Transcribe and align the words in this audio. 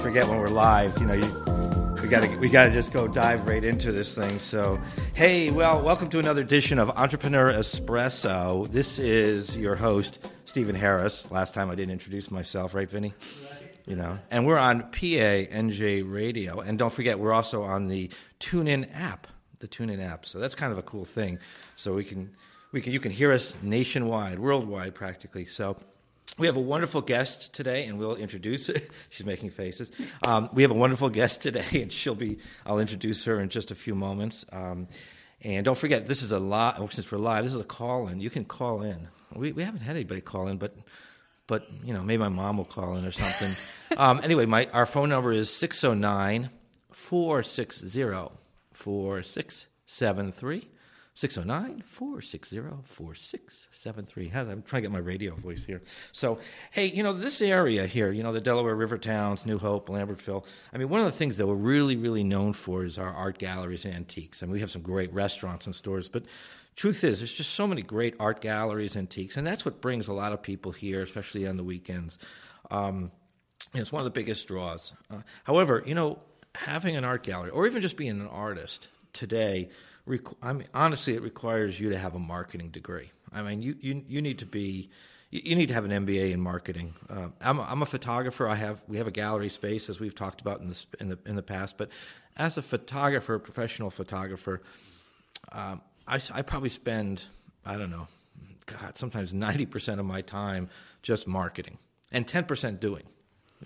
forget 0.00 0.26
when 0.26 0.38
we're 0.38 0.48
live. 0.48 0.98
You 0.98 1.04
know, 1.04 1.12
you, 1.12 2.02
we 2.02 2.08
got 2.08 2.22
to 2.22 2.36
we 2.38 2.48
got 2.48 2.66
to 2.66 2.72
just 2.72 2.90
go 2.90 3.06
dive 3.06 3.46
right 3.46 3.62
into 3.62 3.92
this 3.92 4.14
thing. 4.14 4.38
So, 4.38 4.80
hey, 5.14 5.50
well, 5.50 5.82
welcome 5.82 6.08
to 6.08 6.18
another 6.18 6.40
edition 6.40 6.78
of 6.78 6.88
Entrepreneur 6.90 7.52
Espresso. 7.52 8.66
This 8.70 8.98
is 8.98 9.54
your 9.58 9.74
host 9.76 10.26
Stephen 10.46 10.74
Harris. 10.74 11.30
Last 11.30 11.52
time 11.52 11.70
I 11.70 11.74
didn't 11.74 11.92
introduce 11.92 12.30
myself, 12.30 12.74
right, 12.74 12.88
Vinny? 12.88 13.12
You 13.86 13.94
know, 13.94 14.18
and 14.30 14.46
we're 14.46 14.56
on 14.56 14.84
PANJ 14.90 16.10
Radio, 16.10 16.60
and 16.60 16.78
don't 16.78 16.92
forget 16.92 17.18
we're 17.18 17.34
also 17.34 17.62
on 17.62 17.88
the 17.88 18.10
TuneIn 18.40 18.88
app, 18.94 19.26
the 19.58 19.68
TuneIn 19.68 20.02
app. 20.02 20.24
So 20.24 20.38
that's 20.38 20.54
kind 20.54 20.72
of 20.72 20.78
a 20.78 20.82
cool 20.82 21.04
thing. 21.04 21.38
So 21.76 21.94
we 21.94 22.04
can 22.04 22.34
we 22.72 22.80
can 22.80 22.94
you 22.94 23.00
can 23.00 23.12
hear 23.12 23.32
us 23.32 23.54
nationwide, 23.60 24.38
worldwide, 24.38 24.94
practically. 24.94 25.44
So. 25.44 25.76
We 26.38 26.46
have 26.46 26.56
a 26.56 26.60
wonderful 26.60 27.00
guest 27.00 27.54
today, 27.54 27.86
and 27.86 27.98
we'll 27.98 28.16
introduce 28.16 28.68
her. 28.68 28.74
She's 29.10 29.26
making 29.26 29.50
faces. 29.50 29.90
Um, 30.26 30.48
we 30.52 30.62
have 30.62 30.70
a 30.70 30.74
wonderful 30.74 31.08
guest 31.08 31.42
today, 31.42 31.82
and 31.82 31.92
she'll 31.92 32.14
be. 32.14 32.38
I'll 32.64 32.78
introduce 32.78 33.24
her 33.24 33.40
in 33.40 33.48
just 33.48 33.70
a 33.70 33.74
few 33.74 33.94
moments. 33.94 34.44
Um, 34.52 34.88
and 35.42 35.64
don't 35.64 35.78
forget, 35.78 36.06
this 36.06 36.22
is 36.22 36.32
a 36.32 36.38
lot. 36.38 36.76
Since 36.92 37.10
we're 37.10 37.18
live, 37.18 37.44
this 37.44 37.54
is 37.54 37.60
a 37.60 37.64
call 37.64 38.08
in. 38.08 38.20
You 38.20 38.30
can 38.30 38.44
call 38.44 38.82
in. 38.82 39.08
We 39.34 39.52
we 39.52 39.62
haven't 39.62 39.80
had 39.80 39.96
anybody 39.96 40.20
call 40.20 40.48
in, 40.48 40.58
but 40.58 40.74
but 41.46 41.66
you 41.84 41.94
know 41.94 42.02
maybe 42.02 42.20
my 42.20 42.28
mom 42.28 42.58
will 42.58 42.64
call 42.64 42.96
in 42.96 43.04
or 43.04 43.12
something. 43.12 43.52
um, 43.96 44.20
anyway, 44.22 44.46
my 44.46 44.68
our 44.72 44.86
phone 44.86 45.08
number 45.08 45.32
is 45.32 45.50
609 45.52 46.50
460 46.90 48.36
4673. 48.72 50.68
609 51.20 51.82
460 51.82 52.60
4673. 52.82 54.32
I'm 54.34 54.62
trying 54.62 54.80
to 54.82 54.88
get 54.88 54.90
my 54.90 54.98
radio 54.98 55.34
voice 55.34 55.66
here. 55.66 55.82
So, 56.12 56.38
hey, 56.70 56.86
you 56.86 57.02
know, 57.02 57.12
this 57.12 57.42
area 57.42 57.86
here, 57.86 58.10
you 58.10 58.22
know, 58.22 58.32
the 58.32 58.40
Delaware 58.40 58.74
River 58.74 58.96
towns, 58.96 59.44
New 59.44 59.58
Hope, 59.58 59.90
Lambertville, 59.90 60.46
I 60.72 60.78
mean, 60.78 60.88
one 60.88 61.00
of 61.00 61.04
the 61.04 61.12
things 61.12 61.36
that 61.36 61.46
we're 61.46 61.56
really, 61.56 61.94
really 61.94 62.24
known 62.24 62.54
for 62.54 62.86
is 62.86 62.96
our 62.96 63.12
art 63.12 63.36
galleries 63.36 63.84
and 63.84 63.94
antiques. 63.94 64.42
I 64.42 64.46
mean, 64.46 64.54
we 64.54 64.60
have 64.60 64.70
some 64.70 64.80
great 64.80 65.12
restaurants 65.12 65.66
and 65.66 65.76
stores, 65.76 66.08
but 66.08 66.24
truth 66.74 67.04
is, 67.04 67.18
there's 67.18 67.34
just 67.34 67.52
so 67.52 67.66
many 67.66 67.82
great 67.82 68.14
art 68.18 68.40
galleries, 68.40 68.96
and 68.96 69.02
antiques, 69.02 69.36
and 69.36 69.46
that's 69.46 69.66
what 69.66 69.82
brings 69.82 70.08
a 70.08 70.14
lot 70.14 70.32
of 70.32 70.40
people 70.40 70.72
here, 70.72 71.02
especially 71.02 71.46
on 71.46 71.58
the 71.58 71.64
weekends. 71.64 72.16
Um, 72.70 73.10
it's 73.74 73.92
one 73.92 74.00
of 74.00 74.06
the 74.06 74.18
biggest 74.18 74.48
draws. 74.48 74.92
Uh, 75.10 75.18
however, 75.44 75.82
you 75.84 75.94
know, 75.94 76.20
having 76.54 76.96
an 76.96 77.04
art 77.04 77.24
gallery 77.24 77.50
or 77.50 77.66
even 77.66 77.82
just 77.82 77.98
being 77.98 78.18
an 78.22 78.26
artist 78.26 78.88
today, 79.12 79.68
I 80.42 80.52
mean, 80.52 80.68
honestly, 80.74 81.14
it 81.14 81.22
requires 81.22 81.78
you 81.78 81.90
to 81.90 81.98
have 81.98 82.14
a 82.14 82.18
marketing 82.18 82.70
degree. 82.70 83.10
I 83.32 83.42
mean, 83.42 83.62
you, 83.62 83.76
you, 83.80 84.02
you 84.08 84.22
need 84.22 84.38
to 84.38 84.46
be, 84.46 84.90
you 85.30 85.54
need 85.54 85.66
to 85.66 85.74
have 85.74 85.84
an 85.84 86.06
MBA 86.06 86.32
in 86.32 86.40
marketing. 86.40 86.94
Uh, 87.08 87.28
I'm, 87.40 87.58
a, 87.58 87.62
I'm 87.62 87.82
a 87.82 87.86
photographer. 87.86 88.48
I 88.48 88.56
have, 88.56 88.82
we 88.88 88.96
have 88.98 89.06
a 89.06 89.12
gallery 89.12 89.48
space 89.48 89.88
as 89.88 90.00
we've 90.00 90.14
talked 90.14 90.40
about 90.40 90.60
in, 90.60 90.68
this, 90.68 90.86
in, 90.98 91.08
the, 91.10 91.18
in 91.26 91.36
the 91.36 91.42
past. 91.42 91.78
But 91.78 91.90
as 92.36 92.56
a 92.58 92.62
photographer, 92.62 93.34
a 93.34 93.40
professional 93.40 93.90
photographer, 93.90 94.62
um, 95.52 95.80
I, 96.06 96.20
I 96.32 96.42
probably 96.42 96.70
spend, 96.70 97.24
I 97.64 97.76
don't 97.76 97.90
know, 97.90 98.08
God, 98.66 98.98
sometimes 98.98 99.32
90% 99.32 99.98
of 99.98 100.06
my 100.06 100.22
time 100.22 100.68
just 101.02 101.26
marketing 101.26 101.78
and 102.10 102.26
10% 102.26 102.80
doing. 102.80 103.04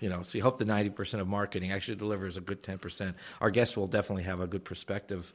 You 0.01 0.09
know, 0.09 0.23
so 0.23 0.37
you 0.37 0.43
hope 0.43 0.57
the 0.57 0.65
90% 0.65 1.21
of 1.21 1.27
marketing 1.27 1.71
actually 1.71 1.95
delivers 1.95 2.35
a 2.35 2.41
good 2.41 2.61
10%. 2.61 3.13
Our 3.39 3.49
guests 3.49 3.77
will 3.77 3.87
definitely 3.87 4.23
have 4.23 4.41
a 4.41 4.47
good 4.47 4.65
perspective 4.65 5.33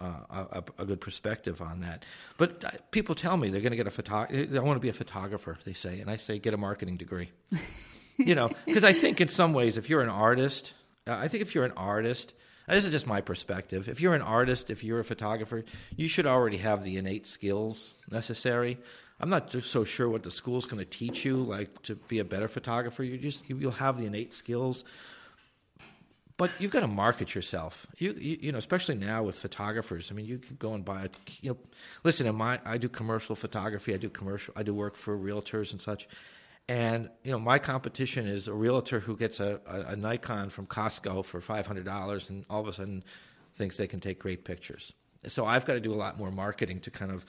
uh, 0.00 0.44
a, 0.52 0.64
a, 0.78 0.84
good 0.84 1.00
perspective 1.00 1.60
on 1.60 1.80
that. 1.80 2.04
But 2.36 2.64
uh, 2.64 2.70
people 2.90 3.14
tell 3.14 3.36
me 3.36 3.48
they're 3.48 3.60
going 3.60 3.72
to 3.72 3.76
get 3.76 3.86
a 3.86 3.92
photographer. 3.92 4.46
They 4.46 4.58
want 4.58 4.76
to 4.76 4.80
be 4.80 4.88
a 4.88 4.94
photographer. 4.94 5.56
They 5.64 5.72
say, 5.72 6.00
and 6.00 6.10
I 6.10 6.16
say, 6.16 6.38
get 6.38 6.52
a 6.54 6.56
marketing 6.56 6.96
degree. 6.96 7.30
you 8.16 8.34
know, 8.34 8.50
because 8.66 8.84
I 8.84 8.92
think 8.92 9.20
in 9.20 9.28
some 9.28 9.52
ways, 9.52 9.76
if 9.76 9.88
you're 9.88 10.02
an 10.02 10.08
artist, 10.08 10.72
uh, 11.06 11.16
I 11.16 11.28
think 11.28 11.42
if 11.42 11.54
you're 11.54 11.64
an 11.64 11.72
artist, 11.76 12.34
this 12.68 12.84
is 12.84 12.90
just 12.90 13.06
my 13.06 13.20
perspective. 13.20 13.88
If 13.88 14.00
you're 14.00 14.14
an 14.14 14.22
artist, 14.22 14.70
if 14.70 14.82
you're 14.82 15.00
a 15.00 15.04
photographer, 15.04 15.64
you 15.96 16.08
should 16.08 16.26
already 16.26 16.56
have 16.58 16.82
the 16.82 16.96
innate 16.96 17.26
skills 17.26 17.94
necessary. 18.10 18.78
I'm 19.20 19.30
not 19.30 19.52
so 19.52 19.84
sure 19.84 20.08
what 20.08 20.22
the 20.22 20.30
school's 20.30 20.66
going 20.66 20.80
to 20.80 20.84
teach 20.84 21.24
you, 21.24 21.36
like 21.36 21.82
to 21.82 21.94
be 21.94 22.18
a 22.18 22.24
better 22.24 22.48
photographer. 22.48 23.04
You 23.04 23.16
just 23.16 23.42
you'll 23.48 23.70
have 23.70 23.98
the 23.98 24.06
innate 24.06 24.34
skills 24.34 24.84
but 26.36 26.50
you've 26.58 26.72
got 26.72 26.80
to 26.80 26.88
market 26.88 27.34
yourself. 27.34 27.86
You, 27.96 28.12
you, 28.18 28.38
you 28.42 28.52
know, 28.52 28.58
especially 28.58 28.96
now 28.96 29.22
with 29.22 29.38
photographers. 29.38 30.10
I 30.10 30.14
mean, 30.14 30.26
you 30.26 30.38
could 30.38 30.58
go 30.58 30.74
and 30.74 30.84
buy. 30.84 31.04
A, 31.04 31.10
you 31.40 31.50
know, 31.50 31.56
listen. 32.02 32.26
In 32.26 32.34
my, 32.34 32.60
I 32.64 32.76
do 32.76 32.88
commercial 32.88 33.36
photography. 33.36 33.94
I 33.94 33.98
do 33.98 34.08
commercial. 34.08 34.52
I 34.56 34.64
do 34.64 34.74
work 34.74 34.96
for 34.96 35.16
realtors 35.16 35.72
and 35.72 35.80
such. 35.80 36.08
And 36.68 37.08
you 37.22 37.30
know, 37.30 37.38
my 37.38 37.58
competition 37.58 38.26
is 38.26 38.48
a 38.48 38.54
realtor 38.54 38.98
who 38.98 39.16
gets 39.16 39.38
a, 39.38 39.60
a, 39.66 39.80
a 39.92 39.96
Nikon 39.96 40.50
from 40.50 40.66
Costco 40.66 41.24
for 41.24 41.40
five 41.40 41.66
hundred 41.66 41.84
dollars, 41.84 42.28
and 42.30 42.44
all 42.50 42.60
of 42.60 42.68
a 42.68 42.72
sudden 42.72 43.04
thinks 43.56 43.76
they 43.76 43.86
can 43.86 44.00
take 44.00 44.18
great 44.18 44.44
pictures. 44.44 44.92
So 45.26 45.46
I've 45.46 45.64
got 45.64 45.74
to 45.74 45.80
do 45.80 45.92
a 45.92 45.96
lot 45.96 46.18
more 46.18 46.32
marketing 46.32 46.80
to 46.80 46.90
kind 46.90 47.12
of, 47.12 47.24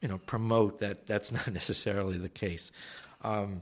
you 0.00 0.08
know, 0.08 0.18
promote 0.18 0.78
that. 0.78 1.06
That's 1.06 1.30
not 1.32 1.52
necessarily 1.52 2.16
the 2.16 2.30
case. 2.30 2.72
Um, 3.20 3.60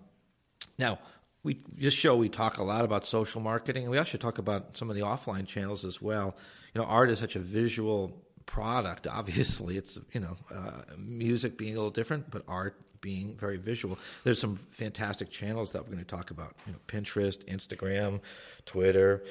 now, 0.79 0.99
we 1.47 1.61
this 1.79 1.95
show 1.95 2.17
we 2.17 2.29
talk 2.29 2.59
a 2.59 2.65
lot 2.65 2.85
about 2.85 3.07
social 3.07 3.41
marketing, 3.41 3.85
and 3.85 3.93
we 3.93 3.99
actually 3.99 4.19
talk 4.19 4.39
about 4.39 4.77
some 4.77 4.91
of 4.91 4.97
the 4.97 5.03
offline 5.03 5.47
channels 5.47 5.85
as 5.85 6.03
well. 6.03 6.37
You 6.75 6.81
know, 6.81 6.87
art 6.89 7.09
is 7.09 7.21
such 7.21 7.37
a 7.37 7.39
visual 7.39 8.21
product. 8.47 9.07
Obviously, 9.11 9.79
it's 9.79 9.97
you 10.13 10.21
know, 10.21 10.37
uh, 10.53 10.83
music 10.99 11.57
being 11.57 11.75
a 11.75 11.77
little 11.77 11.93
different, 11.93 12.31
but 12.31 12.43
art 12.49 12.75
being 13.01 13.37
very 13.37 13.59
visual. 13.59 13.97
There's 14.25 14.41
some 14.41 14.57
fantastic 14.57 15.31
channels 15.31 15.71
that 15.71 15.83
we're 15.85 15.93
going 15.93 16.05
to 16.05 16.17
talk 16.17 16.33
about. 16.33 16.57
You 16.67 16.73
know, 16.73 16.79
Pinterest, 16.89 17.45
Instagram, 17.45 18.21
Twitter. 18.65 19.23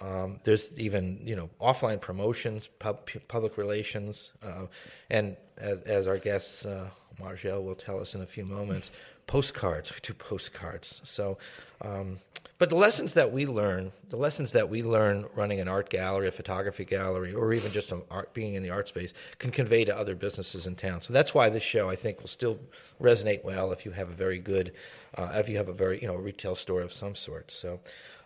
Um, 0.00 0.40
there's 0.44 0.70
even 0.76 1.20
you 1.24 1.36
know 1.36 1.48
offline 1.58 2.02
promotions, 2.02 2.68
pub, 2.78 3.08
public 3.28 3.56
relations, 3.56 4.30
uh, 4.42 4.66
and 5.08 5.36
as, 5.56 5.78
as, 5.82 6.06
our 6.06 6.18
guest 6.18 6.66
uh, 6.66 6.86
Margelle 7.18 7.62
will 7.62 7.74
tell 7.74 8.00
us 8.00 8.14
in 8.14 8.20
a 8.20 8.26
few 8.26 8.44
moments, 8.44 8.90
postcards. 9.26 9.92
We 9.92 9.98
do 10.02 10.14
postcards. 10.14 11.00
So, 11.04 11.38
um, 11.80 12.18
but 12.58 12.68
the 12.68 12.76
lessons 12.76 13.14
that 13.14 13.32
we 13.32 13.44
learn, 13.44 13.90
the 14.08 14.16
lessons 14.16 14.52
that 14.52 14.68
we 14.68 14.84
learn 14.84 15.26
running 15.34 15.58
an 15.58 15.66
art 15.66 15.90
gallery, 15.90 16.28
a 16.28 16.30
photography 16.30 16.84
gallery, 16.84 17.34
or 17.34 17.52
even 17.52 17.72
just 17.72 17.92
art, 18.08 18.32
being 18.34 18.54
in 18.54 18.62
the 18.62 18.70
art 18.70 18.88
space, 18.88 19.12
can 19.38 19.50
convey 19.50 19.84
to 19.84 19.96
other 19.96 20.14
businesses 20.14 20.68
in 20.68 20.76
town. 20.76 21.00
So 21.00 21.12
that's 21.12 21.34
why 21.34 21.48
this 21.48 21.64
show, 21.64 21.90
I 21.90 21.96
think, 21.96 22.20
will 22.20 22.28
still 22.28 22.60
resonate 23.00 23.42
well 23.42 23.72
if 23.72 23.84
you 23.84 23.90
have 23.90 24.10
a 24.10 24.14
very 24.14 24.38
good, 24.38 24.74
uh, 25.16 25.32
if 25.34 25.48
you 25.48 25.56
have 25.56 25.68
a 25.68 25.72
very 25.72 26.00
you 26.00 26.06
know 26.06 26.14
retail 26.14 26.54
store 26.54 26.82
of 26.82 26.92
some 26.92 27.16
sort. 27.16 27.50
So, 27.50 27.80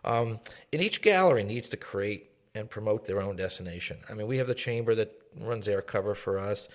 um, 0.05 0.39
and 0.71 0.83
each 0.83 1.01
gallery 1.01 1.43
needs 1.43 1.71
to 1.71 1.79
create 1.79 2.31
and 2.55 2.69
promote 2.69 3.07
their 3.07 3.23
own 3.23 3.37
destination. 3.37 3.99
I 4.11 4.15
mean, 4.15 4.27
we 4.27 4.39
have 4.39 4.49
the 4.49 4.55
chamber 4.55 4.95
that 4.97 5.13
runs 5.41 5.67
air 5.67 5.83
cover 5.83 6.15
for 6.15 6.39
us, 6.39 6.69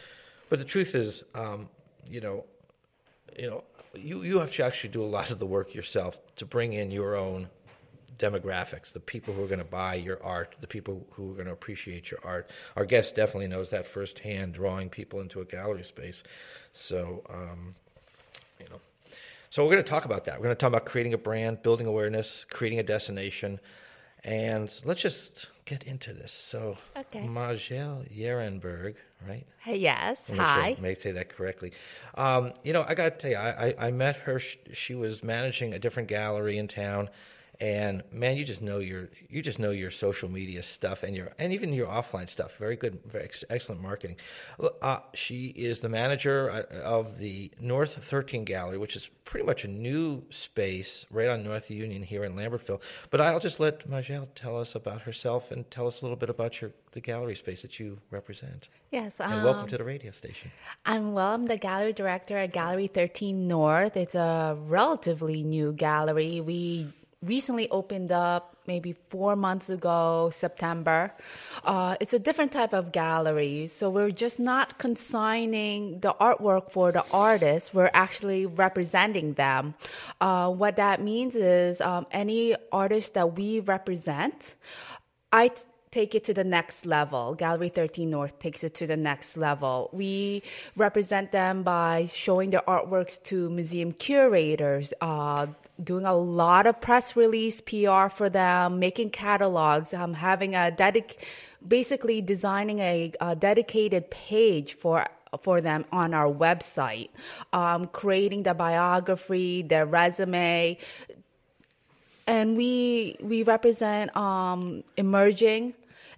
but 0.50 0.58
the 0.58 0.66
truth 0.66 0.96
is, 0.96 1.24
um, 1.36 1.70
you 2.10 2.22
know, 2.22 2.46
you 3.38 3.50
know, 3.50 3.64
you, 3.96 4.24
you 4.24 4.40
have 4.40 4.52
to 4.52 4.66
actually 4.66 4.90
do 4.90 5.04
a 5.04 5.06
lot 5.06 5.30
of 5.30 5.40
the 5.40 5.46
work 5.46 5.74
yourself 5.74 6.20
to 6.38 6.46
bring 6.46 6.74
in 6.74 6.92
your 6.92 7.16
own 7.16 7.50
demographics, 8.18 8.94
the 8.94 9.00
people 9.00 9.34
who 9.34 9.44
are 9.44 9.48
going 9.48 9.60
to 9.60 9.66
buy 9.66 9.96
your 9.96 10.24
art, 10.24 10.56
the 10.62 10.68
people 10.68 11.06
who 11.12 11.32
are 11.32 11.34
going 11.34 11.48
to 11.48 11.52
appreciate 11.52 12.12
your 12.12 12.20
art. 12.24 12.50
Our 12.76 12.86
guest 12.86 13.16
definitely 13.16 13.48
knows 13.48 13.72
that 13.72 13.88
firsthand, 13.88 14.54
drawing 14.54 14.90
people 14.90 15.20
into 15.20 15.42
a 15.42 15.46
gallery 15.46 15.84
space. 15.84 16.24
So, 16.74 17.24
um, 17.30 17.76
you 18.60 18.68
know, 18.70 18.80
so 19.50 19.66
we're 19.66 19.72
going 19.72 19.84
to 19.84 19.90
talk 19.90 20.06
about 20.06 20.26
that. 20.26 20.38
We're 20.38 20.46
going 20.46 20.56
to 20.56 20.60
talk 20.60 20.70
about 20.70 20.86
creating 20.86 21.14
a 21.14 21.18
brand, 21.18 21.64
building 21.64 21.88
awareness, 21.88 22.46
creating 22.50 22.80
a 22.80 22.84
destination, 22.84 23.60
and 24.24 24.72
let's 24.86 25.02
just 25.02 25.48
get 25.72 25.84
into 25.84 26.12
this. 26.12 26.34
So, 26.34 26.78
okay. 26.98 27.26
Margelle 27.26 28.04
Yerenberg, 28.14 28.96
right? 29.26 29.46
Yes. 29.66 30.30
Hi. 30.30 30.34
Sure 30.36 30.64
I 30.64 30.78
may 30.82 30.96
say 30.96 31.14
that 31.14 31.30
correctly. 31.30 31.72
Um, 32.16 32.52
you 32.64 32.74
know, 32.74 32.84
I 32.88 32.94
got 32.94 33.06
to 33.06 33.18
tell 33.18 33.32
you, 33.32 33.38
I, 33.38 33.68
I, 33.68 33.88
I 33.88 33.92
met 33.92 34.18
her. 34.18 34.40
She 34.40 34.96
was 34.96 35.24
managing 35.24 35.74
a 35.74 35.80
different 35.80 36.10
gallery 36.10 36.58
in 36.58 36.68
town 36.68 37.10
and 37.62 38.02
man, 38.12 38.38
you 38.38 38.44
just 38.44 38.62
know 38.62 38.80
your 38.80 39.10
you 39.30 39.44
just 39.44 39.60
know 39.60 39.70
your 39.70 39.92
social 39.92 40.28
media 40.28 40.64
stuff 40.64 41.04
and 41.04 41.16
your 41.16 41.32
and 41.38 41.54
even 41.54 41.72
your 41.72 41.88
offline 41.88 42.28
stuff. 42.28 42.54
Very 42.58 42.76
good, 42.76 43.00
very 43.06 43.26
ex- 43.26 43.44
excellent 43.52 43.82
marketing. 43.82 44.16
Uh, 44.82 45.00
she 45.14 45.50
is 45.50 45.80
the 45.80 45.88
manager 45.88 46.50
uh, 46.50 46.76
of 46.78 47.20
the 47.20 47.52
North 47.60 48.04
13 48.04 48.46
Gallery, 48.46 48.80
which 48.80 48.96
is 48.96 49.12
pretty 49.26 49.46
much 49.46 49.64
a 49.64 49.68
new 49.68 50.24
space 50.32 51.06
right 51.12 51.30
on 51.30 51.44
North 51.44 51.70
Union 51.70 52.02
here 52.02 52.24
in 52.24 52.36
Lambertville. 52.36 52.82
But 53.12 53.22
I'll 53.22 53.40
just 53.40 53.60
let 53.60 53.88
Margelle 53.88 54.28
tell 54.34 54.60
us 54.60 54.74
about 54.74 55.04
herself 55.04 55.52
and 55.52 55.70
tell 55.70 55.86
us 55.86 56.02
a 56.02 56.04
little 56.04 56.18
bit 56.18 56.32
about 56.32 56.62
your 56.62 56.72
the 56.94 57.00
gallery 57.00 57.36
space 57.36 57.62
that 57.62 57.80
you 57.80 58.00
represent. 58.10 58.70
Yes, 58.90 59.14
and 59.20 59.34
um, 59.34 59.44
welcome 59.44 59.68
to 59.70 59.78
the 59.78 59.84
radio 59.84 60.12
station. 60.12 60.52
I'm 60.84 61.14
well. 61.14 61.36
I'm 61.36 61.46
the 61.46 61.58
gallery 61.58 61.94
director 61.94 62.38
at 62.38 62.54
Gallery 62.54 62.88
13 62.88 63.48
North. 63.48 63.96
It's 63.96 64.16
a 64.16 64.58
relatively 64.60 65.44
new 65.44 65.74
gallery. 65.74 66.42
We 66.42 66.92
recently 67.24 67.70
opened 67.70 68.12
up 68.12 68.56
maybe 68.66 68.96
four 69.10 69.36
months 69.36 69.70
ago, 69.70 70.32
September. 70.34 71.12
Uh, 71.64 71.96
it's 72.00 72.14
a 72.14 72.20
different 72.20 72.52
type 72.52 72.74
of 72.74 72.92
gallery. 72.92 73.68
So 73.68 73.90
we're 73.90 74.12
just 74.12 74.40
not 74.40 74.78
consigning 74.78 76.00
the 76.00 76.14
artwork 76.20 76.72
for 76.72 76.92
the 76.92 77.06
artists, 77.12 77.74
we're 77.74 77.92
actually 77.94 78.46
representing 78.46 79.34
them. 79.34 79.76
Uh, 80.20 80.50
what 80.50 80.76
that 80.78 81.02
means 81.02 81.36
is 81.36 81.82
um, 81.82 82.08
any 82.12 82.56
artist 82.72 83.14
that 83.14 83.36
we 83.36 83.60
represent, 83.60 84.56
I 85.32 85.52
take 85.92 86.16
it 86.16 86.24
to 86.24 86.34
the 86.34 86.44
next 86.44 86.86
level. 86.86 87.36
Gallery 87.36 87.68
13 87.68 88.10
North 88.10 88.40
takes 88.40 88.64
it 88.64 88.74
to 88.76 88.88
the 88.88 88.96
next 88.96 89.36
level. 89.36 89.90
We 89.92 90.42
represent 90.78 91.34
them 91.34 91.64
by 91.64 92.06
showing 92.06 92.52
their 92.52 92.62
artworks 92.62 93.22
to 93.24 93.50
museum 93.50 93.92
curators, 93.92 94.94
uh, 95.02 95.48
doing 95.84 96.06
a 96.06 96.16
lot 96.16 96.66
of 96.66 96.80
press 96.80 97.18
release 97.18 97.60
PR 97.60 98.08
for 98.08 98.30
them, 98.30 98.80
making 98.80 99.10
catalogs, 99.10 99.94
um, 99.94 100.14
having 100.14 100.56
a 100.56 100.72
dedic, 100.72 101.18
basically 101.68 102.22
designing 102.22 102.80
a, 102.80 103.12
a 103.20 103.36
dedicated 103.36 104.10
page 104.10 104.74
for 104.74 105.06
for 105.44 105.62
them 105.62 105.86
on 105.94 106.14
our 106.14 106.28
website, 106.28 107.08
um, 107.54 107.88
creating 107.88 108.44
the 108.44 108.54
biography, 108.54 109.62
their 109.62 109.86
resume, 109.86 110.78
and 112.28 112.58
we 112.58 113.16
we 113.22 113.44
represent 113.44 114.16
um, 114.16 114.84
emerging 114.98 115.74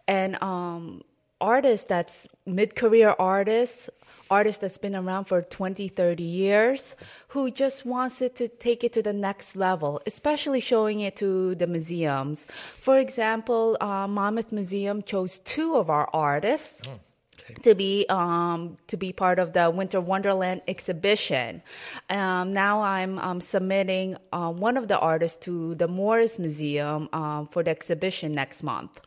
and 0.08 0.42
um, 0.42 1.02
artists 1.40 1.86
that's 1.86 2.28
mid-career 2.46 3.16
artists 3.20 3.90
artist 4.30 4.62
that's 4.62 4.78
been 4.78 4.96
around 4.96 5.26
for 5.26 5.42
20 5.42 5.90
30 5.90 6.24
years 6.24 6.96
who 7.30 7.52
just 7.52 7.86
wants 7.86 8.22
it 8.22 8.36
to 8.36 8.48
take 8.48 8.84
it 8.84 8.94
to 8.94 9.02
the 9.02 9.12
next 9.12 9.56
level 9.56 10.02
especially 10.06 10.62
showing 10.62 11.02
it 11.02 11.16
to 11.18 11.54
the 11.56 11.68
museums 11.68 12.48
for 12.80 12.98
example 12.98 13.78
uh, 13.82 14.08
monmouth 14.08 14.52
museum 14.52 15.04
chose 15.04 15.40
two 15.40 15.76
of 15.76 15.90
our 15.90 16.10
artists 16.14 16.82
oh. 16.88 17.00
Okay. 17.44 17.62
to 17.64 17.76
be 17.76 18.06
um, 18.10 18.78
to 18.88 18.96
be 18.96 19.12
part 19.12 19.38
of 19.38 19.52
the 19.52 19.70
Winter 19.70 20.00
Wonderland 20.00 20.62
exhibition. 20.68 21.62
Um, 22.10 22.54
now 22.54 22.82
I'm 22.82 23.20
um, 23.20 23.42
submitting 23.42 24.16
uh, 24.32 24.52
one 24.52 24.78
of 24.78 24.88
the 24.88 24.98
artists 24.98 25.38
to 25.46 25.76
the 25.76 25.88
Morris 25.88 26.40
Museum 26.40 27.10
um, 27.12 27.48
for 27.48 27.64
the 27.64 27.72
exhibition 27.72 28.34
next 28.34 28.64
month. 28.64 29.00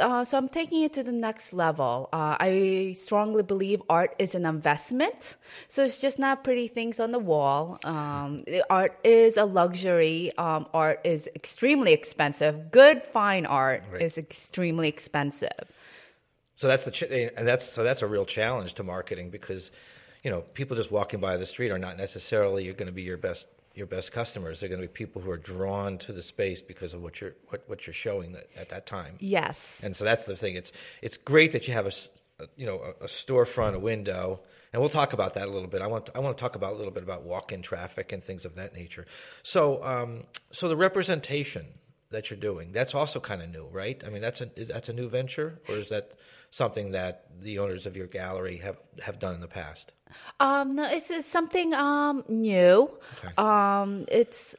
Uh, 0.00 0.24
so 0.24 0.38
I'm 0.38 0.48
taking 0.48 0.82
it 0.82 0.92
to 0.94 1.02
the 1.02 1.12
next 1.12 1.52
level. 1.52 2.08
Uh, 2.12 2.36
I 2.38 2.94
strongly 2.96 3.42
believe 3.42 3.82
art 3.88 4.14
is 4.18 4.34
an 4.34 4.46
investment. 4.46 5.36
So 5.68 5.84
it's 5.84 5.98
just 5.98 6.18
not 6.18 6.44
pretty 6.44 6.68
things 6.68 7.00
on 7.00 7.12
the 7.12 7.18
wall. 7.18 7.78
Um, 7.84 8.44
art 8.70 8.98
is 9.04 9.36
a 9.36 9.44
luxury. 9.44 10.32
Um, 10.38 10.66
art 10.72 11.00
is 11.04 11.28
extremely 11.34 11.92
expensive. 11.92 12.70
Good 12.70 13.02
fine 13.12 13.46
art 13.46 13.82
right. 13.92 14.02
is 14.02 14.16
extremely 14.16 14.88
expensive. 14.88 15.68
So 16.56 16.68
that's 16.68 16.84
the 16.84 16.90
ch- 16.90 17.02
and 17.02 17.46
that's 17.46 17.72
so 17.72 17.82
that's 17.82 18.02
a 18.02 18.06
real 18.06 18.24
challenge 18.24 18.74
to 18.74 18.82
marketing 18.82 19.30
because 19.30 19.70
you 20.22 20.30
know 20.30 20.40
people 20.40 20.76
just 20.76 20.90
walking 20.90 21.20
by 21.20 21.36
the 21.36 21.46
street 21.46 21.70
are 21.70 21.78
not 21.78 21.96
necessarily 21.96 22.64
you're 22.64 22.74
going 22.74 22.86
to 22.86 22.92
be 22.92 23.02
your 23.02 23.16
best 23.16 23.46
your 23.74 23.86
best 23.86 24.12
customers. 24.12 24.60
They're 24.60 24.68
going 24.68 24.80
to 24.80 24.86
be 24.86 24.92
people 24.92 25.20
who 25.20 25.30
are 25.30 25.36
drawn 25.36 25.98
to 25.98 26.12
the 26.12 26.22
space 26.22 26.62
because 26.62 26.94
of 26.94 27.02
what 27.02 27.20
you're 27.20 27.34
what, 27.48 27.64
what 27.66 27.86
you're 27.86 27.94
showing 27.94 28.32
that, 28.32 28.48
at 28.56 28.68
that 28.70 28.86
time. 28.86 29.16
Yes. 29.18 29.80
And 29.82 29.94
so 29.94 30.04
that's 30.04 30.24
the 30.24 30.36
thing. 30.36 30.54
It's 30.54 30.72
it's 31.02 31.16
great 31.16 31.52
that 31.52 31.66
you 31.66 31.74
have 31.74 31.86
a, 31.86 31.92
a 32.42 32.46
you 32.56 32.66
know 32.66 32.80
a, 32.80 33.04
a, 33.04 33.08
storefront, 33.08 33.74
a 33.74 33.78
window, 33.78 34.40
and 34.72 34.80
we'll 34.80 34.90
talk 34.90 35.12
about 35.12 35.34
that 35.34 35.48
a 35.48 35.50
little 35.50 35.68
bit. 35.68 35.82
I 35.82 35.88
want 35.88 36.06
to, 36.06 36.16
I 36.16 36.20
want 36.20 36.36
to 36.36 36.40
talk 36.40 36.54
about 36.54 36.72
a 36.72 36.76
little 36.76 36.92
bit 36.92 37.02
about 37.02 37.22
walk-in 37.22 37.62
traffic 37.62 38.12
and 38.12 38.22
things 38.22 38.44
of 38.44 38.54
that 38.54 38.74
nature. 38.74 39.06
So 39.42 39.84
um, 39.84 40.22
so 40.52 40.68
the 40.68 40.76
representation 40.76 41.66
that 42.10 42.30
you're 42.30 42.38
doing 42.38 42.70
that's 42.70 42.94
also 42.94 43.18
kind 43.18 43.42
of 43.42 43.50
new, 43.50 43.66
right? 43.66 44.00
I 44.06 44.10
mean 44.10 44.22
that's 44.22 44.40
a 44.40 44.46
that's 44.56 44.88
a 44.88 44.92
new 44.92 45.08
venture, 45.08 45.58
or 45.68 45.76
is 45.76 45.88
that 45.88 46.12
something 46.54 46.92
that 46.92 47.26
the 47.40 47.58
owners 47.58 47.84
of 47.86 47.96
your 47.96 48.06
gallery 48.06 48.58
have 48.58 48.78
have 49.02 49.18
done 49.18 49.34
in 49.34 49.40
the 49.40 49.48
past? 49.48 49.92
Um, 50.38 50.76
no, 50.76 50.84
it's, 50.88 51.10
it's 51.10 51.28
something 51.28 51.74
um, 51.74 52.24
new. 52.28 52.90
Okay. 53.18 53.34
Um, 53.36 54.06
it's 54.08 54.54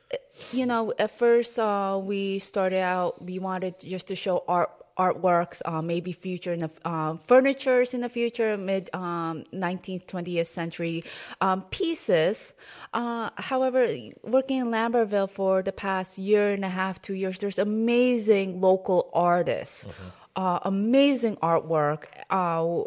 you 0.52 0.66
know 0.66 0.94
at 1.00 1.18
first 1.18 1.58
uh, 1.58 2.00
we 2.04 2.40
started 2.40 2.82
out 2.82 3.24
we 3.24 3.40
wanted 3.40 3.80
just 3.80 4.08
to 4.10 4.16
show 4.16 4.44
art 4.48 4.72
artworks, 4.98 5.62
uh, 5.66 5.82
maybe 5.82 6.14
future 6.14 6.54
in 6.54 6.60
the 6.60 6.72
uh, 6.86 7.18
furnitures 7.28 7.94
in 7.94 8.02
the 8.02 8.10
future, 8.10 8.56
mid 8.58 8.90
um, 8.94 9.44
19th, 9.54 10.06
20th 10.06 10.48
century 10.48 11.04
um, 11.42 11.64
pieces. 11.64 12.54
Uh, 12.94 13.30
however, 13.36 13.88
working 14.24 14.60
in 14.60 14.68
Lambertville 14.68 15.30
for 15.30 15.62
the 15.62 15.74
past 15.74 16.18
year 16.18 16.52
and 16.52 16.64
a 16.64 16.70
half, 16.70 17.02
two 17.02 17.14
years, 17.14 17.40
there's 17.40 17.60
amazing 17.60 18.62
local 18.62 19.10
artists, 19.14 19.84
mm-hmm. 19.84 20.08
Amazing 20.36 21.38
artwork, 21.38 22.06
uh, 22.30 22.84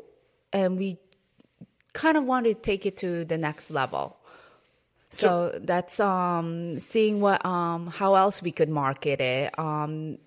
and 0.52 0.78
we 0.78 0.98
kind 1.92 2.16
of 2.16 2.24
want 2.24 2.46
to 2.46 2.54
take 2.54 2.86
it 2.86 2.96
to 2.98 3.24
the 3.24 3.38
next 3.38 3.70
level. 3.70 4.16
So, 5.10 5.52
so 5.52 5.58
that's 5.60 5.98
um, 6.00 6.78
seeing 6.80 7.20
what 7.20 7.44
um, 7.44 7.86
how 7.86 8.14
else 8.14 8.42
we 8.42 8.52
could 8.52 8.68
market 8.68 9.20
it. 9.20 9.58
Um, 9.58 10.18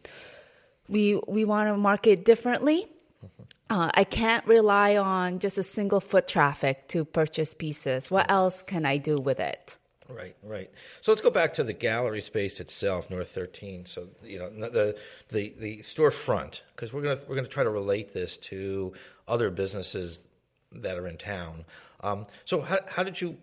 we 0.87 1.19
we 1.27 1.45
want 1.45 1.69
to 1.69 1.77
market 1.77 2.25
differently. 2.25 2.87
Mm-hmm. 3.23 3.43
Uh, 3.69 3.89
I 3.93 4.03
can't 4.03 4.45
rely 4.47 4.97
on 4.97 5.39
just 5.39 5.57
a 5.57 5.63
single 5.63 6.01
foot 6.01 6.27
traffic 6.27 6.87
to 6.89 7.05
purchase 7.05 7.53
pieces. 7.53 8.11
What 8.11 8.29
else 8.29 8.63
can 8.63 8.85
I 8.85 8.97
do 8.97 9.19
with 9.19 9.39
it? 9.39 9.77
Right, 10.15 10.35
right. 10.43 10.69
So 11.01 11.11
let's 11.11 11.21
go 11.21 11.29
back 11.29 11.53
to 11.55 11.63
the 11.63 11.73
gallery 11.73 12.21
space 12.21 12.59
itself, 12.59 13.09
North 13.09 13.29
13. 13.29 13.85
So 13.85 14.07
you 14.23 14.39
know 14.39 14.49
the 14.69 14.97
the 15.29 15.53
the 15.57 15.77
storefront, 15.79 16.61
because 16.75 16.93
we're 16.93 17.01
gonna 17.01 17.21
we're 17.27 17.35
gonna 17.35 17.47
try 17.47 17.63
to 17.63 17.69
relate 17.69 18.13
this 18.13 18.37
to 18.37 18.93
other 19.27 19.49
businesses 19.49 20.27
that 20.71 20.97
are 20.97 21.07
in 21.07 21.17
town. 21.17 21.65
Um, 22.01 22.27
so 22.45 22.61
how, 22.61 22.79
how 22.87 23.03
did 23.03 23.21
you 23.21 23.37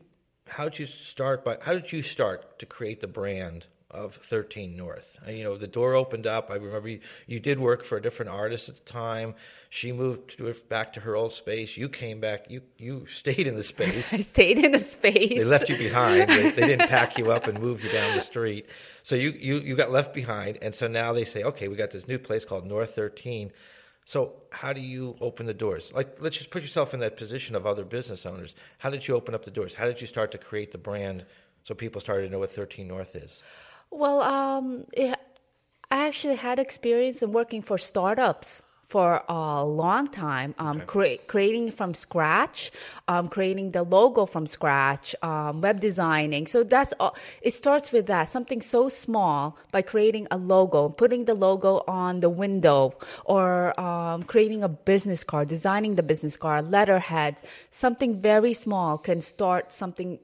how 0.46 0.64
did 0.64 0.78
you 0.78 0.86
start 0.86 1.44
by 1.44 1.58
how 1.60 1.74
did 1.74 1.92
you 1.92 2.02
start 2.02 2.58
to 2.58 2.66
create 2.66 3.00
the 3.00 3.06
brand 3.06 3.66
of 3.90 4.14
13 4.14 4.76
North? 4.76 5.16
And, 5.24 5.36
you 5.36 5.44
know, 5.44 5.56
the 5.56 5.66
door 5.66 5.94
opened 5.94 6.26
up. 6.26 6.50
I 6.50 6.54
remember 6.54 6.88
you, 6.88 7.00
you 7.26 7.40
did 7.40 7.58
work 7.58 7.84
for 7.84 7.96
a 7.96 8.02
different 8.02 8.30
artist 8.30 8.68
at 8.68 8.76
the 8.76 8.92
time. 8.92 9.34
She 9.70 9.92
moved 9.92 10.38
to, 10.38 10.54
back 10.68 10.92
to 10.94 11.00
her 11.00 11.16
old 11.16 11.32
space. 11.32 11.76
You 11.76 11.88
came 11.88 12.20
back. 12.20 12.50
You 12.50 12.62
you 12.78 13.06
stayed 13.06 13.46
in 13.46 13.56
the 13.56 13.62
space. 13.62 14.12
I 14.14 14.20
stayed 14.20 14.58
in 14.58 14.72
the 14.72 14.80
space. 14.80 15.38
They 15.38 15.44
left 15.44 15.68
you 15.68 15.76
behind. 15.76 16.30
they, 16.30 16.50
they, 16.50 16.66
didn't 16.66 16.88
pack 16.90 17.18
you 17.18 17.30
up 17.30 17.46
and 17.46 17.60
move 17.60 17.82
you 17.82 17.90
down 17.90 18.14
the 18.14 18.22
street. 18.22 18.66
So 19.02 19.14
you, 19.14 19.30
you 19.30 19.58
you 19.60 19.76
got 19.76 19.90
left 19.90 20.14
behind. 20.14 20.58
And 20.62 20.74
so 20.74 20.88
now 20.88 21.12
they 21.12 21.24
say, 21.24 21.42
okay, 21.42 21.68
we 21.68 21.76
got 21.76 21.90
this 21.90 22.08
new 22.08 22.18
place 22.18 22.44
called 22.44 22.66
North 22.66 22.94
13 22.94 23.52
so 24.08 24.32
how 24.48 24.72
do 24.72 24.80
you 24.80 25.18
open 25.20 25.44
the 25.44 25.52
doors? 25.52 25.92
Like, 25.92 26.16
let's 26.18 26.38
just 26.38 26.48
put 26.48 26.62
yourself 26.62 26.94
in 26.94 27.00
that 27.00 27.18
position 27.18 27.54
of 27.54 27.66
other 27.66 27.84
business 27.84 28.24
owners. 28.24 28.54
How 28.78 28.88
did 28.88 29.06
you 29.06 29.14
open 29.14 29.34
up 29.34 29.44
the 29.44 29.50
doors? 29.50 29.74
How 29.74 29.84
did 29.84 30.00
you 30.00 30.06
start 30.06 30.32
to 30.32 30.38
create 30.38 30.72
the 30.72 30.78
brand 30.78 31.26
so 31.64 31.74
people 31.74 32.00
started 32.00 32.24
to 32.24 32.32
know 32.32 32.38
what 32.38 32.50
13 32.50 32.88
North 32.88 33.14
is? 33.14 33.42
Well, 33.90 34.20
um, 34.22 34.84
it, 34.92 35.18
I 35.90 36.06
actually 36.06 36.36
had 36.36 36.58
experience 36.58 37.22
in 37.22 37.32
working 37.32 37.62
for 37.62 37.78
startups 37.78 38.62
for 38.88 39.22
a 39.28 39.62
long 39.64 40.08
time, 40.08 40.54
um, 40.58 40.80
okay. 40.80 41.18
creating 41.26 41.70
from 41.70 41.92
scratch, 41.92 42.72
um, 43.06 43.28
creating 43.28 43.72
the 43.72 43.82
logo 43.82 44.24
from 44.24 44.46
scratch, 44.46 45.14
um, 45.22 45.60
web 45.60 45.78
designing. 45.78 46.46
So 46.46 46.64
that's 46.64 46.94
all. 46.98 47.14
It 47.42 47.52
starts 47.52 47.92
with 47.92 48.06
that 48.06 48.30
something 48.30 48.62
so 48.62 48.88
small 48.88 49.58
by 49.72 49.82
creating 49.82 50.26
a 50.30 50.38
logo, 50.38 50.88
putting 50.88 51.26
the 51.26 51.34
logo 51.34 51.84
on 51.86 52.20
the 52.20 52.30
window, 52.30 52.94
or 53.26 53.78
um, 53.78 54.22
creating 54.22 54.62
a 54.62 54.68
business 54.68 55.22
card, 55.22 55.48
designing 55.48 55.96
the 55.96 56.02
business 56.02 56.38
card, 56.38 56.70
letterhead. 56.70 57.36
Something 57.70 58.22
very 58.22 58.54
small 58.54 58.96
can 58.96 59.20
start 59.20 59.70
something. 59.70 60.18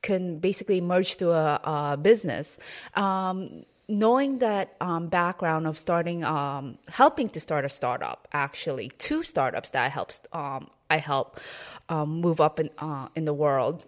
Can 0.00 0.38
basically 0.38 0.80
merge 0.80 1.16
to 1.16 1.32
a, 1.32 1.60
a 1.64 1.96
business 1.96 2.56
um, 2.94 3.64
knowing 3.88 4.38
that 4.38 4.76
um, 4.80 5.08
background 5.08 5.66
of 5.66 5.78
starting, 5.78 6.22
um, 6.22 6.78
helping 6.88 7.28
to 7.30 7.40
start 7.40 7.64
a 7.64 7.68
startup, 7.68 8.28
actually, 8.32 8.92
two 8.98 9.22
startups 9.22 9.70
that 9.70 9.84
I 9.84 9.88
helped, 9.88 10.26
um, 10.32 10.68
I 10.90 10.98
help 10.98 11.40
um, 11.88 12.20
move 12.20 12.40
up 12.40 12.60
in 12.60 12.70
uh, 12.78 13.08
in 13.16 13.24
the 13.24 13.34
world. 13.34 13.86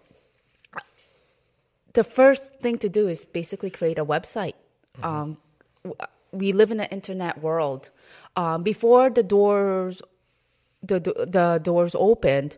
The 1.93 2.03
first 2.03 2.53
thing 2.55 2.77
to 2.79 2.89
do 2.89 3.07
is 3.07 3.25
basically 3.25 3.69
create 3.69 3.99
a 3.99 4.05
website. 4.05 4.55
Mm-hmm. 4.97 5.05
Um, 5.05 5.37
we 6.31 6.53
live 6.53 6.71
in 6.71 6.79
an 6.79 6.87
internet 6.89 7.41
world. 7.41 7.89
Um, 8.35 8.63
before 8.63 9.09
the 9.09 9.23
doors, 9.23 10.01
the 10.81 10.99
the 10.99 11.59
doors 11.61 11.93
opened, 11.95 12.57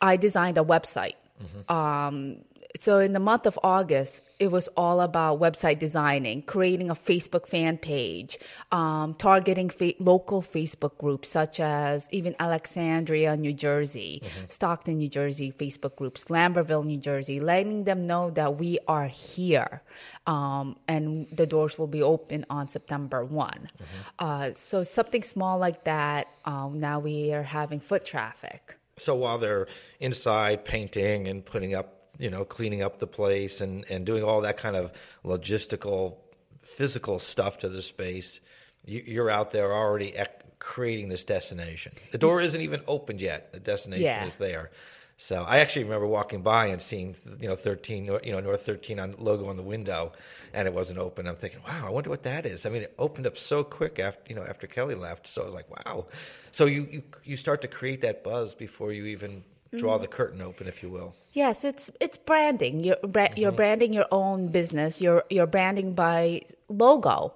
I 0.00 0.16
designed 0.16 0.58
a 0.58 0.64
website. 0.64 1.16
Mm-hmm 1.42 2.49
so 2.78 2.98
in 2.98 3.12
the 3.12 3.20
month 3.20 3.46
of 3.46 3.58
August, 3.62 4.22
it 4.38 4.50
was 4.50 4.68
all 4.76 5.00
about 5.00 5.40
website 5.40 5.78
designing, 5.78 6.42
creating 6.42 6.90
a 6.90 6.94
Facebook 6.94 7.48
fan 7.48 7.76
page, 7.78 8.38
um, 8.70 9.14
targeting 9.14 9.68
fa- 9.68 9.94
local 9.98 10.40
Facebook 10.42 10.96
groups 10.96 11.28
such 11.28 11.60
as 11.60 12.08
even 12.12 12.36
Alexandria, 12.38 13.36
New 13.36 13.52
Jersey, 13.52 14.22
Stockton, 14.48 14.98
New 14.98 15.08
Jersey 15.08 15.52
Facebook 15.52 15.96
groups, 15.96 16.24
Lambertville, 16.26 16.84
New 16.84 16.98
Jersey, 16.98 17.40
letting 17.40 17.84
them 17.84 18.06
know 18.06 18.30
that 18.30 18.56
we 18.58 18.78
are 18.86 19.08
here, 19.08 19.82
um, 20.26 20.76
and 20.86 21.26
the 21.32 21.46
doors 21.46 21.76
will 21.78 21.88
be 21.88 22.02
open 22.02 22.46
on 22.48 22.68
September 22.68 23.24
one. 23.24 23.70
Uh, 24.18 24.52
so 24.54 24.82
something 24.84 25.22
small 25.22 25.58
like 25.58 25.84
that. 25.84 26.28
Um, 26.44 26.80
now 26.80 27.00
we 27.00 27.32
are 27.32 27.42
having 27.42 27.80
foot 27.80 28.04
traffic. 28.04 28.76
So 28.98 29.14
while 29.14 29.38
they're 29.38 29.66
inside 29.98 30.64
painting 30.64 31.26
and 31.26 31.44
putting 31.44 31.74
up, 31.74 31.99
you 32.20 32.30
know, 32.30 32.44
cleaning 32.44 32.82
up 32.82 32.98
the 32.98 33.06
place 33.06 33.60
and, 33.60 33.84
and 33.88 34.04
doing 34.06 34.22
all 34.22 34.42
that 34.42 34.56
kind 34.58 34.76
of 34.76 34.92
logistical, 35.24 36.16
physical 36.60 37.18
stuff 37.18 37.58
to 37.58 37.68
the 37.68 37.82
space, 37.82 38.40
you, 38.84 39.02
you're 39.06 39.30
out 39.30 39.50
there 39.52 39.72
already 39.72 40.14
creating 40.58 41.08
this 41.08 41.24
destination. 41.24 41.92
The 42.12 42.18
door 42.18 42.40
isn't 42.40 42.60
even 42.60 42.82
opened 42.86 43.20
yet. 43.20 43.52
The 43.52 43.60
destination 43.60 44.04
Yeah. 44.04 44.26
is 44.26 44.36
there. 44.36 44.70
So 45.16 45.42
I 45.42 45.58
actually 45.58 45.84
remember 45.84 46.06
walking 46.06 46.40
by 46.40 46.66
and 46.66 46.80
seeing, 46.80 47.14
you 47.40 47.48
know, 47.48 47.54
13, 47.56 48.06
you 48.24 48.32
know, 48.32 48.40
North 48.40 48.64
13 48.64 48.98
on 48.98 49.14
logo 49.18 49.48
on 49.48 49.56
the 49.58 49.62
window, 49.62 50.12
and 50.54 50.66
it 50.66 50.72
wasn't 50.72 50.98
open. 50.98 51.26
I'm 51.26 51.36
thinking, 51.36 51.60
wow, 51.66 51.86
I 51.86 51.90
wonder 51.90 52.08
what 52.08 52.22
that 52.22 52.46
is. 52.46 52.64
I 52.64 52.70
mean, 52.70 52.82
it 52.82 52.94
opened 52.98 53.26
up 53.26 53.36
so 53.36 53.62
quick 53.62 53.98
after, 53.98 54.22
you 54.30 54.34
know, 54.34 54.44
after 54.44 54.66
Kelly 54.66 54.94
left. 54.94 55.28
So 55.28 55.42
I 55.42 55.44
was 55.46 55.54
like, 55.54 55.68
wow. 55.84 56.06
So 56.52 56.64
you 56.64 56.88
you, 56.90 57.02
you 57.24 57.36
start 57.36 57.60
to 57.62 57.68
create 57.68 58.00
that 58.00 58.24
buzz 58.24 58.54
before 58.54 58.92
you 58.92 59.04
even 59.06 59.44
draw 59.76 59.98
the 59.98 60.06
curtain 60.08 60.40
open, 60.42 60.66
if 60.66 60.82
you 60.82 60.88
will. 60.90 61.14
Yes, 61.32 61.64
it's 61.64 61.90
it's 62.00 62.16
branding. 62.16 62.82
You're 62.82 62.96
bra- 63.02 63.34
you're 63.36 63.52
branding 63.52 63.92
your 63.92 64.06
own 64.10 64.48
business. 64.48 65.00
You're 65.00 65.24
you're 65.30 65.46
branding 65.46 65.94
by 65.94 66.42
logo. 66.68 67.32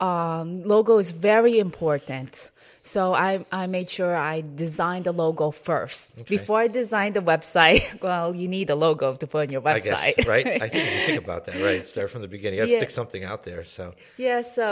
Um, 0.00 0.62
logo 0.64 0.98
is 0.98 1.10
very 1.12 1.58
important. 1.58 2.50
So 2.88 3.12
I 3.12 3.44
I 3.52 3.66
made 3.66 3.88
sure 3.90 4.16
I 4.16 4.42
designed 4.66 5.04
the 5.04 5.12
logo 5.12 5.50
first 5.50 6.02
before 6.34 6.58
I 6.66 6.68
designed 6.68 7.14
the 7.20 7.24
website. 7.32 7.82
Well, 8.08 8.34
you 8.40 8.48
need 8.48 8.70
a 8.70 8.74
logo 8.86 9.14
to 9.22 9.26
put 9.26 9.40
on 9.46 9.50
your 9.52 9.62
I 9.68 9.78
website, 9.80 10.16
guess, 10.16 10.26
right? 10.34 10.46
I 10.64 10.68
think 10.72 10.84
you 10.94 11.00
think 11.08 11.18
about 11.26 11.42
that, 11.46 11.56
right? 11.60 11.84
Start 11.86 12.08
from 12.12 12.22
the 12.22 12.32
beginning. 12.36 12.56
You 12.58 12.62
have 12.62 12.68
to 12.70 12.72
Yeah. 12.74 12.82
stick 12.84 12.94
something 13.00 13.24
out 13.24 13.42
there. 13.44 13.62
So 13.76 13.82
Yeah, 14.16 14.40
so 14.40 14.68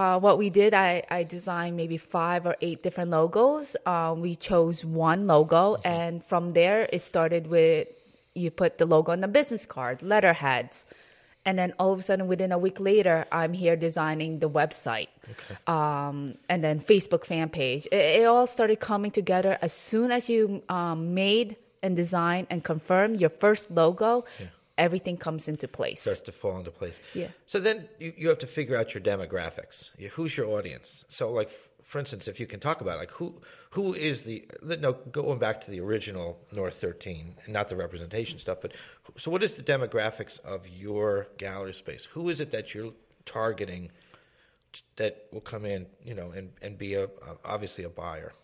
uh, 0.00 0.18
what 0.18 0.36
we 0.42 0.48
did, 0.50 0.74
I, 0.74 0.92
I 1.18 1.20
designed 1.38 1.74
maybe 1.76 1.98
five 2.18 2.42
or 2.50 2.56
eight 2.60 2.82
different 2.82 3.10
logos. 3.18 3.76
Uh, 3.86 4.14
we 4.26 4.34
chose 4.34 4.78
one 4.84 5.20
logo, 5.34 5.76
and 5.84 6.24
from 6.30 6.44
there, 6.60 6.88
it 6.92 7.02
started 7.12 7.46
with 7.56 7.86
you 8.34 8.50
put 8.50 8.78
the 8.78 8.86
logo 8.94 9.12
on 9.12 9.20
the 9.20 9.28
business 9.38 9.64
card, 9.66 9.96
letterheads. 10.02 10.86
And 11.46 11.58
then 11.58 11.72
all 11.78 11.92
of 11.92 11.98
a 11.98 12.02
sudden, 12.02 12.26
within 12.26 12.52
a 12.52 12.58
week 12.58 12.78
later, 12.80 13.24
I'm 13.32 13.54
here 13.54 13.74
designing 13.74 14.40
the 14.40 14.50
website 14.50 15.08
um, 15.66 16.34
and 16.48 16.62
then 16.62 16.80
Facebook 16.80 17.24
fan 17.24 17.48
page. 17.48 17.86
It, 17.86 18.20
it 18.20 18.24
all 18.26 18.46
started 18.46 18.80
coming 18.80 19.10
together 19.10 19.58
as 19.62 19.72
soon 19.72 20.12
as 20.12 20.28
you 20.28 20.62
um, 20.68 21.14
made 21.14 21.56
and 21.82 21.96
designed 21.96 22.46
and 22.50 22.62
confirmed 22.62 23.20
your 23.20 23.30
first 23.30 23.70
logo, 23.70 24.24
everything 24.76 25.16
comes 25.16 25.48
into 25.48 25.68
place. 25.68 26.00
starts 26.00 26.20
to 26.20 26.32
fall 26.32 26.58
into 26.58 26.70
place. 26.70 26.98
Yeah. 27.14 27.28
So 27.46 27.58
then 27.58 27.88
you, 27.98 28.12
you 28.16 28.28
have 28.28 28.38
to 28.38 28.46
figure 28.46 28.76
out 28.76 28.94
your 28.94 29.02
demographics. 29.02 29.90
Who's 30.12 30.36
your 30.36 30.46
audience? 30.46 31.04
So, 31.08 31.30
like, 31.30 31.50
for 31.90 31.98
instance, 31.98 32.28
if 32.28 32.38
you 32.38 32.46
can 32.46 32.60
talk 32.60 32.80
about 32.80 32.98
like 32.98 33.10
who 33.10 33.34
who 33.70 33.92
is 33.94 34.22
the 34.22 34.46
no 34.62 34.92
going 35.10 35.40
back 35.40 35.60
to 35.62 35.72
the 35.72 35.80
original 35.80 36.38
North 36.52 36.76
Thirteen 36.76 37.34
not 37.48 37.68
the 37.68 37.74
representation 37.74 38.38
stuff, 38.38 38.58
but 38.62 38.72
so 39.16 39.28
what 39.28 39.42
is 39.42 39.54
the 39.54 39.62
demographics 39.64 40.38
of 40.44 40.68
your 40.68 41.26
gallery 41.36 41.74
space? 41.74 42.04
Who 42.12 42.28
is 42.28 42.40
it 42.40 42.52
that 42.52 42.74
you're 42.74 42.92
targeting 43.26 43.90
that 44.94 45.26
will 45.32 45.40
come 45.40 45.64
in, 45.64 45.86
you 46.04 46.14
know, 46.14 46.30
and 46.30 46.52
and 46.62 46.78
be 46.78 46.94
a, 46.94 47.06
a 47.06 47.32
obviously 47.44 47.82
a 47.82 47.88
buyer? 47.88 48.34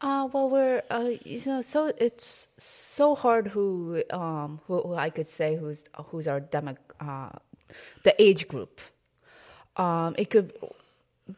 Uh, 0.00 0.26
well, 0.32 0.48
we're 0.48 0.82
uh, 0.88 1.10
you 1.22 1.42
know, 1.44 1.60
so 1.60 1.92
it's 1.98 2.48
so 2.56 3.14
hard 3.14 3.48
who 3.48 4.02
um 4.08 4.58
who, 4.66 4.80
who 4.80 4.94
I 4.94 5.10
could 5.10 5.28
say 5.28 5.56
who's 5.56 5.84
who's 6.06 6.26
our 6.26 6.40
demo 6.40 6.74
uh 6.98 7.28
the 8.04 8.14
age 8.18 8.48
group. 8.48 8.80
Um, 9.76 10.14
it 10.16 10.30
could 10.30 10.54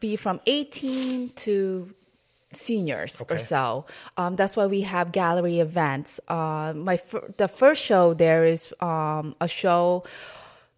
be 0.00 0.16
from 0.16 0.40
18 0.46 1.30
to 1.36 1.94
seniors 2.52 3.22
or 3.28 3.38
so. 3.38 3.84
Um, 4.16 4.36
that's 4.36 4.56
why 4.56 4.66
we 4.66 4.82
have 4.82 5.12
gallery 5.12 5.60
events. 5.60 6.20
Uh, 6.28 6.72
my 6.74 6.96
fir- 6.96 7.32
the 7.36 7.48
first 7.48 7.82
show 7.82 8.14
there 8.14 8.44
is 8.44 8.72
um, 8.80 9.34
a 9.40 9.48
show. 9.48 10.04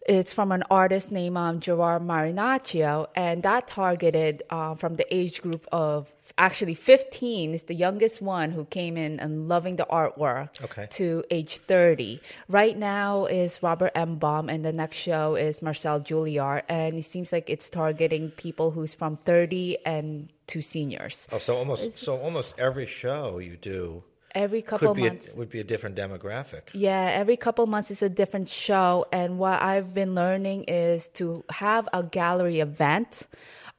It's 0.06 0.32
from 0.32 0.50
an 0.50 0.64
artist 0.70 1.12
named 1.12 1.36
um, 1.36 1.60
Gerard 1.60 2.02
Marinaccio, 2.02 3.08
and 3.14 3.42
that 3.42 3.68
targeted 3.68 4.42
uh, 4.50 4.74
from 4.74 4.96
the 4.96 5.14
age 5.14 5.42
group 5.42 5.66
of 5.70 6.08
actually 6.40 6.74
15 6.74 7.54
is 7.54 7.62
the 7.64 7.74
youngest 7.74 8.20
one 8.22 8.50
who 8.50 8.64
came 8.64 8.96
in 8.96 9.20
and 9.20 9.48
loving 9.48 9.76
the 9.76 9.86
artwork 9.90 10.48
Okay. 10.64 10.88
to 10.90 11.22
age 11.30 11.58
30. 11.68 12.20
Right 12.48 12.76
now 12.76 13.26
is 13.26 13.62
Robert 13.62 13.92
M. 13.94 14.16
Baum, 14.16 14.48
and 14.48 14.64
the 14.64 14.72
next 14.72 14.96
show 14.96 15.36
is 15.36 15.60
Marcel 15.62 16.00
Juilliard, 16.00 16.62
and 16.68 16.96
it 16.96 17.04
seems 17.04 17.30
like 17.30 17.48
it's 17.50 17.68
targeting 17.70 18.30
people 18.30 18.70
who's 18.72 18.94
from 18.94 19.18
30 19.24 19.78
and 19.84 20.32
to 20.48 20.62
seniors. 20.62 21.28
Oh, 21.30 21.38
so 21.38 21.56
almost 21.56 21.98
so 21.98 22.16
almost 22.16 22.54
every 22.58 22.86
show 22.86 23.38
you 23.38 23.56
do 23.56 24.02
Every 24.34 24.62
couple 24.62 24.94
could 24.94 24.96
be 24.96 25.06
a, 25.06 25.10
months. 25.10 25.34
would 25.34 25.50
be 25.50 25.60
a 25.60 25.64
different 25.64 25.96
demographic. 25.96 26.62
Yeah, 26.72 27.10
every 27.12 27.36
couple 27.36 27.66
months 27.66 27.90
is 27.90 28.02
a 28.02 28.08
different 28.08 28.48
show. 28.48 29.06
And 29.12 29.38
what 29.38 29.60
I've 29.60 29.92
been 29.92 30.14
learning 30.14 30.64
is 30.64 31.08
to 31.14 31.44
have 31.50 31.88
a 31.92 32.02
gallery 32.02 32.60
event 32.60 33.26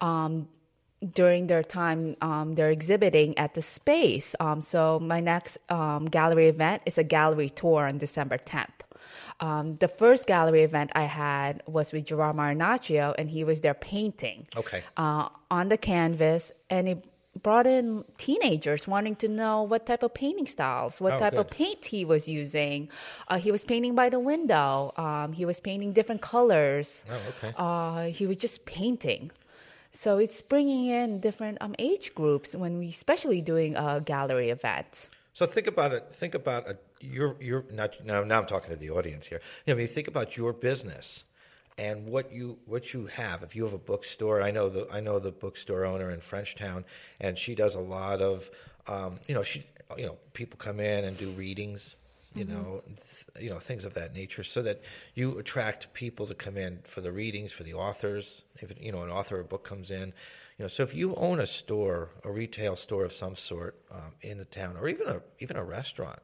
um, 0.01 0.47
during 1.13 1.47
their 1.47 1.63
time 1.63 2.15
um, 2.21 2.55
they're 2.55 2.69
exhibiting 2.69 3.37
at 3.37 3.53
the 3.55 3.61
space. 3.61 4.35
Um, 4.39 4.61
so 4.61 4.99
my 4.99 5.19
next 5.19 5.57
um, 5.69 6.05
gallery 6.05 6.47
event 6.47 6.83
is 6.85 6.97
a 6.97 7.03
gallery 7.03 7.49
tour 7.49 7.87
on 7.87 7.97
December 7.97 8.37
10th. 8.37 8.67
Um, 9.39 9.77
the 9.77 9.87
first 9.87 10.27
gallery 10.27 10.63
event 10.63 10.91
I 10.93 11.03
had 11.03 11.63
was 11.65 11.91
with 11.91 12.05
Gerard 12.05 12.35
Marinaccio, 12.35 13.15
and 13.17 13.29
he 13.29 13.43
was 13.43 13.61
there 13.61 13.73
painting 13.73 14.45
Okay. 14.55 14.83
uh, 14.97 15.29
on 15.49 15.69
the 15.69 15.77
canvas, 15.77 16.51
and 16.69 16.87
it 16.87 17.05
brought 17.41 17.65
in 17.65 18.03
teenagers 18.17 18.87
wanting 18.87 19.15
to 19.15 19.27
know 19.27 19.63
what 19.63 19.85
type 19.87 20.03
of 20.03 20.13
painting 20.13 20.45
styles, 20.45 21.01
what 21.01 21.13
Oh, 21.13 21.19
type 21.19 21.33
of 21.33 21.49
paint 21.49 21.85
he 21.85 22.05
was 22.05 22.27
using. 22.27 22.89
Uh, 23.27 23.39
he 23.39 23.51
was 23.51 23.63
painting 23.65 23.95
by 23.95 24.09
the 24.09 24.19
window. 24.19 24.93
Um, 24.97 25.33
he 25.33 25.45
was 25.45 25.59
painting 25.59 25.93
different 25.93 26.21
colors. 26.21 27.03
Oh, 27.09 27.19
okay. 27.37 27.53
Uh, 27.57 28.03
he 28.13 28.27
was 28.27 28.37
just 28.37 28.65
painting. 28.65 29.31
So 29.93 30.17
it's 30.17 30.41
bringing 30.41 30.85
in 30.85 31.19
different 31.19 31.57
um, 31.61 31.75
age 31.77 32.15
groups 32.15 32.55
when 32.55 32.77
we, 32.77 32.89
especially 32.89 33.41
doing 33.41 33.75
a 33.75 34.01
gallery 34.01 34.49
event. 34.49 35.09
So 35.33 35.45
think 35.45 35.67
about 35.67 35.93
it. 35.93 36.07
Think 36.13 36.35
about 36.35 36.67
a, 36.69 36.77
your 36.99 37.35
your 37.39 37.65
not 37.71 38.05
now. 38.05 38.23
Now 38.23 38.39
I'm 38.39 38.47
talking 38.47 38.69
to 38.69 38.75
the 38.75 38.89
audience 38.89 39.25
here. 39.25 39.41
I 39.67 39.73
mean, 39.73 39.87
think 39.87 40.07
about 40.07 40.35
your 40.37 40.53
business 40.53 41.23
and 41.77 42.05
what 42.05 42.31
you 42.31 42.57
what 42.65 42.93
you 42.93 43.07
have. 43.07 43.43
If 43.43 43.55
you 43.55 43.63
have 43.63 43.73
a 43.73 43.77
bookstore, 43.77 44.41
I 44.41 44.51
know 44.51 44.69
the 44.69 44.87
I 44.91 44.99
know 44.99 45.19
the 45.19 45.31
bookstore 45.31 45.85
owner 45.85 46.11
in 46.11 46.19
Frenchtown, 46.19 46.83
and 47.19 47.37
she 47.37 47.55
does 47.55 47.75
a 47.75 47.79
lot 47.79 48.21
of 48.21 48.49
um, 48.87 49.19
you 49.27 49.33
know 49.33 49.43
she 49.43 49.65
you 49.97 50.05
know 50.05 50.17
people 50.33 50.57
come 50.57 50.79
in 50.79 51.05
and 51.05 51.17
do 51.17 51.29
readings. 51.31 51.95
You 52.33 52.45
know, 52.45 52.81
th- 52.85 53.43
you 53.43 53.49
know 53.49 53.59
things 53.59 53.83
of 53.83 53.93
that 53.95 54.13
nature, 54.13 54.43
so 54.43 54.61
that 54.61 54.81
you 55.15 55.37
attract 55.37 55.93
people 55.93 56.27
to 56.27 56.33
come 56.33 56.55
in 56.55 56.79
for 56.85 57.01
the 57.01 57.11
readings 57.11 57.51
for 57.51 57.63
the 57.63 57.73
authors. 57.73 58.43
If 58.61 58.71
you 58.79 58.91
know 58.93 59.03
an 59.03 59.09
author 59.09 59.39
or 59.39 59.43
book 59.43 59.65
comes 59.65 59.91
in, 59.91 60.13
you 60.57 60.63
know, 60.63 60.67
so 60.69 60.83
if 60.83 60.95
you 60.95 61.13
own 61.15 61.41
a 61.41 61.45
store, 61.47 62.09
a 62.23 62.31
retail 62.31 62.75
store 62.77 63.03
of 63.03 63.11
some 63.13 63.35
sort 63.35 63.75
um, 63.91 64.13
in 64.21 64.37
the 64.37 64.45
town, 64.45 64.77
or 64.77 64.87
even 64.87 65.07
a 65.07 65.21
even 65.39 65.57
a 65.57 65.63
restaurant, 65.63 66.19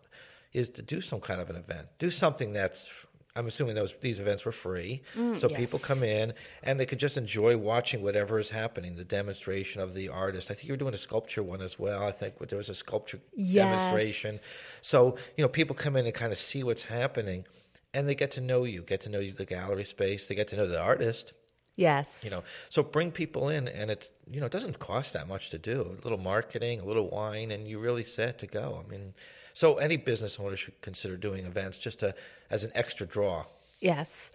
is 0.53 0.69
to 0.69 0.81
do 0.81 1.01
some 1.01 1.19
kind 1.19 1.41
of 1.41 1.49
an 1.49 1.57
event. 1.57 1.87
Do 1.99 2.09
something 2.09 2.53
that's. 2.53 2.87
I'm 3.35 3.45
assuming 3.45 3.75
those 3.75 3.93
these 4.01 4.19
events 4.19 4.45
were 4.45 4.51
free, 4.51 5.03
so 5.37 5.47
people 5.47 5.77
come 5.77 6.01
in 6.01 6.33
and 6.63 6.79
they 6.79 6.87
could 6.87 6.97
just 6.97 7.17
enjoy 7.17 7.55
watching 7.55 8.01
whatever 8.01 8.39
is 8.39 8.49
happening. 8.49 8.95
The 8.95 9.03
demonstration 9.03 9.79
of 9.79 9.93
the 9.93 10.09
artist. 10.09 10.49
I 10.49 10.55
think 10.55 10.67
you 10.67 10.73
were 10.73 10.77
doing 10.77 10.95
a 10.95 10.97
sculpture 10.97 11.43
one 11.43 11.61
as 11.61 11.77
well. 11.77 12.01
I 12.01 12.11
think 12.11 12.39
there 12.49 12.57
was 12.57 12.69
a 12.69 12.73
sculpture 12.73 13.19
Yes. 13.35 13.67
demonstration. 13.67 14.39
So 14.81 15.17
you 15.35 15.41
know, 15.43 15.47
people 15.49 15.75
come 15.75 15.95
in 15.95 16.05
and 16.05 16.13
kind 16.13 16.31
of 16.31 16.39
see 16.39 16.63
what's 16.63 16.83
happening, 16.83 17.45
and 17.93 18.07
they 18.07 18.15
get 18.15 18.31
to 18.31 18.41
know 18.41 18.63
you, 18.63 18.81
get 18.81 19.01
to 19.01 19.09
know 19.09 19.19
you, 19.19 19.33
the 19.33 19.45
gallery 19.45 19.85
space. 19.85 20.27
They 20.27 20.35
get 20.35 20.47
to 20.49 20.55
know 20.57 20.67
the 20.67 20.81
artist 20.81 21.33
Yes. 21.77 22.07
you 22.23 22.31
know 22.31 22.43
so 22.69 22.81
bring 22.81 23.11
people 23.11 23.49
in 23.49 23.67
and 23.67 23.91
it, 23.91 24.11
you 24.31 24.39
know 24.39 24.47
it 24.47 24.51
doesn't 24.51 24.79
cost 24.79 25.13
that 25.13 25.27
much 25.27 25.51
to 25.51 25.59
do 25.59 25.95
a 26.01 26.03
little 26.03 26.17
marketing 26.17 26.79
a 26.79 26.85
little 26.85 27.07
wine 27.07 27.51
and 27.51 27.67
you're 27.67 27.79
really 27.79 28.03
set 28.03 28.39
to 28.39 28.47
go 28.47 28.83
i 28.83 28.89
mean 28.91 29.13
so 29.53 29.77
any 29.77 29.95
business 29.95 30.39
owner 30.39 30.57
should 30.57 30.81
consider 30.81 31.15
doing 31.15 31.45
events 31.45 31.77
just 31.77 31.99
to 31.99 32.15
as 32.49 32.63
an 32.63 32.71
extra 32.73 33.05
draw 33.05 33.45
Yes. 33.79 34.31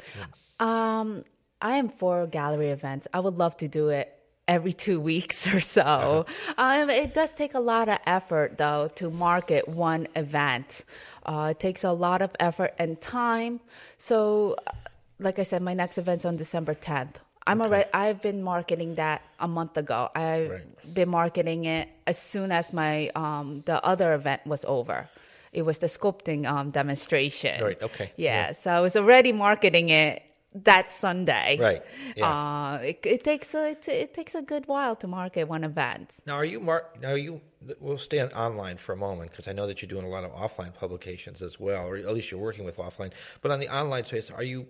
Um, 0.60 1.24
I 1.60 1.78
am 1.78 1.88
for 1.88 2.28
gallery 2.28 2.70
events. 2.70 3.08
I 3.12 3.18
would 3.18 3.36
love 3.38 3.56
to 3.56 3.66
do 3.66 3.88
it 3.88 4.16
every 4.48 4.72
two 4.72 5.00
weeks 5.00 5.46
or 5.54 5.60
so. 5.60 6.26
Um, 6.58 6.90
it 6.90 7.14
does 7.14 7.30
take 7.32 7.54
a 7.54 7.60
lot 7.60 7.88
of 7.88 7.98
effort, 8.06 8.58
though, 8.58 8.88
to 8.96 9.10
market 9.10 9.68
one 9.68 10.08
event. 10.16 10.84
Uh, 11.24 11.48
it 11.52 11.60
takes 11.60 11.84
a 11.84 11.92
lot 11.92 12.22
of 12.22 12.30
effort 12.40 12.74
and 12.78 13.00
time. 13.00 13.60
So, 13.98 14.56
uh, 14.66 14.72
like 15.18 15.38
I 15.38 15.44
said, 15.44 15.62
my 15.62 15.74
next 15.74 15.98
event's 15.98 16.24
on 16.24 16.36
December 16.36 16.74
10th. 16.74 17.14
I'm 17.46 17.60
already. 17.60 17.88
I've 17.92 18.22
been 18.22 18.42
marketing 18.42 18.94
that 18.96 19.22
a 19.40 19.48
month 19.48 19.76
ago. 19.76 20.10
I've 20.14 20.50
Right. 20.50 20.94
been 20.94 21.08
marketing 21.08 21.64
it 21.64 21.88
as 22.06 22.16
soon 22.16 22.52
as 22.52 22.72
my 22.72 23.08
um, 23.16 23.62
the 23.66 23.84
other 23.84 24.14
event 24.14 24.46
was 24.46 24.64
over. 24.64 25.08
It 25.52 25.62
was 25.62 25.78
the 25.78 25.88
sculpting 25.88 26.46
um, 26.46 26.70
demonstration. 26.70 27.62
Right, 27.62 27.82
okay, 27.82 28.12
Yeah, 28.16 28.48
yeah. 28.48 28.52
So 28.52 28.70
I 28.70 28.80
was 28.80 28.94
already 28.96 29.32
marketing 29.32 29.88
it 29.90 30.22
that 30.54 30.90
Sunday. 30.90 31.58
Right, 31.60 31.82
yeah. 32.16 32.28
Uh, 32.28 32.78
it, 32.82 33.00
it 33.04 33.24
takes 33.24 33.54
a 33.54 33.70
it, 33.70 33.88
it 33.88 34.14
takes 34.14 34.34
a 34.34 34.42
good 34.42 34.66
while 34.66 34.96
to 34.96 35.06
market 35.06 35.48
one 35.48 35.64
event. 35.64 36.10
Now, 36.26 36.34
are 36.34 36.44
you 36.44 36.60
mar- 36.60 36.90
Now, 37.00 37.14
you. 37.14 37.40
We'll 37.78 37.96
stay 37.96 38.18
on 38.18 38.32
online 38.32 38.76
for 38.76 38.92
a 38.92 38.96
moment 38.96 39.30
because 39.30 39.46
I 39.46 39.52
know 39.52 39.68
that 39.68 39.80
you're 39.80 39.88
doing 39.88 40.04
a 40.04 40.08
lot 40.08 40.24
of 40.24 40.32
offline 40.32 40.74
publications 40.74 41.42
as 41.42 41.60
well, 41.60 41.86
or 41.86 41.96
at 41.96 42.12
least 42.12 42.32
you're 42.32 42.40
working 42.40 42.64
with 42.64 42.76
offline. 42.76 43.12
But 43.40 43.52
on 43.52 43.60
the 43.60 43.68
online 43.68 44.04
space, 44.04 44.32
are 44.32 44.42
you 44.42 44.66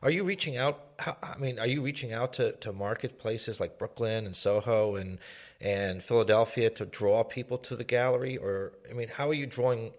are 0.00 0.10
you 0.10 0.22
reaching 0.22 0.56
out? 0.56 0.80
How, 1.00 1.16
I 1.22 1.36
mean, 1.38 1.58
are 1.58 1.66
you 1.66 1.82
reaching 1.82 2.12
out 2.12 2.34
to, 2.34 2.52
to 2.52 2.72
marketplaces 2.72 3.58
like 3.58 3.78
Brooklyn 3.78 4.26
and 4.26 4.36
Soho 4.36 4.94
and 4.94 5.18
and 5.60 6.02
Philadelphia 6.02 6.70
to 6.70 6.84
draw 6.84 7.24
people 7.24 7.58
to 7.58 7.74
the 7.74 7.84
gallery, 7.84 8.36
or 8.36 8.74
I 8.88 8.92
mean, 8.92 9.08
how 9.08 9.28
are 9.28 9.34
you 9.34 9.46
drawing? 9.46 9.92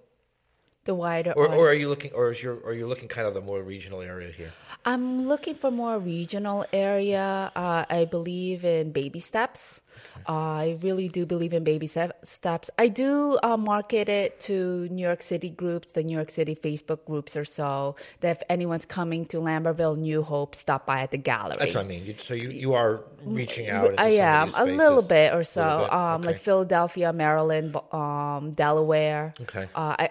The 0.86 0.96
wider 0.96 1.34
Or, 1.36 1.54
or 1.54 1.70
are 1.70 1.74
you 1.74 1.90
looking, 1.90 2.14
or 2.14 2.32
is 2.32 2.42
your, 2.42 2.56
or 2.56 2.70
are 2.70 2.74
you 2.74 2.88
looking 2.88 3.10
kind 3.10 3.28
of 3.28 3.34
the 3.34 3.42
more 3.42 3.62
regional 3.62 4.02
area 4.02 4.32
here? 4.32 4.54
I'm 4.88 5.28
looking 5.28 5.56
for 5.56 5.70
more 5.70 6.00
regional 6.00 6.66
area. 6.72 7.52
Uh, 7.54 7.84
I 7.90 8.06
believe 8.06 8.64
in 8.64 8.94
baby 8.94 9.20
steps. 9.20 9.82
Uh, 10.30 10.32
I 10.32 10.80
really 10.82 11.10
do 11.10 11.26
believe 11.26 11.52
in 11.52 11.66
baby 11.66 11.88
step- 11.88 12.26
steps. 12.26 12.70
I 12.78 12.88
do 12.88 13.38
uh, 13.44 13.58
market 13.58 14.08
it 14.08 14.40
to 14.42 14.88
New 14.90 15.02
York 15.02 15.22
City 15.22 15.50
groups, 15.50 15.92
the 15.92 16.04
New 16.04 16.16
York 16.16 16.32
City 16.32 16.56
Facebook 16.56 17.04
groups 17.06 17.36
or 17.36 17.44
so. 17.44 17.98
That 18.22 18.38
if 18.38 18.44
anyone's 18.50 18.86
coming 18.86 19.26
to 19.26 19.38
Lambertville, 19.38 19.98
New 19.98 20.24
Hope, 20.24 20.56
stop 20.56 20.86
by 20.86 21.02
at 21.02 21.12
the 21.12 21.18
gallery. 21.18 21.58
That's 21.60 21.76
what 21.76 21.84
I 21.84 21.88
mean. 21.88 22.06
You, 22.06 22.16
so 22.18 22.34
you, 22.34 22.50
you 22.50 22.74
are 22.74 23.04
reaching 23.26 23.70
out. 23.70 23.94
I 23.98 24.16
some 24.16 24.70
am 24.70 24.70
a 24.70 24.72
little 24.72 25.02
bit 25.02 25.34
or 25.34 25.44
so, 25.44 25.80
bit, 25.82 25.94
um, 25.94 26.22
like. 26.22 26.40
Philadelphia, 26.40 27.12
Maryland, 27.12 27.76
um, 27.92 28.52
Delaware. 28.56 29.34
Okay. 29.42 29.68
Uh, 29.76 29.96
I, 30.00 30.10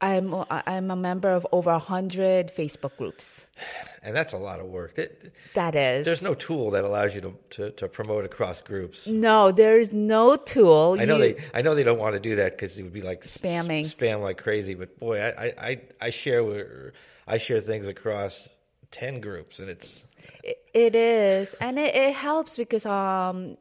I'm 0.00 0.34
I'm 0.50 0.90
a 0.90 0.96
member 0.96 1.30
of 1.30 1.46
over 1.52 1.70
a 1.70 1.78
hundred 1.78 2.52
Facebook 2.54 2.96
groups. 2.98 3.46
and 4.02 4.14
that's 4.14 4.32
a 4.32 4.36
lot 4.38 4.60
of 4.60 4.66
work. 4.66 4.98
It- 4.98 5.32
That 5.54 5.74
is. 5.74 6.04
There's 6.04 6.20
no 6.20 6.34
tool 6.34 6.70
that 6.72 6.84
allows 6.84 7.14
you 7.14 7.20
to, 7.22 7.34
to, 7.50 7.70
to 7.70 7.88
promote 7.88 8.24
across 8.24 8.60
groups. 8.60 9.06
no, 9.06 9.50
there's 9.52 9.92
no 9.92 10.36
tool. 10.36 10.96
I 11.00 11.04
know 11.06 11.16
You- 11.16 11.34
they 11.34 11.44
I 11.54 11.62
know 11.62 11.74
they 11.74 11.84
don't 11.84 11.98
want 11.98 12.14
to 12.14 12.20
do 12.20 12.36
that 12.36 12.52
because 12.58 12.76
it 12.78 12.82
would 12.82 12.92
be 12.92 13.02
like 13.02 13.24
s- 13.24 13.38
Spamming. 13.38 13.84
spam 13.86 14.20
like 14.20 14.36
crazy. 14.36 14.74
But 14.74 14.98
boy, 14.98 15.20
I 15.22 15.54
I, 15.70 15.80
I, 16.00 16.10
share 16.10 16.92
I 17.26 17.38
share 17.38 17.60
things 17.60 17.86
across 17.88 18.48
ten 18.90 19.20
groups, 19.20 19.58
and 19.58 19.70
it's 19.70 20.02
It- 20.42 20.60
It 20.74 20.94
is, 20.94 21.54
and 21.60 21.78
it, 21.78 21.94
it 21.94 22.12
helps 22.14 22.56
because 22.56 22.84
um, 22.84 23.56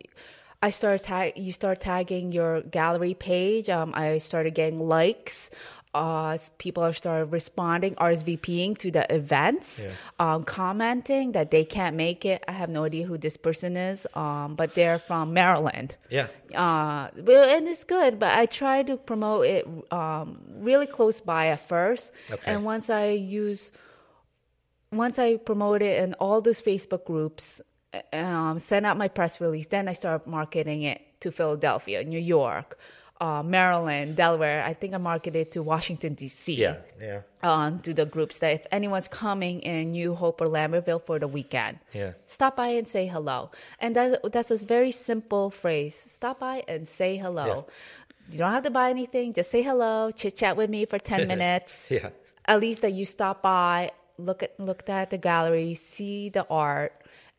I 0.62 0.72
start 0.72 1.04
tag. 1.04 1.38
You 1.38 1.52
start 1.54 1.80
tagging 1.80 2.32
your 2.34 2.62
gallery 2.64 3.14
page. 3.14 3.70
Um, 3.70 3.94
I 3.96 4.18
started 4.18 4.56
getting 4.56 4.80
likes. 4.80 5.50
Uh, 5.94 6.38
people 6.58 6.82
are 6.84 6.92
started 6.94 7.26
responding, 7.32 7.94
RSVPing 7.96 8.78
to 8.80 8.90
the 8.90 9.06
events, 9.14 9.80
Yeah. 9.80 9.92
um, 10.20 10.44
commenting 10.44 11.34
that 11.34 11.52
they 11.52 11.64
can't 11.64 11.96
make 11.96 12.26
it. 12.26 12.44
I 12.48 12.54
have 12.54 12.70
no 12.70 12.84
idea 12.86 13.06
who 13.06 13.18
this 13.18 13.38
person 13.38 13.78
is, 13.78 14.08
um, 14.16 14.56
but 14.56 14.74
they're 14.74 14.98
from 14.98 15.34
Maryland. 15.34 15.96
yeah. 16.10 16.28
Uh, 16.56 17.10
and 17.16 17.68
it's 17.68 17.84
good, 17.84 18.18
but 18.20 18.38
I 18.38 18.46
try 18.48 18.82
to 18.84 18.98
promote 18.98 19.46
it 19.46 19.68
um, 19.92 20.42
really 20.58 20.88
close 20.88 21.22
by 21.22 21.48
at 21.48 21.68
first. 21.68 22.12
Okay. 22.32 22.42
And 22.52 22.64
once 22.66 22.90
I 22.90 23.10
use, 23.10 23.72
once 24.92 25.18
I 25.20 25.38
promote 25.38 25.82
it 25.82 26.02
in 26.04 26.14
all 26.16 26.42
those 26.42 26.62
Facebook 26.62 27.06
groups, 27.06 27.62
um, 28.12 28.60
send 28.60 28.86
out 28.86 28.98
my 28.98 29.08
press 29.08 29.40
release, 29.42 29.68
then 29.68 29.88
I 29.88 29.94
start 29.94 30.26
marketing 30.28 30.84
it 30.84 31.02
to 31.22 31.32
Philadelphia, 31.32 32.04
New 32.04 32.20
York, 32.20 32.78
uh, 33.22 33.42
Maryland, 33.44 34.16
Delaware. 34.16 34.64
I 34.64 34.74
think 34.74 34.94
I 34.94 34.98
marketed 34.98 35.52
to 35.54 35.64
Washington, 35.64 36.14
D.C. 36.16 36.54
Yeah, 36.56 36.78
yeah, 37.00 37.22
On 37.44 37.80
to 37.80 37.94
the 37.94 38.06
groups 38.06 38.40
that 38.40 38.54
if 38.54 38.68
anyone's 38.72 39.08
coming 39.08 39.62
in 39.62 39.92
New 39.92 40.16
Hope 40.16 40.42
or 40.42 40.48
Lambertville 40.48 41.06
for 41.06 41.20
the 41.20 41.28
weekend, 41.28 41.80
Yeah. 41.94 42.14
stop 42.28 42.56
by 42.58 42.70
and 42.70 42.88
say 42.88 43.08
hello. 43.08 43.52
And 43.80 43.96
that's 43.96 44.18
that's 44.32 44.52
a 44.52 44.58
very 44.58 44.92
simple 44.92 45.50
phrase. 45.52 45.96
Stop 46.08 46.40
by 46.40 46.64
and 46.68 46.88
say 46.88 47.18
hello. 47.18 47.68
You 48.32 48.38
don't 48.40 48.52
have 48.52 48.64
to 48.64 48.72
buy 48.72 48.90
anything. 48.90 49.34
Just 49.34 49.52
say 49.52 49.62
hello, 49.62 50.12
chit 50.12 50.36
chat 50.38 50.58
with 50.58 50.70
me 50.70 50.86
for 50.86 50.98
ten 51.00 51.28
minutes. 51.34 51.88
yeah. 51.90 52.10
At 52.46 52.60
least 52.60 52.82
that 52.82 52.92
you 52.92 53.06
stop 53.06 53.42
by, 53.42 53.92
look 54.18 54.44
at 54.44 54.60
looked 54.60 54.90
at 54.90 55.10
the 55.12 55.18
gallery, 55.18 55.76
see 55.76 56.28
the 56.30 56.46
art, 56.50 56.92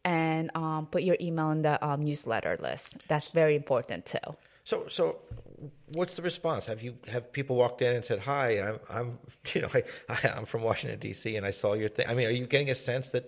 and 0.05 0.51
um, 0.55 0.87
put 0.91 1.03
your 1.03 1.17
email 1.21 1.51
in 1.51 1.61
the 1.63 1.85
um, 1.85 2.03
newsletter 2.05 2.57
list. 2.61 2.97
That's 3.09 3.29
very 3.29 3.55
important 3.57 4.07
too. 4.07 4.37
So 4.65 4.87
so, 4.89 5.17
what's 5.93 6.17
the 6.17 6.23
response? 6.23 6.67
Have 6.67 6.83
you 6.83 6.97
have 7.09 7.33
people 7.33 7.57
walked 7.57 7.83
in 7.83 7.95
and 7.95 8.05
said, 8.05 8.21
"Hi, 8.21 8.61
I'm 8.61 8.79
I'm 8.90 9.19
you 9.55 9.62
know 9.62 9.71
I, 9.75 9.83
I'm 10.37 10.45
from 10.47 10.62
Washington 10.62 10.99
D.C. 10.99 11.37
and 11.37 11.47
I 11.47 11.51
saw 11.51 11.75
your 11.75 11.88
thing." 11.88 12.07
I 12.09 12.14
mean, 12.14 12.27
are 12.27 12.31
you 12.31 12.47
getting 12.47 12.71
a 12.71 12.75
sense 12.75 13.11
that 13.11 13.27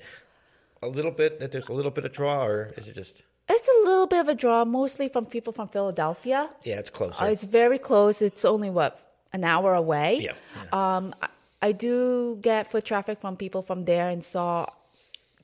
a 0.83 0.89
little 0.89 1.11
bit 1.11 1.41
that 1.41 1.53
there's 1.53 1.69
a 1.69 1.73
little 1.73 1.91
bit 1.91 2.05
of 2.05 2.13
draw, 2.13 2.45
or 2.47 2.73
is 2.77 2.89
it 2.89 2.95
just 2.95 3.23
It's 3.49 3.69
a 3.69 3.89
little 3.89 4.07
bit 4.07 4.21
of 4.21 4.29
a 4.29 4.35
draw, 4.35 4.65
mostly 4.65 5.09
from 5.09 5.27
people 5.27 5.53
from 5.53 5.69
Philadelphia. 5.69 6.51
yeah, 6.65 6.79
it's 6.79 6.91
closer. 6.91 7.23
Uh, 7.23 7.29
it's 7.29 7.45
very 7.45 7.79
close. 7.79 8.21
It's 8.23 8.45
only 8.45 8.71
what 8.71 9.01
an 9.33 9.45
hour 9.45 9.75
away. 9.75 10.19
Yeah, 10.21 10.33
Um, 10.73 11.15
I, 11.23 11.29
I 11.63 11.73
do 11.73 12.39
get 12.41 12.71
foot 12.71 12.85
traffic 12.85 13.21
from 13.21 13.37
people 13.37 13.63
from 13.63 13.85
there 13.85 14.09
and 14.09 14.23
saw 14.25 14.67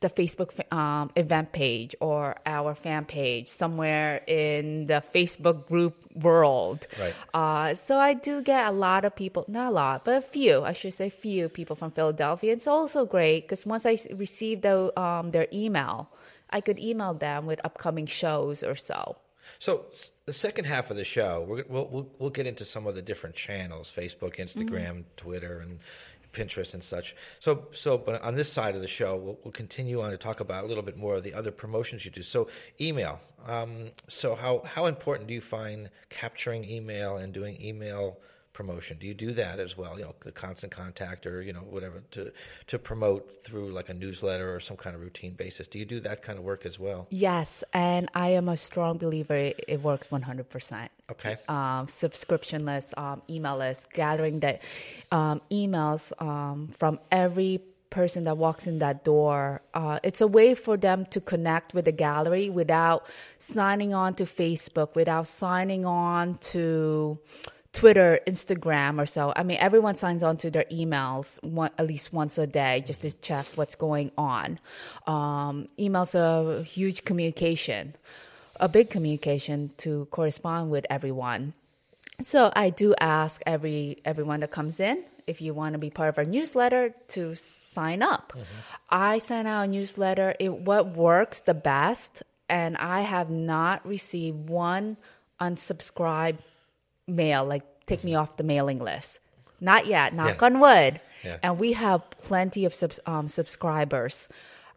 the 0.02 0.10
Facebook 0.10 0.50
um, 0.72 1.10
event 1.16 1.52
page 1.52 1.94
or 2.00 2.36
our 2.44 2.74
fan 2.74 3.04
page 3.04 3.48
somewhere 3.48 4.22
in 4.26 4.86
the 4.86 5.02
Facebook 5.14 5.66
group 5.66 5.94
world. 6.14 6.86
Right. 6.98 7.14
Uh, 7.32 7.74
so 7.74 7.96
I 7.96 8.14
do 8.14 8.42
get 8.42 8.66
a 8.66 8.72
lot 8.72 9.04
of 9.04 9.16
people, 9.16 9.44
not 9.48 9.68
a 9.68 9.74
lot, 9.74 10.04
but 10.04 10.16
a 10.18 10.26
few, 10.26 10.62
I 10.62 10.72
should 10.72 10.94
say, 10.94 11.08
few 11.08 11.48
people 11.48 11.76
from 11.76 11.90
Philadelphia. 11.92 12.52
It's 12.52 12.66
also 12.66 13.06
great 13.06 13.48
because 13.48 13.64
once 13.64 13.86
I 13.86 13.98
received 14.14 14.62
the, 14.62 14.98
um, 15.00 15.30
their 15.30 15.48
email, 15.52 16.10
I 16.50 16.60
could 16.60 16.78
email 16.78 17.14
them 17.14 17.46
with 17.46 17.60
upcoming 17.64 18.06
shows 18.06 18.62
or 18.62 18.76
so. 18.76 19.16
So 19.58 19.86
the 20.26 20.32
second 20.32 20.64
half 20.64 20.90
of 20.90 20.96
the 20.96 21.04
show, 21.04 21.44
we're, 21.48 21.64
we'll, 21.68 21.88
we'll 21.88 22.08
we'll 22.18 22.30
get 22.30 22.46
into 22.46 22.64
some 22.64 22.86
of 22.86 22.94
the 22.94 23.02
different 23.02 23.34
channels: 23.34 23.92
Facebook, 23.94 24.36
Instagram, 24.36 25.04
Twitter, 25.16 25.60
and 25.60 25.78
Pinterest 26.32 26.74
and 26.74 26.82
such. 26.82 27.14
So 27.40 27.68
so, 27.72 27.98
but 27.98 28.22
on 28.22 28.34
this 28.34 28.52
side 28.52 28.74
of 28.74 28.80
the 28.80 28.88
show, 28.88 29.16
we'll, 29.16 29.38
we'll 29.44 29.52
continue 29.52 30.00
on 30.00 30.10
to 30.10 30.16
talk 30.16 30.40
about 30.40 30.64
a 30.64 30.66
little 30.66 30.82
bit 30.82 30.96
more 30.96 31.16
of 31.16 31.22
the 31.22 31.34
other 31.34 31.50
promotions 31.50 32.04
you 32.04 32.10
do. 32.10 32.22
So 32.22 32.48
email. 32.80 33.20
Um, 33.46 33.90
so 34.08 34.34
how 34.34 34.62
how 34.64 34.86
important 34.86 35.28
do 35.28 35.34
you 35.34 35.40
find 35.40 35.90
capturing 36.10 36.64
email 36.64 37.16
and 37.16 37.32
doing 37.32 37.60
email? 37.60 38.18
Promotion. 38.52 38.98
Do 39.00 39.06
you 39.06 39.14
do 39.14 39.32
that 39.32 39.58
as 39.58 39.76
well? 39.76 39.98
You 39.98 40.04
know 40.04 40.14
the 40.20 40.32
constant 40.32 40.72
contact 40.72 41.26
or 41.26 41.42
you 41.42 41.52
know 41.52 41.60
whatever 41.60 42.02
to 42.12 42.32
to 42.68 42.78
promote 42.78 43.44
through 43.44 43.72
like 43.72 43.88
a 43.88 43.94
newsletter 43.94 44.54
or 44.54 44.60
some 44.60 44.76
kind 44.76 44.94
of 44.94 45.02
routine 45.02 45.34
basis. 45.34 45.66
Do 45.66 45.78
you 45.78 45.84
do 45.84 46.00
that 46.00 46.22
kind 46.22 46.38
of 46.38 46.44
work 46.44 46.66
as 46.66 46.78
well? 46.78 47.06
Yes, 47.10 47.64
and 47.72 48.10
I 48.14 48.30
am 48.30 48.48
a 48.48 48.56
strong 48.56 48.98
believer 48.98 49.34
it, 49.34 49.64
it 49.68 49.82
works 49.82 50.08
100%. 50.08 50.88
okay. 51.10 51.36
Um, 51.48 51.88
subscription 51.88 52.64
list, 52.64 52.96
um, 52.96 53.22
email 53.28 53.56
list, 53.56 53.90
gathering 53.92 54.40
the 54.40 54.58
um, 55.10 55.40
emails 55.50 56.12
um, 56.22 56.68
from 56.78 56.98
every 57.10 57.62
person 57.90 58.24
that 58.24 58.36
walks 58.36 58.66
in 58.66 58.78
that 58.78 59.04
door. 59.04 59.62
Uh, 59.74 60.00
it's 60.02 60.20
a 60.20 60.26
way 60.26 60.54
for 60.54 60.76
them 60.76 61.06
to 61.06 61.20
connect 61.20 61.74
with 61.74 61.84
the 61.84 61.92
gallery 61.92 62.50
without 62.50 63.06
signing 63.38 63.94
on 63.94 64.14
to 64.14 64.24
Facebook, 64.24 64.94
without 64.96 65.28
signing 65.28 65.84
on 65.84 66.38
to 66.38 67.18
Twitter, 67.72 68.20
Instagram, 68.26 69.00
or 69.00 69.06
so. 69.06 69.32
I 69.34 69.42
mean, 69.42 69.56
everyone 69.58 69.96
signs 69.96 70.22
on 70.22 70.36
to 70.38 70.50
their 70.50 70.64
emails 70.70 71.42
one, 71.42 71.70
at 71.78 71.86
least 71.86 72.12
once 72.12 72.36
a 72.36 72.46
day 72.46 72.82
just 72.86 73.00
to 73.00 73.10
check 73.10 73.46
what's 73.54 73.74
going 73.74 74.12
on. 74.18 74.60
Um, 75.06 75.68
emails 75.78 76.14
are 76.14 76.58
a 76.58 76.62
huge 76.62 77.04
communication, 77.04 77.94
a 78.56 78.68
big 78.68 78.90
communication 78.90 79.70
to 79.78 80.06
correspond 80.10 80.70
with 80.70 80.84
everyone. 80.90 81.54
So 82.22 82.52
I 82.54 82.70
do 82.70 82.94
ask 83.00 83.42
every 83.46 83.98
everyone 84.04 84.40
that 84.40 84.50
comes 84.50 84.78
in 84.78 85.04
if 85.26 85.40
you 85.40 85.54
want 85.54 85.72
to 85.72 85.78
be 85.78 85.90
part 85.90 86.10
of 86.10 86.18
our 86.18 86.24
newsletter 86.24 86.94
to 87.08 87.34
sign 87.72 88.02
up. 88.02 88.32
I 88.90 89.18
send 89.18 89.48
out 89.48 89.62
a 89.62 89.66
newsletter. 89.66 90.34
It 90.38 90.52
what 90.52 90.94
works 90.94 91.40
the 91.40 91.54
best, 91.54 92.22
and 92.48 92.76
I 92.76 93.00
have 93.00 93.30
not 93.30 93.86
received 93.86 94.48
one 94.48 94.98
unsubscribe 95.40 96.38
mail 97.06 97.44
like 97.44 97.62
take 97.86 98.04
me 98.04 98.14
off 98.14 98.36
the 98.36 98.42
mailing 98.44 98.78
list. 98.78 99.18
Not 99.60 99.86
yet. 99.86 100.14
Knock 100.14 100.40
Yeah. 100.40 100.46
on 100.46 100.60
wood. 100.60 101.00
Yeah. 101.24 101.38
And 101.42 101.58
we 101.58 101.72
have 101.74 102.02
plenty 102.10 102.64
of 102.64 102.74
subs, 102.74 102.98
um, 103.06 103.28
subscribers. 103.28 104.28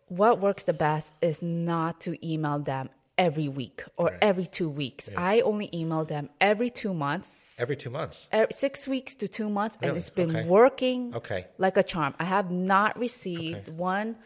What 0.07 0.39
works 0.39 0.63
the 0.63 0.73
best 0.73 1.13
is 1.21 1.41
not 1.41 1.99
to 2.01 2.11
email 2.27 2.59
them 2.59 2.89
every 3.17 3.47
week 3.47 3.83
or 3.97 4.07
Right. 4.07 4.17
every 4.21 4.45
two 4.45 4.69
weeks. 4.69 5.09
I 5.17 5.41
only 5.41 5.69
email 5.73 6.03
them 6.05 6.29
every 6.41 6.69
two 6.69 6.93
months, 6.93 7.55
Every 7.59 7.75
two 7.75 7.89
months. 7.89 8.27
er, 8.33 8.45
six 8.51 8.87
weeks 8.87 9.15
to 9.15 9.27
two 9.27 9.49
months, 9.49 9.77
and 9.81 9.95
it's 9.97 10.09
been 10.11 10.35
Okay. 10.35 10.47
working 10.47 11.15
Okay. 11.15 11.47
like 11.57 11.77
a 11.77 11.83
charm. 11.83 12.13
I 12.19 12.25
have 12.25 12.51
not 12.51 12.97
received 12.99 13.69
Okay. 13.69 13.71
one 13.71 14.17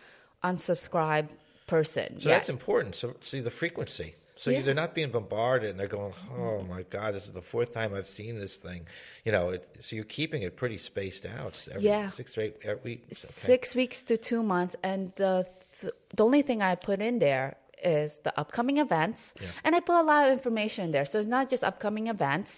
unsubscribed 0.43 1.29
person 1.67 2.19
So 2.19 2.29
yet. 2.29 2.35
that's 2.35 2.49
important. 2.49 2.95
So 2.95 3.15
see 3.21 3.39
the 3.41 3.51
frequency. 3.51 4.15
So 4.41 4.45
Yeah. 4.51 4.61
they're 4.63 4.81
not 4.83 4.93
being 4.99 5.11
bombarded, 5.11 5.69
and 5.71 5.77
they're 5.79 5.95
going, 5.99 6.13
"Oh 6.43 6.61
my 6.75 6.83
God, 6.83 7.09
this 7.15 7.25
is 7.29 7.33
the 7.33 7.41
fourth 7.53 7.71
time 7.73 7.93
I've 7.93 8.07
seen 8.19 8.33
this 8.43 8.55
thing." 8.67 8.81
You 9.25 9.31
know, 9.35 9.45
it, 9.55 9.61
so 9.81 9.89
you're 9.97 10.05
keeping 10.19 10.41
it 10.47 10.51
pretty 10.61 10.77
spaced 10.77 11.25
out. 11.25 11.55
Every 11.73 11.83
Yeah. 11.91 12.09
six 12.09 12.37
or 12.37 12.41
eight 12.45 12.55
every 12.63 12.81
week. 12.91 13.01
Okay. 13.11 13.15
six 13.51 13.75
weeks 13.75 13.97
to 14.09 14.15
two 14.29 14.41
months 14.41 14.75
and 14.81 15.01
the, 15.17 15.33
th- 15.81 15.93
the 16.17 16.23
only 16.27 16.41
thing 16.47 16.59
i 16.61 16.73
put 16.89 16.99
in 17.09 17.19
there 17.19 17.47
is 17.83 18.09
the 18.25 18.33
upcoming 18.41 18.77
events 18.85 19.21
Yeah. 19.41 19.47
and 19.65 19.71
i 19.75 19.79
put 19.89 19.95
a 20.03 20.07
lot 20.13 20.21
of 20.27 20.31
information 20.39 20.81
in 20.87 20.91
there 20.95 21.05
so 21.05 21.15
it's 21.19 21.27
not 21.37 21.45
just 21.53 21.63
upcoming 21.71 22.07
events 22.07 22.51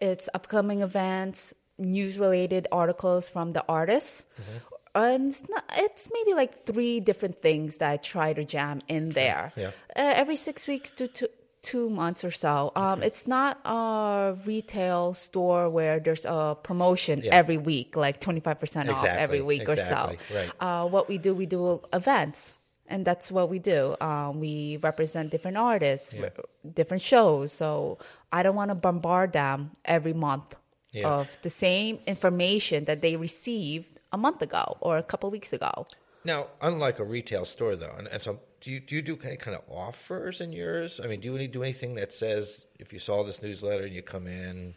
it's 0.00 0.28
upcoming 0.38 0.80
events 0.90 1.40
news 1.78 2.14
related 2.26 2.62
articles 2.82 3.28
from 3.28 3.46
the 3.56 3.64
artists 3.68 4.14
Mm-hmm. 4.40 4.58
And 4.94 5.30
it's, 5.30 5.48
not, 5.48 5.64
it's 5.76 6.08
maybe 6.12 6.34
like 6.34 6.64
three 6.66 7.00
different 7.00 7.40
things 7.42 7.76
that 7.78 7.90
i 7.90 7.96
try 7.96 8.32
to 8.32 8.44
jam 8.44 8.80
in 8.88 9.10
there 9.10 9.52
Yeah. 9.56 9.68
uh, 9.96 10.12
every 10.22 10.36
six 10.36 10.66
weeks 10.66 10.92
to 10.92 11.08
two, 11.08 11.28
two 11.62 11.90
months 11.90 12.24
or 12.24 12.30
so. 12.30 12.72
Um, 12.74 13.02
It's 13.02 13.26
not 13.26 13.60
a 13.66 14.34
retail 14.46 15.12
store 15.12 15.68
where 15.68 16.00
there's 16.00 16.24
a 16.24 16.56
promotion 16.62 17.20
Yeah. 17.22 17.34
every 17.34 17.58
week, 17.58 17.96
like 17.96 18.18
25% 18.18 18.88
off 18.90 19.04
every 19.04 19.40
Exactly, 19.40 19.40
week 19.42 19.68
or 19.68 19.76
so. 19.76 20.16
right. 20.34 20.50
Uh, 20.58 20.88
what 20.88 21.06
we 21.06 21.18
do, 21.18 21.34
we 21.34 21.44
do 21.44 21.82
events. 21.92 22.56
And 22.86 23.04
that's 23.04 23.30
what 23.30 23.50
we 23.50 23.58
do. 23.58 23.94
Um, 24.00 24.40
we 24.40 24.78
represent 24.78 25.30
different 25.30 25.58
artists, 25.58 26.14
Yeah. 26.14 26.30
different 26.74 27.02
shows. 27.02 27.52
So 27.52 27.98
I 28.32 28.42
don't 28.42 28.56
want 28.56 28.70
to 28.70 28.74
bombard 28.74 29.34
them 29.34 29.76
every 29.84 30.14
month 30.14 30.54
Yeah. 30.92 31.08
of 31.12 31.28
the 31.42 31.50
same 31.50 31.98
information 32.06 32.86
that 32.86 33.02
they 33.02 33.16
received 33.16 33.99
a 34.12 34.18
month 34.18 34.42
ago 34.42 34.76
or 34.80 34.96
a 34.96 35.02
couple 35.02 35.30
weeks 35.30 35.52
ago. 35.52 35.86
Now, 36.24 36.48
unlike 36.60 36.98
a 36.98 37.04
retail 37.04 37.44
store, 37.44 37.76
though, 37.76 37.94
and, 37.96 38.06
and 38.08 38.22
so 38.22 38.40
do 38.60 38.70
you 38.70 38.80
do 38.80 38.94
you 38.94 39.02
do 39.02 39.18
any 39.24 39.36
kind 39.36 39.56
of 39.56 39.62
offers 39.70 40.40
in 40.40 40.52
yours? 40.52 41.00
I 41.02 41.06
mean, 41.06 41.20
do 41.20 41.34
you 41.34 41.48
do 41.48 41.62
anything 41.62 41.94
that 41.94 42.12
says 42.12 42.66
if 42.78 42.92
you 42.92 42.98
saw 42.98 43.24
this 43.24 43.40
newsletter 43.42 43.84
and 43.84 43.94
you 43.94 44.02
come 44.02 44.26
in? 44.26 44.74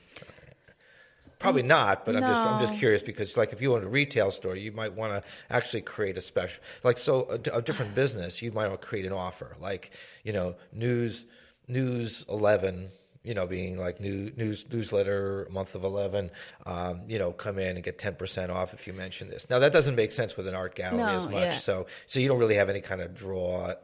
Probably 1.39 1.63
not, 1.63 2.05
but 2.05 2.15
I'm 2.15 2.21
just 2.21 2.39
I'm 2.39 2.61
just 2.61 2.79
curious 2.79 3.03
because 3.03 3.35
like 3.35 3.51
if 3.51 3.61
you 3.61 3.75
own 3.75 3.83
a 3.83 3.87
retail 3.87 4.31
store, 4.31 4.55
you 4.55 4.71
might 4.71 4.93
want 4.93 5.11
to 5.11 5.23
actually 5.49 5.81
create 5.81 6.17
a 6.17 6.21
special 6.21 6.61
like 6.85 6.97
so 6.97 7.23
a, 7.29 7.57
a 7.57 7.61
different 7.61 7.93
business. 8.01 8.41
You 8.41 8.53
might 8.53 8.69
want 8.69 8.81
to 8.81 8.87
create 8.87 9.05
an 9.05 9.11
offer 9.11 9.57
like 9.59 9.91
you 10.23 10.31
know 10.31 10.55
news 10.71 11.25
news 11.67 12.25
eleven. 12.29 12.91
You 13.23 13.33
know, 13.33 13.47
being 13.47 13.77
like 13.77 14.01
new 14.01 14.31
news 14.35 14.65
newsletter 14.69 15.47
month 15.49 15.75
of 15.75 15.83
eleven. 15.85 16.29
Um, 16.65 17.01
you 17.07 17.17
know, 17.19 17.31
come 17.31 17.57
in 17.57 17.75
and 17.77 17.83
get 17.83 17.97
ten 17.97 18.15
percent 18.15 18.51
off 18.51 18.73
if 18.73 18.85
you 18.85 18.91
mention 18.91 19.29
this. 19.29 19.49
Now 19.49 19.59
that 19.59 19.71
doesn't 19.71 19.95
make 19.95 20.11
sense 20.11 20.35
with 20.35 20.45
an 20.47 20.55
art 20.55 20.75
gallery 20.75 20.97
No, 20.97 21.07
as 21.15 21.27
much. 21.27 21.33
yeah. 21.43 21.59
So 21.59 21.85
so 22.07 22.19
you 22.19 22.27
don't 22.27 22.37
really 22.39 22.55
have 22.55 22.69
any 22.69 22.81
kind 22.81 22.99
of 23.01 23.15
draw. 23.15 23.75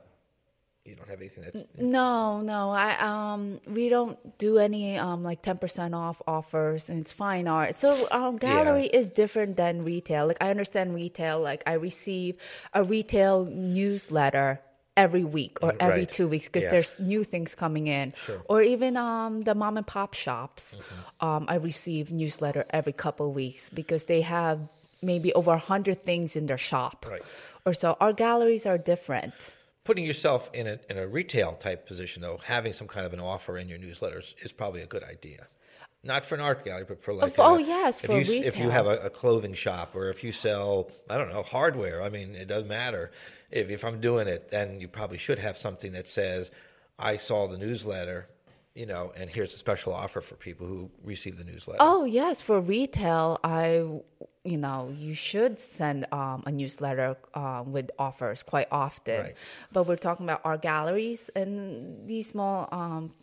You 0.86 0.95
don't 0.95 1.08
have 1.10 1.19
anything 1.19 1.43
that's 1.43 1.65
No, 1.78 2.41
no, 2.41 2.71
I 2.71 2.97
um 2.99 3.62
we 3.67 3.89
don't 3.89 4.17
do 4.39 4.58
any 4.58 4.97
um 4.97 5.23
like 5.23 5.41
ten 5.41 5.58
percent 5.58 5.93
off 5.95 6.21
offers, 6.28 6.89
and 6.89 6.99
it's 6.99 7.13
fine 7.13 7.47
art. 7.47 7.78
So 7.80 8.08
um 8.12 8.38
gallery 8.38 8.88
is 8.88 9.08
different 9.10 9.56
than 9.56 9.86
retail. 9.86 10.28
Like 10.28 10.38
I 10.41 10.49
understand 10.49 10.93
retail. 10.95 11.39
Like 11.39 11.63
I 11.65 11.73
receive 11.73 12.36
a 12.73 12.84
retail 12.84 13.45
newsletter 13.45 14.60
every 15.06 15.24
week 15.38 15.54
or 15.64 15.72
every 15.80 16.04
Right. 16.06 16.12
two 16.18 16.28
weeks 16.34 16.48
because 16.50 16.64
Yeah. 16.68 16.74
there's 16.76 16.92
new 17.14 17.24
things 17.34 17.50
coming 17.64 17.86
in. 18.00 18.06
Sure. 18.26 18.38
Mm-hmm. 18.38 18.54
Or 18.54 18.60
even 18.74 18.92
um 18.98 19.32
the 19.48 19.56
mom 19.62 19.74
and 19.82 19.88
pop 19.96 20.12
shops, 20.26 20.64
um 21.28 21.44
I 21.54 21.56
receive 21.72 22.04
newsletter 22.22 22.64
every 22.80 22.96
couple 23.04 23.26
weeks 23.44 23.64
because 23.80 24.04
they 24.12 24.22
have 24.38 24.58
maybe 25.12 25.30
over 25.40 25.52
a 25.62 25.64
hundred 25.74 25.98
things 26.10 26.30
in 26.40 26.46
their 26.50 26.64
shop. 26.72 26.98
Right. 27.14 27.26
Or 27.68 27.74
so 27.82 27.88
our 28.04 28.14
galleries 28.26 28.66
are 28.72 28.80
different. 28.94 29.34
putting 29.90 30.06
yourself 30.14 30.42
in 30.60 30.66
a 30.74 30.76
in 30.92 30.98
a 31.04 31.08
retail 31.20 31.52
type 31.66 31.82
position 31.92 32.18
though. 32.26 32.40
Having 32.56 32.74
some 32.80 32.88
kind 32.96 33.06
of 33.10 33.14
an 33.18 33.22
offer 33.34 33.54
in 33.62 33.66
your 33.72 33.80
newsletters 33.86 34.28
is 34.46 34.52
probably 34.62 34.82
a 34.88 34.90
good 34.96 35.06
idea. 35.16 35.42
Not 36.12 36.22
for 36.28 36.36
an 36.40 36.44
art 36.50 36.60
gallery, 36.68 36.86
but 36.92 37.00
for 37.06 37.12
like 37.22 37.34
oh, 37.40 37.56
a- 37.58 37.68
yes, 37.76 37.94
if 38.06 38.10
you 38.18 38.24
if 38.52 38.56
you 38.62 38.70
have 38.78 38.88
a, 38.94 38.98
a 39.10 39.12
clothing 39.22 39.56
shop 39.66 39.88
or 39.98 40.06
if 40.14 40.20
you 40.26 40.32
sell 40.46 40.70
I 41.14 41.16
don't 41.20 41.32
know 41.36 41.44
hardware. 41.58 41.98
I 42.08 42.10
mean, 42.18 42.30
it 42.44 42.48
doesn't 42.54 42.72
matter. 42.82 43.04
If 43.52 43.70
if 43.70 43.84
I'm 43.84 44.00
doing 44.00 44.28
it, 44.28 44.50
then 44.50 44.80
you 44.80 44.88
probably 44.88 45.18
should 45.18 45.40
have 45.40 45.58
something 45.58 45.94
that 45.94 46.08
says, 46.08 46.52
"I 46.98 47.18
saw 47.18 47.48
the 47.48 47.58
newsletter." 47.58 48.30
You 48.76 48.86
know, 48.86 49.12
and 49.16 49.30
here's 49.30 49.54
a 49.56 49.58
special 49.58 49.94
offer 49.94 50.22
for 50.22 50.36
people 50.36 50.68
who 50.68 50.90
receive 51.04 51.38
the 51.38 51.44
newsletter. 51.44 51.80
Oh 51.82 52.06
yes, 52.06 52.40
for 52.42 52.62
retail, 52.62 53.40
I 53.44 54.02
you 54.44 54.58
know 54.58 54.94
you 54.96 55.14
should 55.14 55.60
send 55.60 56.06
um, 56.14 56.44
a 56.46 56.52
newsletter 56.52 57.18
um, 57.34 57.74
with 57.74 57.90
offers 57.98 58.44
quite 58.44 58.68
often. 58.72 59.22
Right. 59.22 59.36
But 59.72 59.88
we're 59.88 59.98
talking 59.98 60.26
about 60.26 60.42
art 60.44 60.62
galleries 60.62 61.30
and 61.36 62.08
these 62.08 62.30
small, 62.30 62.70
um, 62.72 63.14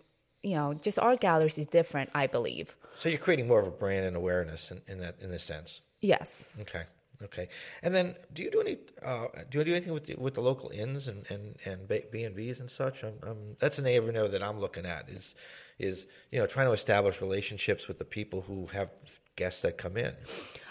you 0.42 0.56
know, 0.56 0.74
just 0.74 0.98
art 0.98 1.20
galleries 1.20 1.58
is 1.58 1.66
different, 1.66 2.10
I 2.14 2.26
believe. 2.26 2.76
So 2.96 3.08
you're 3.08 3.18
creating 3.18 3.46
more 3.46 3.60
of 3.60 3.66
a 3.66 3.70
brand 3.70 4.06
and 4.06 4.16
awareness 4.16 4.70
in, 4.70 4.80
in 4.88 5.00
that 5.00 5.16
in 5.20 5.30
this 5.30 5.44
sense. 5.44 5.80
Yes. 6.00 6.48
Okay. 6.60 6.84
Okay. 7.24 7.48
And 7.82 7.94
then, 7.94 8.14
do 8.32 8.42
you 8.42 8.50
do 8.50 8.60
any? 8.60 8.78
Uh, 9.02 9.28
do 9.50 9.58
you 9.58 9.64
do 9.64 9.72
anything 9.72 9.92
with 9.92 10.04
the, 10.04 10.14
with 10.16 10.34
the 10.34 10.40
local 10.40 10.70
inns 10.70 11.08
and 11.08 11.24
and 11.30 11.56
and 11.64 11.88
B 11.88 12.24
and 12.24 12.34
B's 12.34 12.60
and 12.60 12.70
such? 12.70 13.02
Um, 13.04 13.14
um, 13.22 13.36
that's 13.58 13.78
an 13.78 13.86
avenue 13.86 14.28
that 14.28 14.42
I'm 14.42 14.60
looking 14.60 14.84
at. 14.84 15.08
Is 15.08 15.34
is 15.78 16.06
you 16.30 16.38
know 16.38 16.46
trying 16.46 16.66
to 16.66 16.72
establish 16.72 17.20
relationships 17.20 17.88
with 17.88 17.98
the 17.98 18.04
people 18.04 18.42
who 18.42 18.66
have 18.66 18.90
guests 19.36 19.62
that 19.62 19.78
come 19.78 19.96
in. 19.96 20.14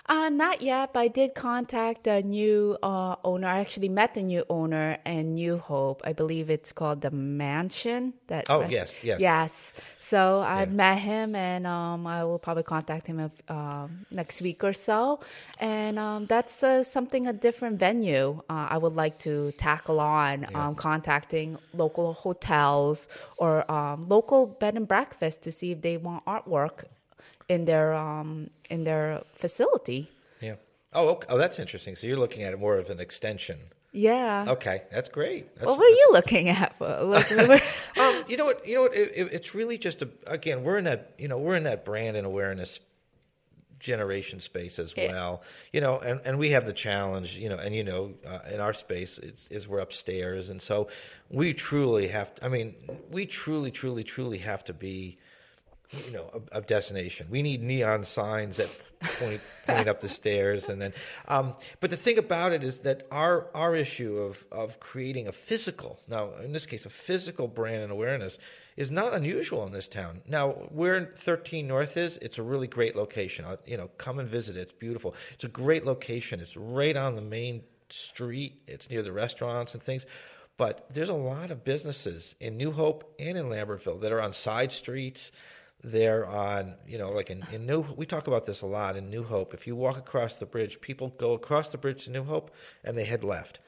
Uh, 0.07 0.29
not 0.29 0.61
yet, 0.61 0.93
but 0.93 0.99
I 0.99 1.07
did 1.07 1.33
contact 1.33 2.03
the 2.03 2.21
new 2.21 2.77
uh, 2.83 3.15
owner. 3.23 3.47
I 3.47 3.59
actually 3.59 3.89
met 3.89 4.13
the 4.13 4.21
new 4.21 4.43
owner 4.49 4.99
in 5.03 5.33
New 5.33 5.57
Hope. 5.57 6.01
I 6.05 6.13
believe 6.13 6.51
it's 6.51 6.71
called 6.71 7.01
the 7.01 7.09
Mansion. 7.09 8.13
That 8.27 8.45
Oh, 8.49 8.61
yes, 8.69 9.03
yes. 9.03 9.19
yes. 9.19 9.73
So 9.99 10.41
Yeah. 10.43 10.65
met 10.65 10.99
him, 10.99 11.33
and 11.35 11.65
um, 11.65 12.05
I 12.05 12.23
will 12.23 12.37
probably 12.37 12.61
contact 12.63 13.07
him 13.07 13.19
if, 13.19 13.31
um 13.49 14.05
next 14.11 14.41
week 14.41 14.63
or 14.63 14.73
so. 14.73 15.21
And 15.59 15.97
um, 15.97 16.27
that's 16.27 16.61
uh, 16.61 16.83
something 16.83 17.25
a 17.25 17.33
different 17.33 17.79
venue. 17.79 18.43
Uh, 18.47 18.67
I 18.69 18.77
would 18.77 18.95
like 18.95 19.17
to 19.19 19.53
tackle 19.57 19.99
on 19.99 20.45
um, 20.53 20.75
contacting 20.75 21.57
local 21.73 22.13
hotels 22.13 23.07
or 23.37 23.69
um, 23.71 24.07
local 24.07 24.45
bed 24.45 24.75
and 24.77 24.87
breakfast 24.87 25.41
to 25.43 25.51
see 25.51 25.71
if 25.71 25.81
they 25.81 25.97
want 25.97 26.23
artwork 26.25 26.83
in 27.49 27.65
their 27.65 27.93
um, 27.93 28.49
in 28.69 28.83
their 28.83 29.21
facility. 29.35 30.09
Yeah. 30.41 30.55
Oh, 30.93 31.09
okay. 31.09 31.27
oh, 31.29 31.37
that's 31.37 31.59
interesting. 31.59 31.95
So 31.95 32.07
you're 32.07 32.17
looking 32.17 32.43
at 32.43 32.53
it 32.53 32.59
more 32.59 32.77
of 32.77 32.89
an 32.89 32.99
extension. 32.99 33.59
Yeah. 33.91 34.45
Okay, 34.49 34.83
that's 34.91 35.07
great. 35.07 35.55
That's, 35.55 35.65
What 35.67 35.77
were 35.79 35.85
you 35.87 36.09
looking 36.11 36.49
at? 36.49 36.77
For? 36.77 37.01
Like, 37.03 37.29
we 37.29 37.47
were- 37.47 37.61
um, 37.97 38.23
you 38.27 38.35
know 38.37 38.45
what? 38.45 38.67
You 38.67 38.75
know 38.75 38.81
what? 38.83 38.93
It, 38.93 39.11
it, 39.15 39.33
it's 39.33 39.55
really 39.55 39.77
just 39.77 40.01
a. 40.01 40.09
Again, 40.27 40.63
we're 40.63 40.77
in 40.77 40.83
that. 40.83 41.13
You 41.17 41.27
know, 41.29 41.37
we're 41.37 41.55
in 41.55 41.63
that 41.63 41.85
brand 41.85 42.17
and 42.17 42.25
awareness 42.25 42.79
generation 43.79 44.39
space 44.39 44.79
as 44.79 44.93
Yeah. 44.97 45.11
well. 45.11 45.41
You 45.71 45.81
know, 45.81 45.99
and, 45.99 46.19
and 46.25 46.37
we 46.39 46.49
have 46.49 46.65
the 46.65 46.73
challenge. 46.73 47.37
You 47.37 47.49
know, 47.49 47.57
and 47.57 47.73
you 47.75 47.83
know, 47.83 48.13
uh, 48.27 48.39
in 48.51 48.59
our 48.59 48.73
space, 48.73 49.17
it's, 49.17 49.47
is 49.49 49.67
we're 49.67 49.79
upstairs, 49.79 50.49
and 50.49 50.61
so 50.61 50.87
we 51.29 51.53
truly 51.53 52.07
have. 52.07 52.35
To, 52.35 52.45
I 52.45 52.47
mean, 52.49 52.75
we 53.09 53.25
truly, 53.25 53.71
truly, 53.71 54.03
truly 54.03 54.39
have 54.39 54.63
to 54.65 54.73
be. 54.73 55.17
You 55.91 56.11
know, 56.11 56.41
a, 56.51 56.59
a 56.59 56.61
destination. 56.61 57.27
We 57.29 57.41
need 57.41 57.61
neon 57.61 58.05
signs 58.05 58.57
that 58.57 58.69
point 59.19 59.41
point 59.67 59.87
up 59.87 60.01
the 60.01 60.09
stairs, 60.09 60.69
and 60.69 60.81
then. 60.81 60.93
Um, 61.27 61.55
but 61.79 61.89
the 61.89 61.97
thing 61.97 62.17
about 62.17 62.51
it 62.51 62.63
is 62.63 62.79
that 62.79 63.07
our 63.11 63.47
our 63.53 63.75
issue 63.75 64.17
of 64.17 64.45
of 64.51 64.79
creating 64.79 65.27
a 65.27 65.31
physical 65.31 65.99
now 66.07 66.31
in 66.43 66.53
this 66.53 66.65
case 66.65 66.85
a 66.85 66.89
physical 66.89 67.47
brand 67.47 67.83
and 67.83 67.91
awareness 67.91 68.37
is 68.77 68.91
not 68.91 69.13
unusual 69.13 69.65
in 69.65 69.71
this 69.71 69.87
town. 69.87 70.21
Now 70.27 70.49
where 70.49 71.13
13 71.19 71.65
North 71.67 71.95
is, 71.95 72.17
it's 72.21 72.37
a 72.37 72.43
really 72.43 72.67
great 72.67 72.95
location. 72.95 73.45
Uh, 73.45 73.57
You 73.65 73.77
know, 73.77 73.89
come 73.97 74.19
and 74.19 74.27
visit 74.27 74.57
it. 74.57 74.61
It's 74.61 74.73
beautiful. 74.73 75.15
It's 75.33 75.45
a 75.45 75.49
great 75.49 75.85
location. 75.85 76.39
It's 76.41 76.57
right 76.57 76.95
on 76.97 77.15
the 77.15 77.21
main 77.21 77.63
street. 77.89 78.61
It's 78.67 78.89
near 78.89 79.01
the 79.01 79.13
restaurants 79.13 79.73
and 79.73 79.81
things. 79.81 80.05
But 80.57 80.87
there's 80.89 81.09
a 81.09 81.13
lot 81.13 81.51
of 81.51 81.63
businesses 81.63 82.35
in 82.39 82.57
New 82.57 82.71
Hope 82.71 83.13
and 83.19 83.37
in 83.37 83.45
Lambertville 83.45 84.01
that 84.01 84.11
are 84.11 84.21
on 84.21 84.33
side 84.33 84.71
streets. 84.71 85.31
They're 85.87 86.25
on, 86.25 86.73
you 86.87 86.97
know, 86.97 87.11
like 87.11 87.29
in, 87.29 87.43
in 87.53 87.67
New. 87.67 87.81
We 87.95 88.07
talk 88.07 88.25
about 88.25 88.47
this 88.47 88.61
a 88.61 88.65
lot 88.65 88.95
in 88.97 89.11
New 89.11 89.23
Hope. 89.23 89.53
If 89.53 89.67
you 89.67 89.75
walk 89.75 89.97
across 89.97 90.33
the 90.35 90.47
bridge, 90.47 90.81
people 90.81 91.09
go 91.17 91.33
across 91.33 91.67
the 91.71 91.77
bridge 91.77 92.05
to 92.05 92.09
New 92.11 92.23
Hope 92.23 92.49
and 92.83 92.97
they 92.97 93.05
head 93.05 93.23
left. 93.23 93.59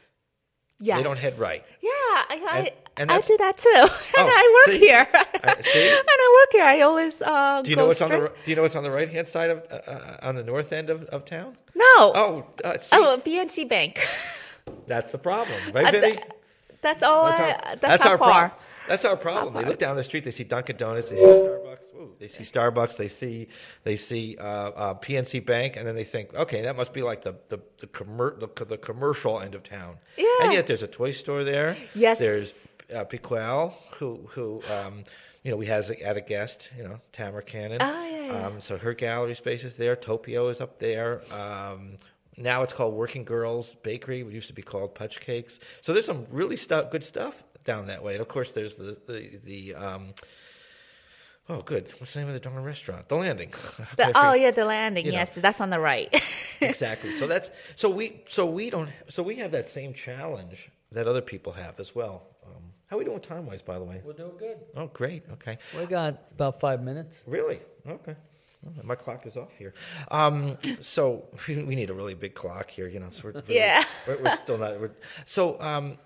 yeah 0.79 0.97
They 0.97 1.03
don't 1.03 1.19
head 1.19 1.37
right. 1.37 1.63
Yeah, 1.81 1.89
I, 1.91 2.41
I, 2.49 2.57
And- 2.59 2.71
and 2.99 3.11
I 3.11 3.19
that's- 3.19 3.27
do 3.27 3.37
that 3.37 3.57
too. 3.59 3.69
and 3.77 3.89
Oh, 4.17 4.41
I 4.43 4.63
work 4.65 4.73
see? 4.73 4.79
here. 4.79 5.07
I- 5.13 5.61
see? 5.61 5.89
and 5.99 6.07
I 6.09 6.41
work 6.41 6.51
here. 6.53 6.63
I 6.63 6.81
always 6.81 7.21
uh, 7.21 7.61
Do 7.63 7.69
you 7.69 7.75
go 7.75 7.83
know 7.83 7.87
what's 7.89 8.01
on 8.01 8.09
the 8.09 8.31
Do 8.43 8.49
you 8.51 8.55
know 8.55 8.63
what's 8.63 8.75
on 8.75 8.81
the 8.83 8.89
right 8.91 9.09
hand 9.11 9.27
side 9.27 9.51
of 9.51 9.59
uh, 9.69 9.75
uh, 9.75 10.17
on 10.23 10.33
the 10.33 10.43
north 10.43 10.73
end 10.73 10.89
of, 10.89 11.03
of 11.05 11.23
town? 11.25 11.55
No. 11.75 11.85
Oh, 11.99 12.45
uh, 12.65 12.79
see, 12.79 12.95
Oh, 12.95 13.21
PNC 13.23 13.69
Bank. 13.69 14.03
that's 14.87 15.11
the 15.11 15.19
problem, 15.19 15.59
right, 15.71 15.85
Uh, 15.93 16.01
th- 16.01 16.19
that's 16.81 17.03
all. 17.03 17.25
That's 17.25 17.39
I, 17.39 17.69
our- 17.69 17.75
that's, 17.75 18.03
how 18.03 18.09
our 18.11 18.17
far. 18.17 18.49
pro- 18.49 18.57
That's 18.87 19.05
our 19.05 19.17
problem. 19.17 19.53
They 19.53 19.65
look 19.69 19.77
down 19.79 19.95
the 19.97 20.03
street, 20.03 20.23
they 20.25 20.31
see 20.31 20.43
Dunkin' 20.45 20.77
Donuts, 20.77 21.09
they 21.11 21.17
see 21.17 21.21
Starbucks, 21.23 21.66
ooh, 21.97 22.15
they 22.19 22.27
see 22.27 22.43
Starbucks, 22.43 22.97
they 22.97 23.07
see 23.07 23.47
they 23.83 23.95
see 23.95 24.37
uh, 24.39 24.43
uh, 24.43 24.93
PNC 24.95 25.45
Bank, 25.45 25.75
and 25.75 25.87
then 25.87 25.95
they 25.95 26.03
think, 26.03 26.33
okay, 26.33 26.61
that 26.61 26.75
must 26.75 26.93
be 26.93 27.01
like 27.01 27.23
the 27.23 27.35
the 27.49 27.59
the, 27.79 27.87
commer- 27.87 28.39
the, 28.39 28.65
the 28.65 28.77
commercial 28.77 29.39
end 29.39 29.55
of 29.55 29.63
town. 29.63 29.97
Yeah. 30.17 30.27
And 30.41 30.53
yet 30.53 30.67
there's 30.67 30.83
a 30.83 30.87
toy 30.87 31.11
store 31.11 31.43
there. 31.43 31.77
Yes. 31.93 32.19
There's 32.19 32.53
uh, 32.93 33.05
Piquel, 33.05 33.73
who 33.97 34.27
who 34.31 34.61
um, 34.71 35.03
you 35.43 35.51
know 35.51 35.57
we 35.57 35.65
has 35.67 35.87
had 35.87 36.17
a 36.17 36.21
guest, 36.21 36.69
you 36.77 36.83
know, 36.83 36.99
Tamara 37.13 37.43
Cannon. 37.43 37.79
Oh, 37.81 38.05
yeah, 38.05 38.25
yeah. 38.25 38.45
Um, 38.47 38.61
so 38.61 38.77
her 38.77 38.93
gallery 38.93 39.35
space 39.35 39.63
is 39.63 39.77
there. 39.77 39.95
Topeo 39.95 40.51
is 40.51 40.61
up 40.61 40.79
there. 40.79 41.21
Um, 41.33 41.97
now 42.37 42.61
it's 42.61 42.73
called 42.73 42.93
Working 42.93 43.23
Girls 43.23 43.69
Bakery. 43.81 44.21
It 44.21 44.31
used 44.31 44.47
to 44.47 44.53
be 44.53 44.61
called 44.61 44.93
Pudge 44.93 45.19
Cakes. 45.19 45.59
So 45.81 45.91
there's 45.91 46.05
some 46.05 46.27
really 46.29 46.55
stuff, 46.57 46.91
good 46.91 47.03
stuff 47.03 47.43
down 47.63 47.87
that 47.87 48.03
way. 48.03 48.13
And 48.13 48.21
of 48.21 48.27
course, 48.27 48.51
there's 48.51 48.75
the 48.75 48.97
the, 49.07 49.39
the 49.43 49.75
um, 49.75 50.13
oh, 51.49 51.61
good. 51.61 51.91
What's 51.99 52.13
the 52.13 52.19
name 52.19 52.27
of 52.27 52.33
the 52.33 52.39
darn 52.39 52.61
restaurant? 52.63 53.07
The 53.09 53.15
Landing. 53.15 53.51
How 53.51 53.69
could 53.85 53.99
I 53.99 54.11
The, 54.11 54.19
oh 54.29 54.33
yeah, 54.33 54.51
the 54.51 54.65
landing. 54.65 55.05
You 55.05 55.11
know. 55.11 55.17
yes, 55.19 55.31
that's 55.35 55.61
on 55.61 55.69
the 55.69 55.79
right. 55.79 56.13
exactly. 56.61 57.13
So 57.15 57.27
that's 57.27 57.49
so 57.75 57.89
we 57.89 58.21
so 58.27 58.45
we 58.45 58.69
don't 58.69 58.89
so 59.09 59.23
we 59.23 59.35
have 59.35 59.51
that 59.51 59.69
same 59.69 59.93
challenge 59.93 60.69
that 60.91 61.07
other 61.07 61.21
people 61.21 61.53
have 61.53 61.79
as 61.79 61.93
well. 61.95 62.23
Um, 62.45 62.61
how 62.87 62.95
are 62.95 62.99
we 62.99 63.05
doing 63.05 63.19
time 63.19 63.45
wise, 63.45 63.61
by 63.61 63.77
the 63.77 63.83
way? 63.83 64.01
We're 64.03 64.13
doing 64.13 64.37
good. 64.37 64.57
Oh, 64.75 64.87
great. 64.87 65.23
Okay. 65.33 65.57
We 65.77 65.85
got 65.85 66.21
about 66.33 66.59
five 66.61 66.81
minutes. 66.81 67.13
Really? 67.25 67.59
Okay. 67.87 68.15
Well, 68.63 68.73
My 68.85 68.95
clock 68.95 69.25
is 69.25 69.35
off 69.37 69.51
here. 69.57 69.73
Um, 70.09 70.57
so 70.81 71.27
we 71.47 71.63
we 71.63 71.75
need 71.75 71.89
a 71.89 71.93
really 71.93 72.13
big 72.15 72.33
clock 72.35 72.69
here, 72.69 72.87
you 72.87 72.99
know. 72.99 73.09
So 73.11 73.21
we're, 73.25 73.31
really- 73.33 73.55
Yeah. 73.55 73.83
we're, 74.07 74.17
we're 74.23 74.37
still 74.37 74.57
not. 74.57 74.79
We're, 74.79 74.91
so 75.25 75.59
um, 75.61 75.97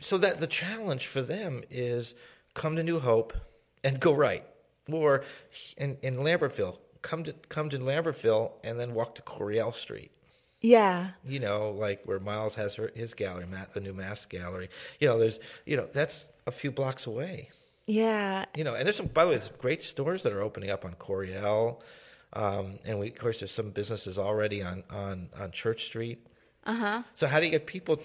so 0.00 0.16
that 0.18 0.38
the 0.40 0.46
challenge 0.46 1.06
for 1.08 1.20
them 1.22 1.62
is 1.70 2.14
come 2.54 2.76
to 2.76 2.82
New 2.84 3.00
Hope 3.00 3.34
and 3.82 3.98
go 4.00 4.12
right, 4.12 4.44
or 4.90 5.24
in, 5.76 5.96
in 6.02 6.16
Lambertville, 6.16 6.78
come 7.02 7.24
to 7.24 7.32
come 7.48 7.68
to 7.70 7.78
Lambertville 7.78 8.52
and 8.64 8.78
then 8.78 8.94
walk 8.94 9.14
to 9.16 9.22
Coryell 9.22 9.72
Street. 9.72 10.10
yeah. 10.60 11.10
You 11.24 11.40
know, 11.40 11.70
like 11.70 12.02
where 12.04 12.18
Miles 12.20 12.54
has 12.56 12.74
her, 12.74 12.90
his 12.94 13.14
gallery, 13.14 13.46
Matt, 13.46 13.74
the 13.74 13.80
new 13.80 13.92
Mass 13.92 14.26
Gallery. 14.26 14.68
You 14.98 15.08
know, 15.08 15.18
there's 15.18 15.38
you 15.66 15.76
know 15.76 15.88
that's 15.92 16.28
a 16.46 16.50
few 16.50 16.70
blocks 16.70 17.06
away. 17.06 17.50
Yeah. 17.86 18.44
You 18.54 18.64
know, 18.64 18.74
and 18.74 18.84
there's 18.84 18.96
some, 18.96 19.06
by 19.06 19.24
the 19.24 19.30
way, 19.30 19.36
there's 19.36 19.48
great 19.58 19.82
stores 19.82 20.22
that 20.24 20.32
are 20.32 20.42
opening 20.42 20.68
up 20.70 20.84
on 20.84 20.92
Coryell. 20.94 21.80
Um, 22.34 22.78
and 22.84 22.98
we, 22.98 23.08
of 23.08 23.16
course, 23.16 23.40
there's 23.40 23.50
some 23.50 23.70
businesses 23.70 24.18
already 24.18 24.62
on, 24.62 24.82
on, 24.90 25.30
on 25.38 25.50
Church 25.52 25.84
Street. 25.86 26.26
Uh 26.66 26.74
huh. 26.74 27.02
So 27.14 27.26
how 27.26 27.40
do 27.40 27.46
you 27.46 27.50
get 27.50 27.66
people 27.66 28.00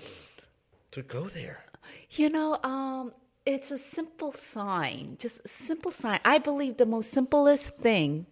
to 0.92 1.02
go 1.02 1.28
there? 1.28 1.66
You 2.12 2.30
know, 2.30 2.58
um, 2.64 3.12
it's 3.46 3.72
a 3.72 3.78
simple 3.78 4.32
sign, 4.34 5.18
just 5.20 5.42
a 5.44 5.48
simple 5.48 5.92
sign. 5.92 6.20
I 6.24 6.38
believe 6.38 6.78
the 6.78 6.86
most 6.86 7.12
simplest 7.12 7.76
thing 7.78 8.26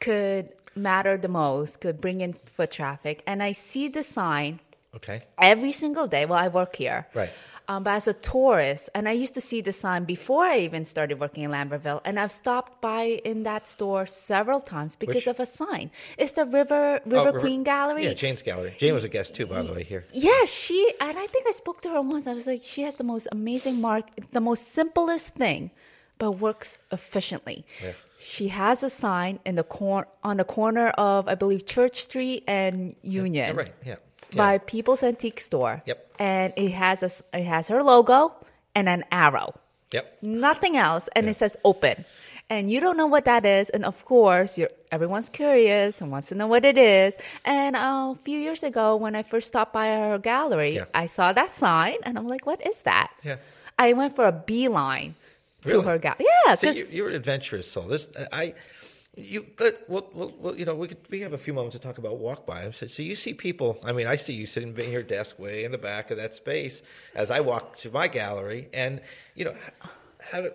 could 0.00 0.54
matter 0.76 1.16
the 1.16 1.28
most, 1.28 1.80
could 1.80 2.00
bring 2.00 2.20
in 2.20 2.34
foot 2.34 2.70
traffic. 2.70 3.22
And 3.26 3.42
I 3.42 3.52
see 3.52 3.88
the 3.88 4.02
sign 4.02 4.60
Okay. 4.94 5.22
every 5.40 5.72
single 5.72 6.06
day 6.06 6.24
while 6.26 6.38
I 6.38 6.48
work 6.48 6.76
here. 6.76 7.06
Right. 7.14 7.30
Um, 7.66 7.82
but 7.82 7.92
as 7.92 8.06
a 8.06 8.12
tourist, 8.12 8.90
and 8.94 9.08
I 9.08 9.12
used 9.12 9.32
to 9.34 9.40
see 9.40 9.62
the 9.62 9.72
sign 9.72 10.04
before 10.04 10.44
I 10.44 10.58
even 10.58 10.84
started 10.84 11.18
working 11.18 11.44
in 11.44 11.50
Lambertville, 11.50 12.02
and 12.04 12.20
I've 12.20 12.30
stopped 12.32 12.82
by 12.82 13.04
in 13.24 13.42
that 13.44 13.66
store 13.66 14.04
several 14.04 14.60
times 14.60 14.96
because 14.96 15.14
Which- 15.16 15.26
of 15.26 15.40
a 15.40 15.46
sign. 15.46 15.90
It's 16.18 16.32
the 16.32 16.44
River 16.44 17.00
River 17.06 17.32
Oh, 17.38 17.40
Queen 17.40 17.62
Gallery. 17.62 18.04
Yeah, 18.04 18.12
Jane's 18.12 18.42
Gallery. 18.42 18.74
Jane 18.78 18.92
was 18.92 19.04
a 19.04 19.08
guest 19.08 19.34
too, 19.34 19.46
by 19.46 19.62
the 19.62 19.72
way, 19.72 19.82
here. 19.82 20.04
Yeah, 20.12 20.44
she 20.44 20.92
and 21.00 21.18
I 21.18 21.26
think 21.26 21.46
I 21.48 21.52
spoke 21.52 21.80
to 21.82 21.88
her 21.90 22.02
once. 22.02 22.26
I 22.26 22.34
was 22.34 22.46
like, 22.46 22.62
she 22.64 22.82
has 22.82 22.96
the 22.96 23.04
most 23.04 23.28
amazing 23.32 23.80
mark, 23.80 24.10
the 24.32 24.40
most 24.42 24.68
simplest 24.72 25.28
thing, 25.34 25.70
but 26.18 26.32
works 26.32 26.76
efficiently. 26.92 27.64
Yeah. 27.82 27.92
She 28.18 28.48
has 28.48 28.82
a 28.82 28.90
sign 28.90 29.38
in 29.44 29.54
the 29.54 29.64
cor- 29.64 30.08
on 30.22 30.36
the 30.36 30.44
corner 30.44 30.88
of 30.98 31.28
I 31.28 31.34
believe 31.34 31.64
Church 31.66 32.02
Street 32.02 32.44
and 32.46 32.94
Union 33.02 33.48
Yeah, 33.54 33.62
right. 33.62 33.72
Yeah. 33.84 33.96
By 34.36 34.58
People's 34.58 35.02
Antique 35.02 35.40
Store. 35.40 35.82
Yep. 35.86 36.14
And 36.18 36.52
it 36.56 36.70
has 36.70 37.02
a 37.02 37.10
it 37.36 37.44
has 37.44 37.68
her 37.68 37.82
logo 37.82 38.32
and 38.74 38.88
an 38.88 39.04
arrow. 39.10 39.54
Yep. 39.92 40.18
Nothing 40.22 40.76
else, 40.76 41.08
and 41.14 41.28
it 41.28 41.36
says 41.36 41.56
open. 41.64 42.04
And 42.50 42.70
you 42.70 42.78
don't 42.78 42.96
know 42.96 43.06
what 43.06 43.24
that 43.24 43.46
is, 43.46 43.70
and 43.70 43.84
of 43.86 44.04
course, 44.04 44.58
you're, 44.58 44.68
everyone's 44.92 45.30
curious 45.30 46.00
and 46.02 46.10
wants 46.10 46.28
to 46.28 46.34
know 46.34 46.46
what 46.46 46.64
it 46.64 46.76
is. 46.76 47.14
And 47.44 47.74
uh, 47.74 48.12
a 48.12 48.18
few 48.22 48.38
years 48.38 48.62
ago, 48.62 48.96
when 48.96 49.14
I 49.14 49.22
first 49.22 49.46
stopped 49.46 49.72
by 49.72 49.86
her 49.88 50.18
gallery. 50.18 50.80
I 50.94 51.06
saw 51.06 51.32
that 51.32 51.56
sign, 51.56 51.96
and 52.02 52.18
I'm 52.18 52.28
like, 52.28 52.44
"What 52.44 52.64
is 52.66 52.82
that?" 52.82 53.10
Yeah. 53.22 53.36
I 53.78 53.92
went 53.94 54.14
for 54.14 54.26
a 54.26 54.32
beeline 54.32 55.14
to 55.66 55.80
her 55.82 55.98
gallery. 55.98 56.26
Yeah, 56.46 56.54
See, 56.54 56.72
you, 56.72 56.86
you're 56.90 57.08
an 57.08 57.14
adventurous 57.14 57.70
soul. 57.70 57.84
This, 57.84 58.06
I, 58.32 58.54
you, 59.16 59.46
let, 59.60 59.88
well, 59.88 60.08
well, 60.12 60.32
well, 60.38 60.56
you 60.56 60.64
know, 60.64 60.74
we 60.74 60.88
could, 60.88 60.98
we 61.10 61.20
have 61.20 61.32
a 61.32 61.38
few 61.38 61.52
moments 61.52 61.76
to 61.76 61.78
talk 61.80 61.98
about 61.98 62.18
walk 62.18 62.46
by. 62.46 62.70
So, 62.72 62.86
so 62.86 63.02
you 63.02 63.14
see 63.14 63.34
people. 63.34 63.78
I 63.84 63.92
mean, 63.92 64.06
I 64.06 64.16
see 64.16 64.32
you 64.32 64.46
sitting 64.46 64.76
in 64.76 64.90
your 64.90 65.02
desk 65.02 65.38
way 65.38 65.64
in 65.64 65.72
the 65.72 65.78
back 65.78 66.10
of 66.10 66.16
that 66.16 66.34
space 66.34 66.82
as 67.14 67.30
I 67.30 67.40
walk 67.40 67.78
to 67.78 67.90
my 67.90 68.08
gallery, 68.08 68.68
and 68.72 69.00
you 69.34 69.44
know, 69.44 69.54
how 70.20 70.40
do, 70.40 70.52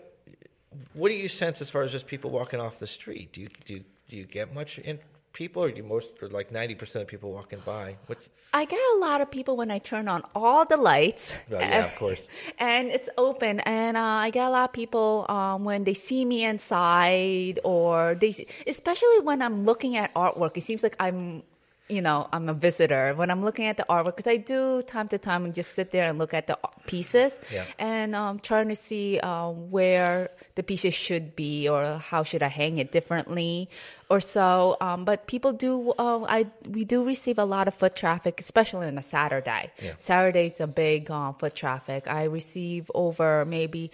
what 0.93 1.09
do 1.09 1.15
you 1.15 1.29
sense 1.29 1.61
as 1.61 1.69
far 1.69 1.83
as 1.83 1.91
just 1.91 2.07
people 2.07 2.31
walking 2.31 2.59
off 2.59 2.79
the 2.79 2.87
street? 2.87 3.31
Do 3.33 3.41
you 3.41 3.49
do 3.65 3.73
you, 3.75 3.83
do 4.09 4.17
you 4.17 4.25
get 4.25 4.53
much 4.53 4.77
in 4.79 4.99
people, 5.33 5.63
or 5.63 5.71
most, 5.83 6.09
or 6.21 6.27
like 6.29 6.51
ninety 6.51 6.75
percent 6.75 7.01
of 7.03 7.07
people 7.07 7.31
walking 7.31 7.61
by? 7.65 7.95
What's 8.07 8.29
I 8.53 8.65
get 8.65 8.79
a 8.95 8.97
lot 8.97 9.21
of 9.21 9.29
people 9.29 9.55
when 9.57 9.69
I 9.69 9.77
turn 9.77 10.07
on 10.07 10.23
all 10.33 10.65
the 10.65 10.75
lights. 10.77 11.35
Well, 11.51 11.61
yeah, 11.61 11.85
of 11.85 11.95
course. 11.99 12.19
And 12.57 12.87
it's 12.89 13.09
open, 13.17 13.59
and 13.61 13.95
uh, 13.95 14.01
I 14.01 14.31
get 14.31 14.47
a 14.47 14.49
lot 14.49 14.69
of 14.69 14.73
people 14.73 15.25
um, 15.29 15.65
when 15.65 15.83
they 15.83 15.93
see 15.93 16.25
me 16.25 16.43
inside, 16.43 17.59
or 17.63 18.15
they, 18.15 18.45
especially 18.67 19.19
when 19.21 19.41
I'm 19.41 19.65
looking 19.65 19.97
at 19.97 20.13
artwork. 20.15 20.57
It 20.57 20.63
seems 20.63 20.81
like 20.81 20.95
I'm, 20.99 21.43
you 21.89 22.01
know, 22.01 22.27
I'm 22.33 22.49
a 22.49 22.53
visitor 22.53 23.13
when 23.15 23.29
I'm 23.29 23.43
looking 23.45 23.65
at 23.65 23.77
the 23.77 23.85
artwork 23.89 24.15
because 24.17 24.31
I 24.31 24.37
do 24.37 24.81
time 24.83 25.07
to 25.09 25.17
time 25.17 25.45
and 25.45 25.53
just 25.53 25.73
sit 25.75 25.91
there 25.91 26.07
and 26.09 26.17
look 26.17 26.33
at 26.33 26.47
the 26.47 26.57
pieces, 26.87 27.39
Yeah. 27.51 27.65
and 27.77 28.15
um, 28.15 28.39
trying 28.39 28.69
to 28.69 28.75
see 28.75 29.19
uh, 29.19 29.49
where 29.49 30.29
the 30.59 30.63
pieces 30.63 30.93
should 30.93 31.37
be 31.37 31.69
or 31.69 31.81
how 32.11 32.21
should 32.21 32.43
I 32.43 32.49
hang 32.49 32.79
it 32.79 32.91
differently 32.91 33.69
or 34.09 34.19
so. 34.19 34.75
Um, 34.81 35.05
but 35.05 35.25
people 35.25 35.53
do, 35.53 35.93
uh, 35.97 36.25
I 36.27 36.47
we 36.67 36.83
do 36.83 37.01
receive 37.01 37.39
a 37.39 37.45
lot 37.45 37.69
of 37.69 37.75
foot 37.75 37.95
traffic, 37.95 38.41
especially 38.41 38.87
on 38.87 38.97
a 38.97 39.03
Saturday. 39.03 39.71
Yeah. 39.81 39.93
Saturday's 39.99 40.59
a 40.59 40.67
big 40.67 41.09
uh, 41.09 41.31
foot 41.31 41.55
traffic. 41.55 42.09
I 42.09 42.25
receive 42.25 42.91
over 42.93 43.45
maybe 43.45 43.89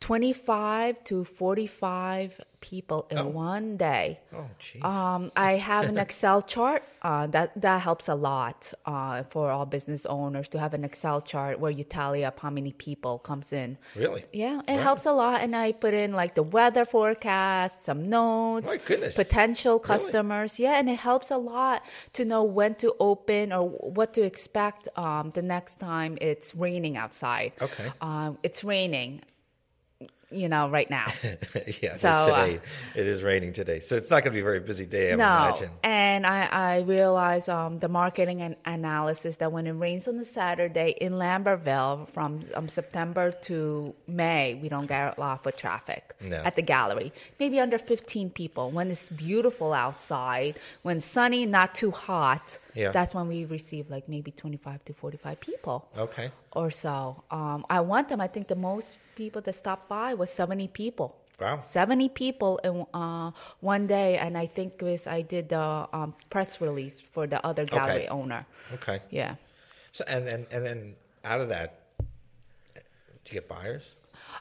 25 0.00 1.04
to 1.04 1.24
45 1.24 2.40
people 2.60 3.06
in 3.10 3.16
Oh. 3.18 3.26
one 3.28 3.76
day. 3.78 4.18
oh, 4.34 4.44
jeez. 4.60 4.84
Um, 4.84 5.32
I 5.34 5.52
have 5.56 5.86
an 5.88 5.96
Excel 5.98 6.42
chart. 6.42 6.82
Uh, 7.02 7.26
that 7.28 7.58
that 7.58 7.80
helps 7.80 8.08
a 8.08 8.14
lot 8.14 8.74
uh, 8.84 9.22
for 9.30 9.50
all 9.50 9.64
business 9.64 10.04
owners 10.04 10.50
to 10.50 10.58
have 10.58 10.74
an 10.74 10.84
Excel 10.84 11.22
chart 11.22 11.58
where 11.58 11.70
you 11.70 11.82
tally 11.84 12.22
up 12.26 12.38
how 12.40 12.50
many 12.50 12.72
people 12.72 13.18
comes 13.20 13.54
in. 13.54 13.78
really? 13.96 14.24
Yeah, 14.34 14.60
it 14.68 14.76
Wow. 14.76 14.82
helps 14.82 15.06
a 15.06 15.12
lot, 15.12 15.40
and 15.40 15.56
I 15.56 15.72
put 15.72 15.94
in 15.94 16.12
like 16.12 16.34
the 16.34 16.42
weather 16.42 16.84
forecast, 16.84 17.82
some 17.82 18.10
notes, 18.10 18.74
potential 19.16 19.74
Really? 19.78 19.84
customers. 19.86 20.58
Yeah, 20.58 20.78
and 20.78 20.90
it 20.90 20.98
helps 20.98 21.30
a 21.30 21.38
lot 21.38 21.82
to 22.12 22.24
know 22.26 22.42
when 22.44 22.74
to 22.76 22.94
open 23.00 23.50
or 23.52 23.66
what 23.68 24.12
to 24.14 24.20
expect 24.22 24.88
um, 24.98 25.30
the 25.30 25.42
next 25.42 25.78
time 25.80 26.18
it's 26.20 26.54
raining 26.54 26.98
outside. 26.98 27.52
Okay. 27.62 27.90
um, 28.02 28.36
it's 28.42 28.62
raining, 28.62 29.22
you 30.30 30.48
know, 30.48 30.68
right 30.68 30.88
now. 30.90 31.06
yeah, 31.82 31.94
So, 31.96 32.08
it 32.08 32.30
uh, 32.30 32.44
it 33.00 33.06
is 33.06 33.22
raining 33.22 33.52
today, 33.52 33.80
so 33.80 33.96
it's 33.96 34.10
not 34.10 34.22
going 34.22 34.32
to 34.32 34.36
be 34.36 34.40
a 34.40 34.44
very 34.44 34.60
busy 34.60 34.86
day. 34.86 35.08
I 35.08 35.12
would 35.14 35.18
no, 35.18 35.24
imagine. 35.48 35.70
and 35.82 36.26
I, 36.26 36.46
I 36.46 36.80
realize 36.80 37.48
um, 37.48 37.78
the 37.78 37.88
marketing 37.88 38.40
and 38.42 38.56
analysis 38.64 39.36
that 39.36 39.50
when 39.52 39.66
it 39.66 39.72
rains 39.72 40.06
on 40.08 40.16
the 40.18 40.24
Saturday 40.24 40.94
in 41.00 41.14
Lambertville 41.14 42.08
from 42.10 42.40
um, 42.54 42.68
September 42.68 43.32
to 43.42 43.94
May, 44.06 44.54
we 44.54 44.68
don't 44.68 44.86
get 44.86 45.16
a 45.16 45.20
lot 45.20 45.46
of 45.46 45.56
traffic 45.56 46.14
No. 46.20 46.36
at 46.44 46.56
the 46.56 46.62
gallery. 46.62 47.12
Maybe 47.38 47.58
under 47.60 47.78
15 47.78 48.30
people. 48.30 48.70
When 48.70 48.90
it's 48.90 49.08
beautiful 49.08 49.72
outside, 49.72 50.58
when 50.82 51.00
sunny, 51.00 51.46
not 51.46 51.74
too 51.74 51.90
hot, 51.90 52.58
Yeah. 52.74 52.92
that's 52.92 53.14
when 53.14 53.26
we 53.28 53.44
receive 53.44 53.90
like 53.90 54.08
maybe 54.08 54.30
25 54.30 54.84
to 54.86 54.92
45 54.94 55.40
people 55.40 55.88
Okay. 55.96 56.30
or 56.52 56.70
so. 56.70 57.22
Um, 57.30 57.64
I 57.68 57.80
want 57.80 58.08
them. 58.08 58.20
I 58.20 58.28
think 58.28 58.48
the 58.48 58.54
most 58.56 58.96
people 59.16 59.40
that 59.42 59.54
stopped 59.54 59.88
by 59.88 60.14
was 60.14 60.30
70 60.30 60.68
people. 60.68 61.16
Wow. 61.40 61.60
70 61.60 62.10
people 62.10 62.58
in 62.64 62.84
uh, 62.92 63.30
one 63.60 63.86
day, 63.86 64.18
and 64.18 64.36
I 64.36 64.46
think 64.46 64.74
it 64.80 64.84
was 64.84 65.06
I 65.06 65.22
did 65.22 65.48
the 65.48 65.88
um, 65.92 66.14
press 66.28 66.60
release 66.60 67.00
for 67.00 67.26
the 67.26 67.44
other 67.46 67.64
gallery 67.64 68.08
owner. 68.08 68.46
Okay. 68.74 69.00
Yeah. 69.10 69.36
So 69.92 70.04
and 70.06 70.26
then 70.26 70.46
and 70.50 70.64
then 70.66 70.94
out 71.24 71.40
of 71.40 71.48
that, 71.48 71.80
do 72.74 72.80
you 73.26 73.40
get 73.40 73.48
buyers, 73.48 73.96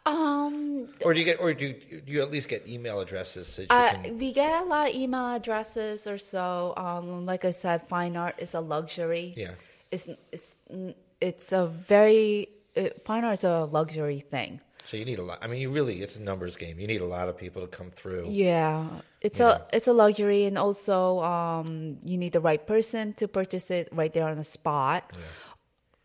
Um, 0.06 0.88
or 1.04 1.13
do 1.13 1.19
you 1.19 1.25
get, 1.25 1.39
or 1.39 1.54
do 1.54 1.65
you, 1.67 2.02
do 2.02 2.12
you 2.12 2.21
at 2.21 2.32
least 2.32 2.47
get 2.47 2.67
email 2.67 2.99
addresses 2.99 3.56
that 3.56 3.63
you 3.63 3.67
uh, 3.69 3.93
can? 3.93 4.17
we 4.17 4.34
get 4.34 4.62
a 4.62 4.65
lot 4.65 4.89
of 4.89 4.95
email 4.95 5.36
addresses 5.36 6.08
or 6.08 6.17
so. 6.17 6.73
Um, 6.78 7.25
like 7.25 7.45
I 7.45 7.52
said, 7.52 7.88
fine 7.88 8.15
art 8.15 8.36
is 8.39 8.54
a 8.54 8.60
luxury. 8.62 9.34
Yeah. 9.36 9.52
It's 9.91 10.08
it's 10.32 10.56
it's 11.19 11.52
a 11.52 11.67
very 11.67 12.49
uh, 12.78 12.89
fine 13.06 13.23
art 13.23 13.39
is 13.39 13.43
a 13.43 13.65
luxury 13.65 14.19
thing. 14.19 14.62
So 14.86 14.97
you 14.97 15.06
need 15.06 15.19
a 15.19 15.23
lot. 15.23 15.38
I 15.43 15.47
mean, 15.47 15.62
you 15.62 15.69
really, 15.69 16.02
it's 16.02 16.15
a 16.15 16.19
numbers 16.21 16.56
game. 16.56 16.80
You 16.80 16.88
need 16.88 17.02
a 17.02 17.06
lot 17.06 17.30
of 17.30 17.38
people 17.38 17.62
to 17.62 17.67
come 17.67 17.91
through. 17.91 18.25
Yeah, 18.28 18.88
it's 19.21 19.39
Yeah. 19.39 19.60
a 19.71 19.75
it's 19.78 19.88
a 19.88 19.93
luxury, 19.93 20.45
and 20.45 20.58
also 20.58 21.19
um, 21.21 21.97
you 22.04 22.17
need 22.17 22.34
the 22.34 22.39
right 22.39 22.65
person 22.65 23.13
to 23.13 23.28
purchase 23.28 23.69
it 23.69 23.89
right 23.91 24.12
there 24.12 24.28
on 24.28 24.38
the 24.38 24.43
spot. 24.43 25.12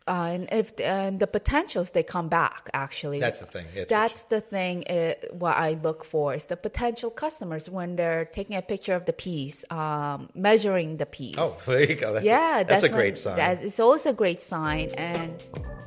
Uh, 0.07 0.29
and 0.35 0.47
if 0.51 0.71
and 0.79 1.19
the 1.19 1.25
potentials 1.25 1.89
they 1.91 2.03
come 2.03 2.29
back 2.29 2.69
actually. 2.73 3.19
That's 3.19 3.39
the 3.39 3.47
thing. 3.47 3.65
It's- 3.73 3.87
That's 3.89 4.21
the 4.33 4.39
thing. 4.39 4.83
uh 4.87 5.13
what 5.31 5.55
I 5.57 5.71
look 5.81 6.05
for 6.05 6.35
is 6.35 6.45
the 6.45 6.57
potential 6.57 7.09
customers 7.09 7.69
when 7.69 7.95
they're 7.95 8.25
taking 8.25 8.55
a 8.55 8.61
picture 8.61 8.93
of 8.93 9.05
the 9.05 9.13
piece, 9.13 9.65
um, 9.71 10.29
measuring 10.35 10.97
the 10.97 11.07
piece. 11.07 11.35
Oh, 11.39 11.57
there 11.65 11.89
you 11.89 11.95
go. 11.95 12.13
That's 12.13 12.25
yeah, 12.25 12.59
a, 12.59 12.65
that's, 12.65 12.83
a 12.83 12.87
when- 12.87 12.93
great 12.99 13.17
sign. 13.17 13.37
That 13.37 13.63
is 13.63 13.79
also 13.79 14.11
a 14.11 14.13
great 14.13 14.43
sign, 14.43 14.89
and 14.91 15.43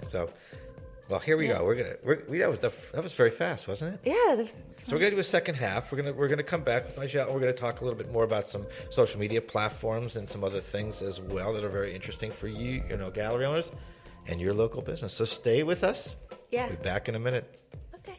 so, 0.09 0.31
well, 1.09 1.21
here 1.21 1.37
we 1.37 1.47
go. 1.47 1.63
We're 1.65 1.77
gonna. 1.77 1.97
We're, 2.03 2.23
we, 2.29 2.39
that 2.39 2.51
was 2.51 2.59
the, 2.61 2.73
that 2.95 3.05
was 3.05 3.13
very 3.15 3.31
fast, 3.31 3.69
wasn't 3.69 3.95
it? 3.95 4.01
yeah, 4.05 4.35
there's- 4.35 4.53
So 4.85 4.95
we're 4.97 5.01
gonna 5.03 5.13
do 5.13 5.19
a 5.21 5.23
second 5.39 5.55
half. 5.55 5.93
We're 5.93 5.99
gonna 5.99 6.13
we're 6.13 6.29
gonna 6.29 6.43
come 6.43 6.63
back 6.63 6.87
with 6.87 6.99
Nigel. 6.99 7.33
We're 7.33 7.41
gonna 7.41 7.53
talk 7.53 7.81
a 7.83 7.85
little 7.85 7.97
bit 8.03 8.11
more 8.11 8.25
about 8.25 8.49
some 8.49 8.67
social 8.91 9.21
media 9.21 9.41
platforms 9.41 10.17
and 10.17 10.29
some 10.29 10.43
other 10.43 10.61
things 10.61 11.03
as 11.03 11.21
well 11.21 11.53
that 11.53 11.63
are 11.63 11.69
very 11.81 11.95
interesting 11.95 12.33
for 12.33 12.49
you, 12.49 12.83
you 12.91 12.97
know, 12.97 13.11
gallery 13.11 13.45
owners 13.47 13.71
and 14.29 14.41
your 14.41 14.55
local 14.55 14.83
business. 14.83 15.15
So 15.15 15.25
stay 15.25 15.63
with 15.63 15.83
us. 15.83 16.15
Yeah. 16.51 16.67
We'll 16.67 16.77
be 16.77 16.83
back 16.83 17.09
in 17.09 17.15
a 17.15 17.19
minute. 17.19 17.59
okay. 17.95 18.19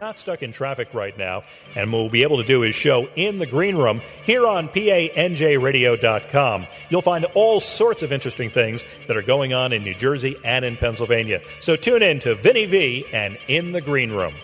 not 0.00 0.18
stuck 0.18 0.42
in 0.42 0.52
traffic 0.52 0.92
right 0.94 1.16
now, 1.18 1.42
and 1.76 1.92
what 1.92 2.00
we'll 2.00 2.10
be 2.10 2.22
able 2.22 2.38
to 2.38 2.44
do 2.44 2.62
is 2.62 2.74
show 2.74 3.06
in 3.16 3.38
the 3.38 3.46
green 3.46 3.76
room 3.76 4.00
here 4.24 4.46
on 4.46 4.68
PANJRadio.com. 4.68 6.66
You'll 6.88 7.02
find 7.02 7.26
all 7.34 7.60
sorts 7.60 8.02
of 8.02 8.10
interesting 8.12 8.50
things 8.50 8.82
that 9.06 9.16
are 9.16 9.22
going 9.22 9.52
on 9.52 9.72
in 9.72 9.84
New 9.84 9.94
Jersey 9.94 10.36
and 10.42 10.64
in 10.64 10.76
Pennsylvania. 10.76 11.42
So 11.60 11.76
tune 11.76 12.02
in 12.02 12.18
to 12.20 12.34
Vinny 12.34 12.64
V 12.66 13.06
and 13.12 13.38
In 13.46 13.72
the 13.72 13.80
Green 13.80 14.10
Room. 14.10 14.34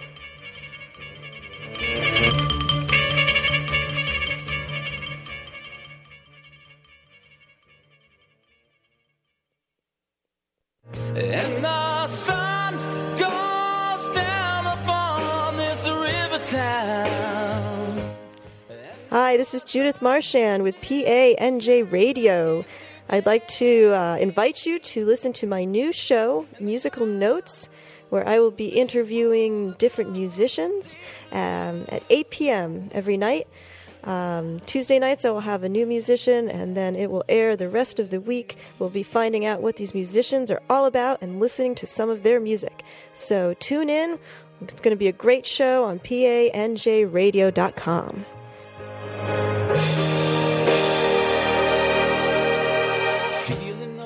Hi, 19.11 19.37
this 19.37 19.55
is 19.55 19.63
Judith 19.63 20.03
Marchand 20.03 20.65
with 20.65 20.75
PANJ 20.81 21.93
Radio. 21.93 22.65
I'd 23.09 23.27
like 23.27 23.47
to 23.49 23.93
uh, 23.95 24.17
invite 24.17 24.67
you 24.67 24.81
to 24.81 25.05
listen 25.05 25.33
to 25.35 25.47
my 25.47 25.65
new 25.65 25.93
show, 25.93 26.47
Musical 26.59 27.07
Notes, 27.07 27.69
where 28.11 28.29
I 28.29 28.41
will 28.41 28.51
be 28.51 28.69
interviewing 28.69 29.77
different 29.79 30.11
musicians 30.11 30.99
um, 31.31 31.85
at 31.89 32.03
8 32.11 32.31
p.m. 32.31 32.91
every 32.93 33.17
night. 33.17 33.47
Um, 34.07 34.61
Tuesday 34.61 34.99
nights, 35.01 35.25
I 35.25 35.31
will 35.31 35.41
have 35.41 35.65
a 35.65 35.69
new 35.69 35.85
musician, 35.85 36.49
and 36.49 36.77
then 36.77 36.95
it 36.95 37.11
will 37.11 37.25
air 37.29 37.57
the 37.57 37.69
rest 37.69 37.99
of 37.99 38.11
the 38.11 38.21
week. 38.21 38.57
We'll 38.79 38.89
be 38.89 39.03
finding 39.03 39.45
out 39.45 39.61
what 39.61 39.75
these 39.77 39.95
musicians 39.95 40.49
are 40.51 40.63
all 40.71 40.87
about 40.87 41.21
and 41.21 41.41
listening 41.41 41.75
to 41.77 41.87
some 41.87 42.09
of 42.09 42.23
their 42.23 42.39
music. 42.39 42.85
So 43.13 43.55
tune 43.55 43.91
in. 43.91 44.21
It's 44.63 44.81
going 44.81 44.95
to 44.95 44.97
be 44.97 45.09
a 45.09 45.13
great 45.13 45.45
show 45.45 45.85
on 45.85 45.99
PANJRadio.com. 45.99 48.25
Feeling. 53.45 53.97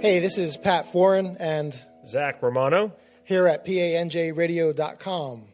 Hey, 0.00 0.18
this 0.20 0.36
is 0.36 0.58
Pat 0.58 0.92
Foran, 0.92 1.36
and 1.40 1.74
Zach 2.06 2.42
Romano. 2.42 2.92
Here 3.24 3.46
at 3.46 3.64
PANJRadio.com. 3.66 5.48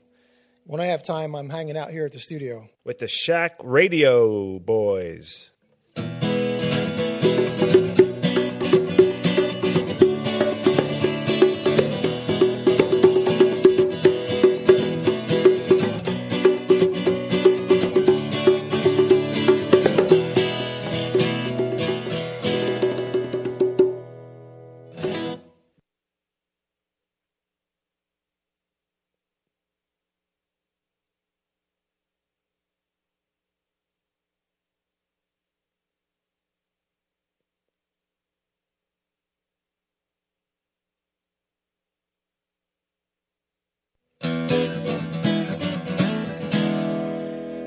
When 0.65 0.81
I 0.81 0.87
have 0.87 1.03
time, 1.03 1.35
I'm 1.35 1.51
hanging 1.51 1.77
out 1.77 1.91
here 1.91 2.07
at 2.07 2.13
the 2.13 2.21
studio. 2.21 2.69
with 2.85 2.99
the 2.99 3.09
Shack 3.09 3.57
Radio 3.63 4.59
Boys. 4.59 5.50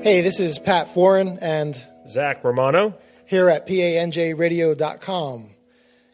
Hey, 0.04 0.20
this 0.20 0.38
is 0.38 0.58
Pat 0.58 0.88
Foran, 0.88 1.38
and 1.40 1.74
Zach 2.10 2.44
Romano. 2.44 2.92
here 3.24 3.48
at 3.48 3.66
PANJRadio.com. 3.66 5.48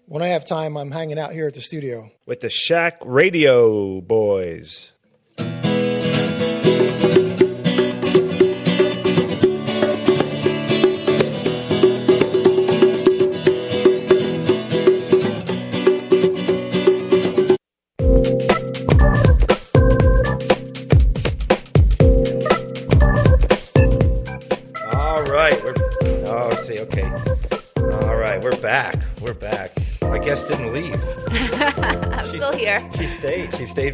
When 0.07 0.23
I 0.23 0.29
have 0.29 0.45
time, 0.45 0.77
I'm 0.77 0.93
hanging 0.93 1.19
out 1.19 1.33
here 1.33 1.49
at 1.49 1.55
the 1.55 1.61
studio. 1.61 2.09
with 2.25 2.39
the 2.39 2.51
Shack 2.51 2.99
Radio 3.05 4.01
Boys. 4.01 4.93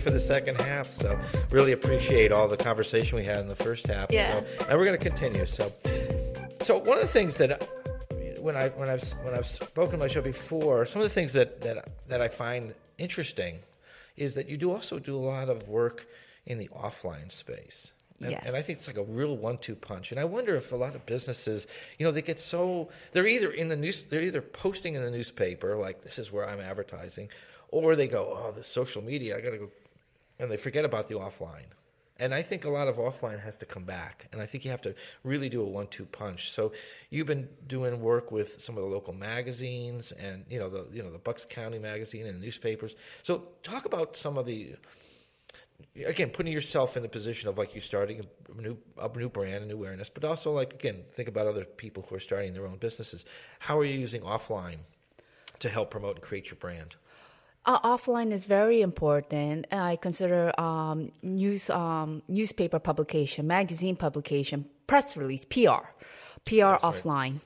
Stayed. 0.01 0.11
For 0.11 0.11
the 0.11 0.21
second 0.21 0.61
half. 0.61 0.93
So 0.93 1.19
really 1.51 1.73
appreciate 1.73 2.33
all 2.33 2.49
the 2.49 2.57
conversation 2.57 3.17
we 3.17 3.25
had 3.25 3.39
in 3.41 3.49
the 3.49 3.57
first 3.57 3.87
half. 3.87 4.11
Yeah. 4.11 4.41
So, 4.41 4.47
and 4.69 4.79
we're 4.79 4.85
going 4.85 4.99
to 4.99 5.05
continue. 5.11 5.47
So, 5.47 5.73
so 6.63 6.79
one 6.79 6.99
of 6.99 7.03
the 7.03 7.13
things 7.13 7.37
that 7.37 7.69
when 8.41 8.57
I 8.57 8.69
when 8.71 8.89
I've 8.89 9.09
when 9.25 9.35
I've 9.35 9.47
spoken 9.47 9.95
on 9.95 9.99
my 10.01 10.09
show 10.09 10.21
before, 10.21 10.87
some 10.87 11.03
of 11.03 11.09
the 11.09 11.15
things 11.15 11.33
that 11.33 11.61
that 11.63 11.89
that 12.09 12.21
I 12.21 12.29
find 12.29 12.75
interesting 12.99 13.59
is 14.17 14.35
that 14.35 14.49
you 14.49 14.57
do 14.57 14.73
also 14.73 14.99
do 14.99 15.17
a 15.17 15.21
lot 15.21 15.49
of 15.49 15.69
work 15.69 16.07
in 16.47 16.59
the 16.59 16.69
offline 16.69 17.31
space. 17.31 17.93
And, 18.21 18.31
Yes. 18.31 18.45
and 18.47 18.57
I 18.57 18.63
think 18.63 18.79
it's 18.79 18.87
like 18.87 18.97
a 18.97 19.03
real 19.03 19.37
one-two 19.37 19.75
punch. 19.75 20.11
And 20.11 20.19
I 20.19 20.25
wonder 20.25 20.57
if 20.57 20.73
a 20.73 20.77
lot 20.77 20.95
of 20.95 21.05
businesses, 21.05 21.67
you 21.99 22.07
know, 22.07 22.13
they 22.13 22.23
get 22.23 22.41
so 22.41 22.89
they're 23.13 23.27
either 23.27 23.51
in 23.51 23.69
the 23.69 23.77
news, 23.77 24.05
they're 24.05 24.23
either 24.23 24.41
posting 24.41 24.95
in 24.95 25.03
the 25.03 25.11
newspaper 25.11 25.77
like 25.77 26.03
this 26.03 26.19
is 26.19 26.33
where 26.33 26.49
I'm 26.49 26.61
advertising, 26.61 27.29
or 27.69 27.95
they 27.95 28.09
go, 28.09 28.25
oh, 28.43 28.53
the 28.53 28.65
social 28.65 29.03
media, 29.03 29.37
I 29.37 29.43
got 29.43 29.51
to 29.51 29.59
go, 29.59 29.71
and 30.39 30.51
they 30.51 30.57
forget 30.57 30.85
about 30.85 31.09
the 31.09 31.15
offline. 31.15 31.67
And 32.19 32.33
I 32.33 32.41
think 32.41 32.65
a 32.65 32.71
lot 32.71 32.89
of 32.89 32.97
offline 32.97 33.43
has 33.43 33.57
to 33.59 33.67
come 33.67 33.85
back, 33.85 34.27
and 34.33 34.41
I 34.41 34.47
think 34.47 34.65
you 34.65 34.71
have 34.71 34.81
to 34.83 34.95
really 35.23 35.51
do 35.51 35.61
a 35.61 35.67
one-two 35.67 36.07
punch. 36.07 36.51
So 36.51 36.73
you've 37.11 37.27
been 37.27 37.47
doing 37.67 38.01
work 38.01 38.33
with 38.33 38.63
some 38.63 38.79
of 38.79 38.85
the 38.85 38.89
local 38.89 39.13
magazines, 39.13 40.13
and 40.13 40.47
you 40.49 40.59
know 40.59 40.71
the 40.71 40.87
you 40.91 41.03
know 41.03 41.11
the 41.11 41.19
Bucks 41.19 41.45
County 41.45 41.79
magazine 41.79 42.27
and 42.27 42.41
newspapers. 42.41 42.97
So 43.23 43.49
talk 43.63 43.85
about 43.85 44.17
some 44.17 44.39
of 44.39 44.47
the 44.47 44.77
again 46.07 46.31
putting 46.31 46.53
yourself 46.53 46.97
in 46.97 47.03
the 47.03 47.09
position 47.09 47.49
of 47.49 47.59
like 47.59 47.75
you 47.75 47.81
starting 47.81 48.21
a 48.21 48.61
new 48.61 48.79
a 48.99 49.09
new 49.17 49.29
brand 49.29 49.65
a 49.65 49.67
new 49.67 49.75
awareness 49.75 50.11
but 50.13 50.25
also 50.25 50.53
like 50.53 50.73
again 50.73 51.05
think 51.15 51.29
about 51.29 51.47
other 51.47 51.65
people 51.65 52.05
who 52.09 52.17
are 52.17 52.21
starting 52.21 52.53
their 52.55 52.67
own 52.67 52.79
businesses 52.79 53.25
how 53.59 53.79
are 53.79 53.85
you 53.85 53.99
using 53.99 54.23
offline 54.23 54.79
to 55.59 55.69
help 55.69 55.91
promote 55.91 56.17
and 56.17 56.25
create 56.25 56.47
your 56.47 56.57
brand 56.57 56.97
Uh, 57.67 57.81
offline 57.81 58.33
is 58.33 58.45
very 58.45 58.81
important. 58.81 59.67
I 59.73 59.97
consider 59.97 60.59
um, 60.59 61.11
news, 61.23 61.69
um, 61.69 62.23
newspaper 62.29 62.79
publication, 62.79 63.49
magazine 63.49 63.97
publication, 63.97 64.67
press 64.87 65.17
release, 65.17 65.45
PR, 65.45 65.91
PR 66.45 66.79
offline. 66.87 67.41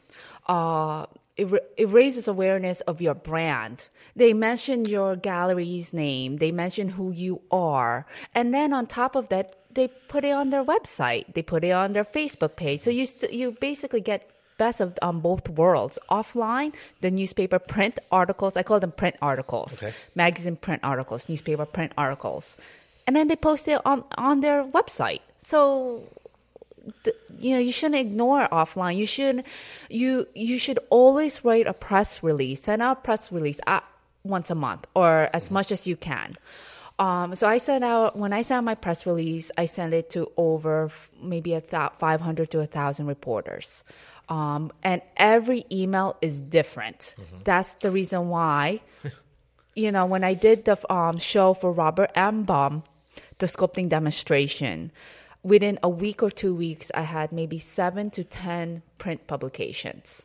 Uh, 0.47 1.07
it, 1.39 1.49
it 1.79 1.89
raises 1.89 2.29
awareness 2.29 2.83
of 2.83 3.01
your 3.01 3.14
brand. 3.14 3.87
They 4.14 4.35
mention 4.35 4.85
your 4.85 5.16
gallery's 5.16 5.95
name. 5.95 6.37
They 6.37 6.53
mention 6.53 6.91
who 6.91 7.11
you 7.12 7.41
are, 7.51 8.05
and 8.35 8.53
then 8.53 8.75
on 8.75 8.87
top 8.87 9.16
of 9.16 9.31
that, 9.31 9.57
they 9.73 9.89
put 9.89 10.25
it 10.25 10.33
on 10.33 10.51
their 10.51 10.64
website. 10.64 11.33
They 11.33 11.43
put 11.43 11.64
it 11.64 11.71
on 11.71 11.95
their 11.95 12.05
Facebook 12.05 12.57
page. 12.57 12.83
So 12.83 12.91
you 12.91 13.07
st- 13.07 13.33
you 13.33 13.53
basically 13.53 14.03
get 14.03 14.29
best 14.65 14.81
of 14.81 14.89
um, 15.03 15.21
both 15.21 15.49
worlds. 15.49 15.99
Offline, 16.19 16.71
the 17.01 17.11
newspaper 17.11 17.59
print 17.59 17.99
articles. 18.13 18.53
I 18.57 18.63
call 18.63 18.79
them 18.85 18.93
print 18.93 19.17
articles. 19.31 19.83
Okay. 19.83 19.93
Magazine 20.15 20.57
print 20.67 20.81
articles, 20.85 21.29
newspaper 21.29 21.67
print 21.77 21.93
articles, 21.97 22.57
and 23.07 23.17
then 23.17 23.27
they 23.29 23.37
post 23.37 23.67
it 23.67 23.81
on 23.85 24.05
on 24.31 24.41
their 24.45 24.61
website. 24.79 25.23
So 25.41 25.65
you 27.39 27.51
know 27.55 27.63
you 27.67 27.73
shouldn't 27.73 28.01
ignore 28.07 28.49
offline 28.49 28.97
you 28.97 29.05
should 29.15 29.45
you 29.91 30.27
you 30.35 30.59
should 30.59 30.79
always 30.89 31.45
write 31.45 31.67
a 31.67 31.77
press 31.89 32.23
release 32.23 32.59
send 32.63 32.81
out 32.81 32.99
a 32.99 33.01
press 33.09 33.31
release 33.31 33.61
uh, 33.67 33.85
once 34.25 34.49
a 34.51 34.55
month 34.55 34.87
or 34.97 35.29
as 35.39 35.51
much 35.51 35.69
as 35.77 35.87
you 35.87 35.95
can 35.95 36.29
um, 37.01 37.35
so 37.35 37.47
I 37.47 37.57
sent 37.57 37.83
out 37.83 38.15
when 38.15 38.35
I 38.35 38.43
sent 38.43 38.59
out 38.59 38.65
my 38.65 38.75
press 38.75 39.07
release, 39.07 39.51
I 39.57 39.65
sent 39.65 39.95
it 39.95 40.11
to 40.11 40.31
over 40.37 40.91
maybe 41.21 41.55
a 41.55 41.63
th- 41.63 41.93
500 41.99 42.51
to 42.51 42.61
a 42.61 42.67
thousand 42.67 43.07
reporters, 43.07 43.83
um, 44.31 44.72
and 44.85 45.03
every 45.16 45.66
email 45.70 46.16
is 46.22 46.41
different. 46.41 47.16
That's 47.45 47.74
the 47.74 47.91
reason 47.91 48.28
why, 48.28 48.81
you 49.74 49.91
know, 49.91 50.07
when 50.07 50.22
I 50.22 50.35
did 50.35 50.64
the 50.64 50.78
um, 50.93 51.18
show 51.18 51.53
for 51.53 51.72
Robert 51.72 52.12
M. 52.14 52.45
Baum, 52.45 52.85
the 53.39 53.47
sculpting 53.47 53.89
demonstration, 53.89 54.93
within 55.43 55.81
a 55.83 55.89
week 55.89 56.22
or 56.22 56.31
two 56.31 56.55
weeks, 56.55 56.93
I 56.95 57.03
had 57.03 57.33
maybe 57.33 57.59
seven 57.59 58.11
to 58.11 58.22
10 58.22 58.83
print 58.99 59.26
publications. 59.26 60.24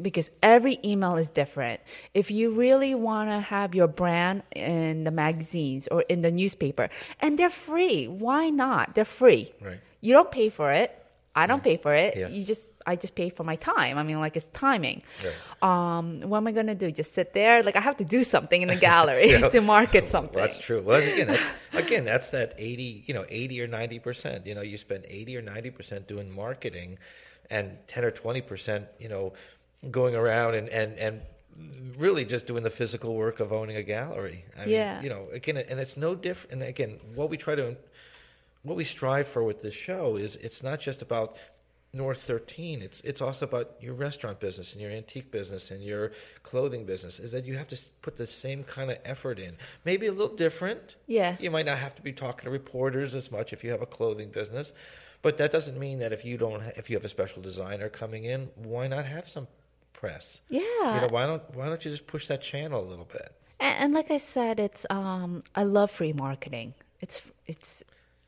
Because 0.00 0.30
every 0.42 0.78
email 0.82 1.16
is 1.16 1.28
different. 1.28 1.82
If 2.14 2.30
you 2.30 2.50
really 2.50 2.94
want 2.94 3.28
to 3.28 3.40
have 3.40 3.74
your 3.74 3.88
brand 3.88 4.42
in 4.54 5.04
the 5.04 5.10
magazines 5.10 5.86
or 5.88 6.00
in 6.08 6.22
the 6.22 6.30
newspaper, 6.30 6.88
and 7.20 7.38
they're 7.38 7.50
free, 7.50 8.08
why 8.08 8.48
not? 8.48 8.94
They're 8.94 9.04
free. 9.04 9.52
Right. 9.60 9.78
You 10.00 10.14
don't 10.14 10.30
pay 10.30 10.48
for 10.48 10.72
it. 10.72 10.96
I 11.34 11.46
don't 11.46 11.62
pay 11.62 11.76
for 11.76 11.92
it. 11.92 12.16
Yeah. 12.16 12.28
You 12.28 12.42
just 12.42 12.70
I 12.86 12.96
just 12.96 13.14
pay 13.14 13.28
for 13.30 13.44
my 13.44 13.56
time. 13.56 13.98
I 13.98 14.02
mean, 14.02 14.20
like 14.20 14.36
it's 14.36 14.46
timing. 14.52 15.02
Right. 15.24 15.34
Um, 15.62 16.20
what 16.22 16.38
am 16.38 16.46
I 16.46 16.52
gonna 16.52 16.74
do? 16.74 16.90
Just 16.92 17.12
sit 17.14 17.32
there? 17.34 17.62
Like 17.62 17.76
I 17.76 17.80
have 17.80 17.96
to 17.98 18.04
do 18.04 18.22
something 18.24 18.62
in 18.62 18.68
the 18.68 18.76
gallery 18.90 19.30
Yeah. 19.32 19.48
to 19.56 19.60
market 19.60 20.08
something. 20.08 20.34
Well, 20.36 20.46
that's 20.46 20.58
true. 20.58 20.80
Well, 20.82 21.00
again, 21.00 21.26
that's 21.26 21.42
again, 21.72 22.04
that's 22.04 22.30
that 22.30 22.54
eighty, 22.58 23.02
you 23.06 23.14
know, 23.14 23.26
eighty 23.28 23.60
or 23.60 23.66
ninety 23.66 23.98
percent. 23.98 24.46
You 24.46 24.54
know, 24.54 24.62
you 24.62 24.78
spend 24.78 25.04
eighty 25.08 25.36
or 25.36 25.42
ninety 25.42 25.70
percent 25.70 26.06
doing 26.06 26.30
marketing, 26.34 26.98
and 27.50 27.76
ten 27.88 28.04
or 28.04 28.10
twenty 28.10 28.40
percent, 28.40 28.86
you 28.98 29.08
know, 29.08 29.32
going 29.90 30.14
around 30.14 30.54
and 30.54 30.68
and 30.68 30.96
and 30.98 31.20
really 31.96 32.24
just 32.26 32.46
doing 32.46 32.62
the 32.62 32.70
physical 32.70 33.14
work 33.14 33.40
of 33.40 33.52
owning 33.52 33.76
a 33.76 33.82
gallery. 33.82 34.44
I 34.58 34.66
Yeah. 34.66 34.94
Mean, 34.96 35.04
you 35.04 35.08
know, 35.10 35.26
again, 35.32 35.56
and 35.56 35.80
it's 35.80 35.96
no 35.96 36.14
different. 36.14 36.52
And 36.52 36.62
again, 36.62 37.00
what 37.14 37.30
we 37.30 37.38
try 37.38 37.54
to, 37.54 37.76
what 38.62 38.76
we 38.76 38.84
strive 38.84 39.26
for 39.26 39.42
with 39.42 39.62
this 39.62 39.74
show 39.74 40.16
is 40.16 40.36
it's 40.36 40.62
not 40.62 40.80
just 40.80 41.00
about 41.00 41.38
North 41.92 42.22
13. 42.22 42.82
It's 42.82 43.00
it's 43.00 43.20
also 43.20 43.46
about 43.46 43.76
your 43.80 43.94
restaurant 43.94 44.38
business 44.40 44.72
and 44.72 44.82
your 44.82 44.90
antique 44.90 45.30
business 45.30 45.70
and 45.70 45.82
your 45.82 46.12
clothing 46.42 46.84
business. 46.84 47.18
Is 47.18 47.32
that 47.32 47.46
you 47.46 47.56
have 47.56 47.68
to 47.68 47.78
put 48.02 48.16
the 48.16 48.26
same 48.26 48.64
kind 48.64 48.90
of 48.90 48.98
effort 49.04 49.38
in, 49.38 49.56
maybe 49.84 50.06
a 50.06 50.12
little 50.12 50.36
different. 50.36 50.96
Yeah. 51.06 51.36
You 51.40 51.50
might 51.50 51.66
not 51.66 51.78
have 51.78 51.94
to 51.96 52.02
be 52.02 52.12
talking 52.12 52.44
to 52.44 52.50
reporters 52.50 53.14
as 53.14 53.30
much 53.30 53.52
if 53.52 53.64
you 53.64 53.70
have 53.70 53.82
a 53.82 53.86
clothing 53.86 54.30
business, 54.30 54.72
but 55.22 55.38
that 55.38 55.52
doesn't 55.52 55.78
mean 55.78 55.98
that 56.00 56.12
if 56.12 56.24
you 56.24 56.36
don't 56.36 56.62
ha- 56.62 56.72
if 56.76 56.90
you 56.90 56.96
have 56.96 57.04
a 57.04 57.08
special 57.08 57.42
designer 57.42 57.88
coming 57.88 58.24
in, 58.24 58.50
why 58.56 58.86
not 58.88 59.06
have 59.06 59.28
some 59.28 59.48
press? 59.92 60.40
Yeah. 60.48 60.60
You 60.94 61.00
know, 61.00 61.08
why 61.08 61.26
don't 61.26 61.42
why 61.54 61.66
don't 61.66 61.84
you 61.84 61.90
just 61.90 62.06
push 62.06 62.26
that 62.28 62.42
channel 62.42 62.82
a 62.82 62.88
little 62.88 63.08
bit? 63.10 63.32
And, 63.58 63.84
and 63.84 63.94
like 63.94 64.10
I 64.10 64.18
said, 64.18 64.60
it's 64.60 64.84
um, 64.90 65.42
I 65.54 65.64
love 65.64 65.90
free 65.90 66.12
marketing. 66.12 66.74
It's 67.00 67.22
it's 67.46 67.82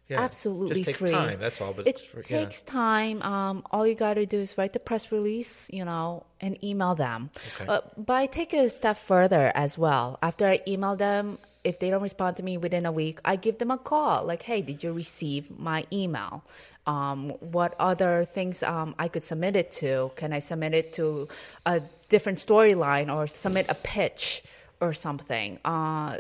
Yeah. 0.09 0.21
absolutely 0.23 0.77
Just 0.77 0.87
takes 0.87 0.99
free. 1.01 1.11
time, 1.11 1.39
that's 1.39 1.61
all, 1.61 1.75
but 1.75 1.87
it 1.87 1.97
it's 1.97 2.03
free, 2.03 2.25
yeah. 2.29 2.45
takes 2.45 2.63
time. 2.63 3.21
Um, 3.23 3.63
all 3.71 3.87
you 3.87 3.95
got 3.95 4.15
to 4.15 4.25
do 4.25 4.39
is 4.39 4.57
write 4.57 4.73
the 4.73 4.79
press 4.79 5.13
release, 5.13 5.69
you 5.71 5.85
know, 5.85 6.25
and 6.41 6.63
email 6.65 6.95
them. 6.95 7.31
Okay. 7.57 7.67
Uh, 7.69 7.81
but 7.97 8.15
I 8.15 8.27
take 8.27 8.55
it 8.55 8.65
a 8.65 8.71
step 8.71 8.99
further 8.99 9.53
as 9.55 9.77
well. 9.77 10.19
After 10.23 10.47
I 10.47 10.63
email 10.67 10.97
them, 10.97 11.39
if 11.63 11.79
they 11.79 11.91
don't 11.91 12.03
respond 12.03 12.39
to 12.39 12.43
me 12.43 12.57
within 12.57 12.87
a 12.87 12.93
week, 12.93 13.21
I 13.25 13.37
give 13.37 13.59
them 13.59 13.71
a 13.71 13.77
call. 13.77 14.25
Like, 14.25 14.43
hey, 14.43 14.63
did 14.63 14.83
you 14.83 14.93
receive 14.93 15.51
my 15.59 15.85
email? 15.93 16.43
Um, 16.87 17.31
what 17.41 17.75
other 17.79 18.27
things 18.33 18.63
um, 18.63 18.95
I 18.99 19.09
could 19.09 19.25
submit 19.25 19.57
it 19.57 19.73
to? 19.73 20.11
Can 20.17 20.33
I 20.33 20.39
submit 20.39 20.73
it 20.73 20.95
to 20.95 21.29
a 21.67 21.83
different 22.09 22.39
storyline 22.39 23.15
or 23.15 23.27
submit 23.27 23.67
a 23.69 23.75
pitch 23.75 24.43
or 24.81 24.95
something? 24.95 25.59
Uh, 25.67 26.17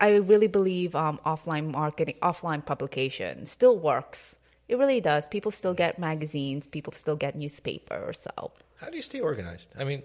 I 0.00 0.16
really 0.16 0.46
believe 0.46 0.96
um, 0.96 1.20
offline 1.26 1.70
marketing, 1.70 2.16
offline 2.22 2.64
publication 2.64 3.46
still 3.46 3.76
works. 3.76 4.36
It 4.66 4.78
really 4.78 5.00
does. 5.00 5.26
People 5.26 5.50
still 5.50 5.74
get 5.74 5.98
magazines. 5.98 6.66
People 6.66 6.92
still 6.92 7.16
get 7.16 7.36
newspaper 7.36 8.02
or 8.06 8.12
so. 8.12 8.52
How 8.76 8.88
do 8.88 8.96
you 8.96 9.02
stay 9.02 9.20
organized? 9.20 9.66
I 9.78 9.84
mean, 9.84 10.02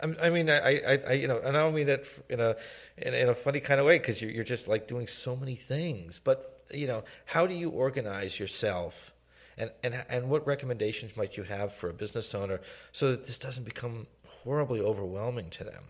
I 0.00 0.30
mean, 0.30 0.48
I, 0.48 0.58
I, 0.58 0.98
I, 1.08 1.12
you 1.12 1.28
know, 1.28 1.38
and 1.44 1.56
I 1.56 1.60
don't 1.60 1.74
mean 1.74 1.88
that 1.88 2.04
in 2.30 2.40
a 2.40 2.56
in, 2.96 3.12
in 3.12 3.28
a 3.28 3.34
funny 3.34 3.60
kind 3.60 3.80
of 3.80 3.86
way 3.86 3.98
because 3.98 4.22
you're, 4.22 4.30
you're 4.30 4.44
just 4.44 4.66
like 4.66 4.88
doing 4.88 5.06
so 5.06 5.36
many 5.36 5.56
things. 5.56 6.18
But 6.22 6.62
you 6.72 6.86
know, 6.86 7.04
how 7.26 7.46
do 7.46 7.54
you 7.54 7.68
organize 7.70 8.38
yourself, 8.38 9.12
and 9.58 9.70
and 9.82 10.04
and 10.08 10.30
what 10.30 10.46
recommendations 10.46 11.16
might 11.16 11.36
you 11.36 11.42
have 11.42 11.74
for 11.74 11.90
a 11.90 11.92
business 11.92 12.34
owner 12.34 12.60
so 12.92 13.10
that 13.10 13.26
this 13.26 13.36
doesn't 13.36 13.64
become 13.64 14.06
horribly 14.42 14.80
overwhelming 14.80 15.50
to 15.50 15.64
them? 15.64 15.84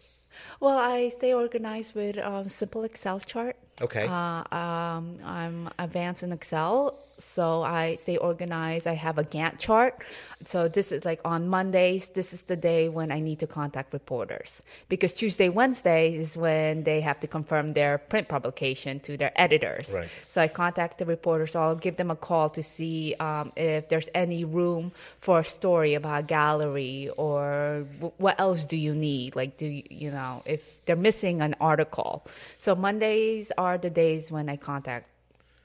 Well, 0.61 0.79
I 0.79 1.09
stay 1.11 1.33
organized 1.33 1.95
with 1.95 2.19
um, 2.19 2.49
simple 2.49 2.85
Excel 2.85 3.21
chart. 3.21 3.57
Okay. 3.81 4.07
Uh, 4.07 4.43
um, 4.55 5.19
I'm 5.25 5.71
advanced 5.79 6.23
in 6.23 6.33
Excel, 6.33 6.99
so 7.19 7.63
I 7.63 7.97
stay 7.97 8.17
organized. 8.17 8.87
I 8.87 8.95
have 8.95 9.19
a 9.19 9.25
Gantt 9.25 9.59
chart. 9.59 10.03
So 10.47 10.69
this 10.69 10.93
is 10.93 11.05
like 11.05 11.21
on 11.25 11.49
Mondays. 11.49 12.09
This 12.09 12.33
is 12.33 12.43
the 12.43 12.57
day 12.57 12.89
when 12.89 13.11
I 13.11 13.21
need 13.21 13.41
to 13.41 13.47
contact 13.47 13.93
reporters 13.93 14.63
because 14.89 15.13
Tuesday, 15.13 15.49
Wednesday 15.49 16.15
is 16.15 16.37
when 16.37 16.85
they 16.85 17.01
have 17.01 17.21
to 17.21 17.27
confirm 17.27 17.73
their 17.73 17.99
print 17.99 18.29
publication 18.29 19.01
to 19.01 19.17
their 19.17 19.33
editors. 19.35 19.91
Right. 19.93 20.09
So 20.31 20.41
I 20.41 20.49
contact 20.49 20.99
the 20.99 21.07
reporters. 21.07 21.55
I'll 21.55 21.75
give 21.75 21.97
them 21.97 22.11
a 22.11 22.17
call 22.17 22.51
to 22.51 22.63
see 22.63 23.15
um, 23.21 23.53
if 23.57 23.89
there's 23.89 24.09
any 24.15 24.45
room 24.45 24.93
for 25.21 25.41
a 25.41 25.45
story 25.45 25.95
about 25.95 26.21
a 26.21 26.23
gallery 26.23 27.11
or 27.17 27.87
w- 27.95 28.15
what 28.19 28.39
else 28.39 28.65
do 28.65 28.77
you 28.77 28.95
need? 28.95 29.35
Like, 29.35 29.57
do 29.57 29.67
you, 29.67 29.83
you 29.91 30.11
know, 30.11 30.43
if 30.45 30.63
they're 30.89 30.97
missing 30.97 31.43
an 31.43 31.55
article. 31.61 32.27
So 32.57 32.75
Mondays 32.75 33.53
are 33.59 33.77
the 33.77 33.91
days 33.91 34.33
when 34.33 34.49
I 34.49 34.57
contact 34.57 35.07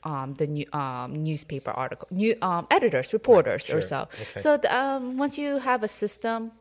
um, 0.04 0.34
the 0.36 0.48
new, 0.48 0.66
um, 0.74 1.24
newspaper 1.24 1.72
article, 1.72 2.08
new 2.12 2.36
um, 2.42 2.68
editors, 2.70 3.14
reporters, 3.14 3.64
sure. 3.64 3.78
or 3.78 3.82
so. 3.82 4.08
Okay. 4.22 4.42
So 4.42 4.58
the, 4.58 4.76
um, 4.76 5.18
once 5.18 5.38
you 5.38 5.58
have 5.58 5.84
a 5.84 5.88
system, 5.88 6.52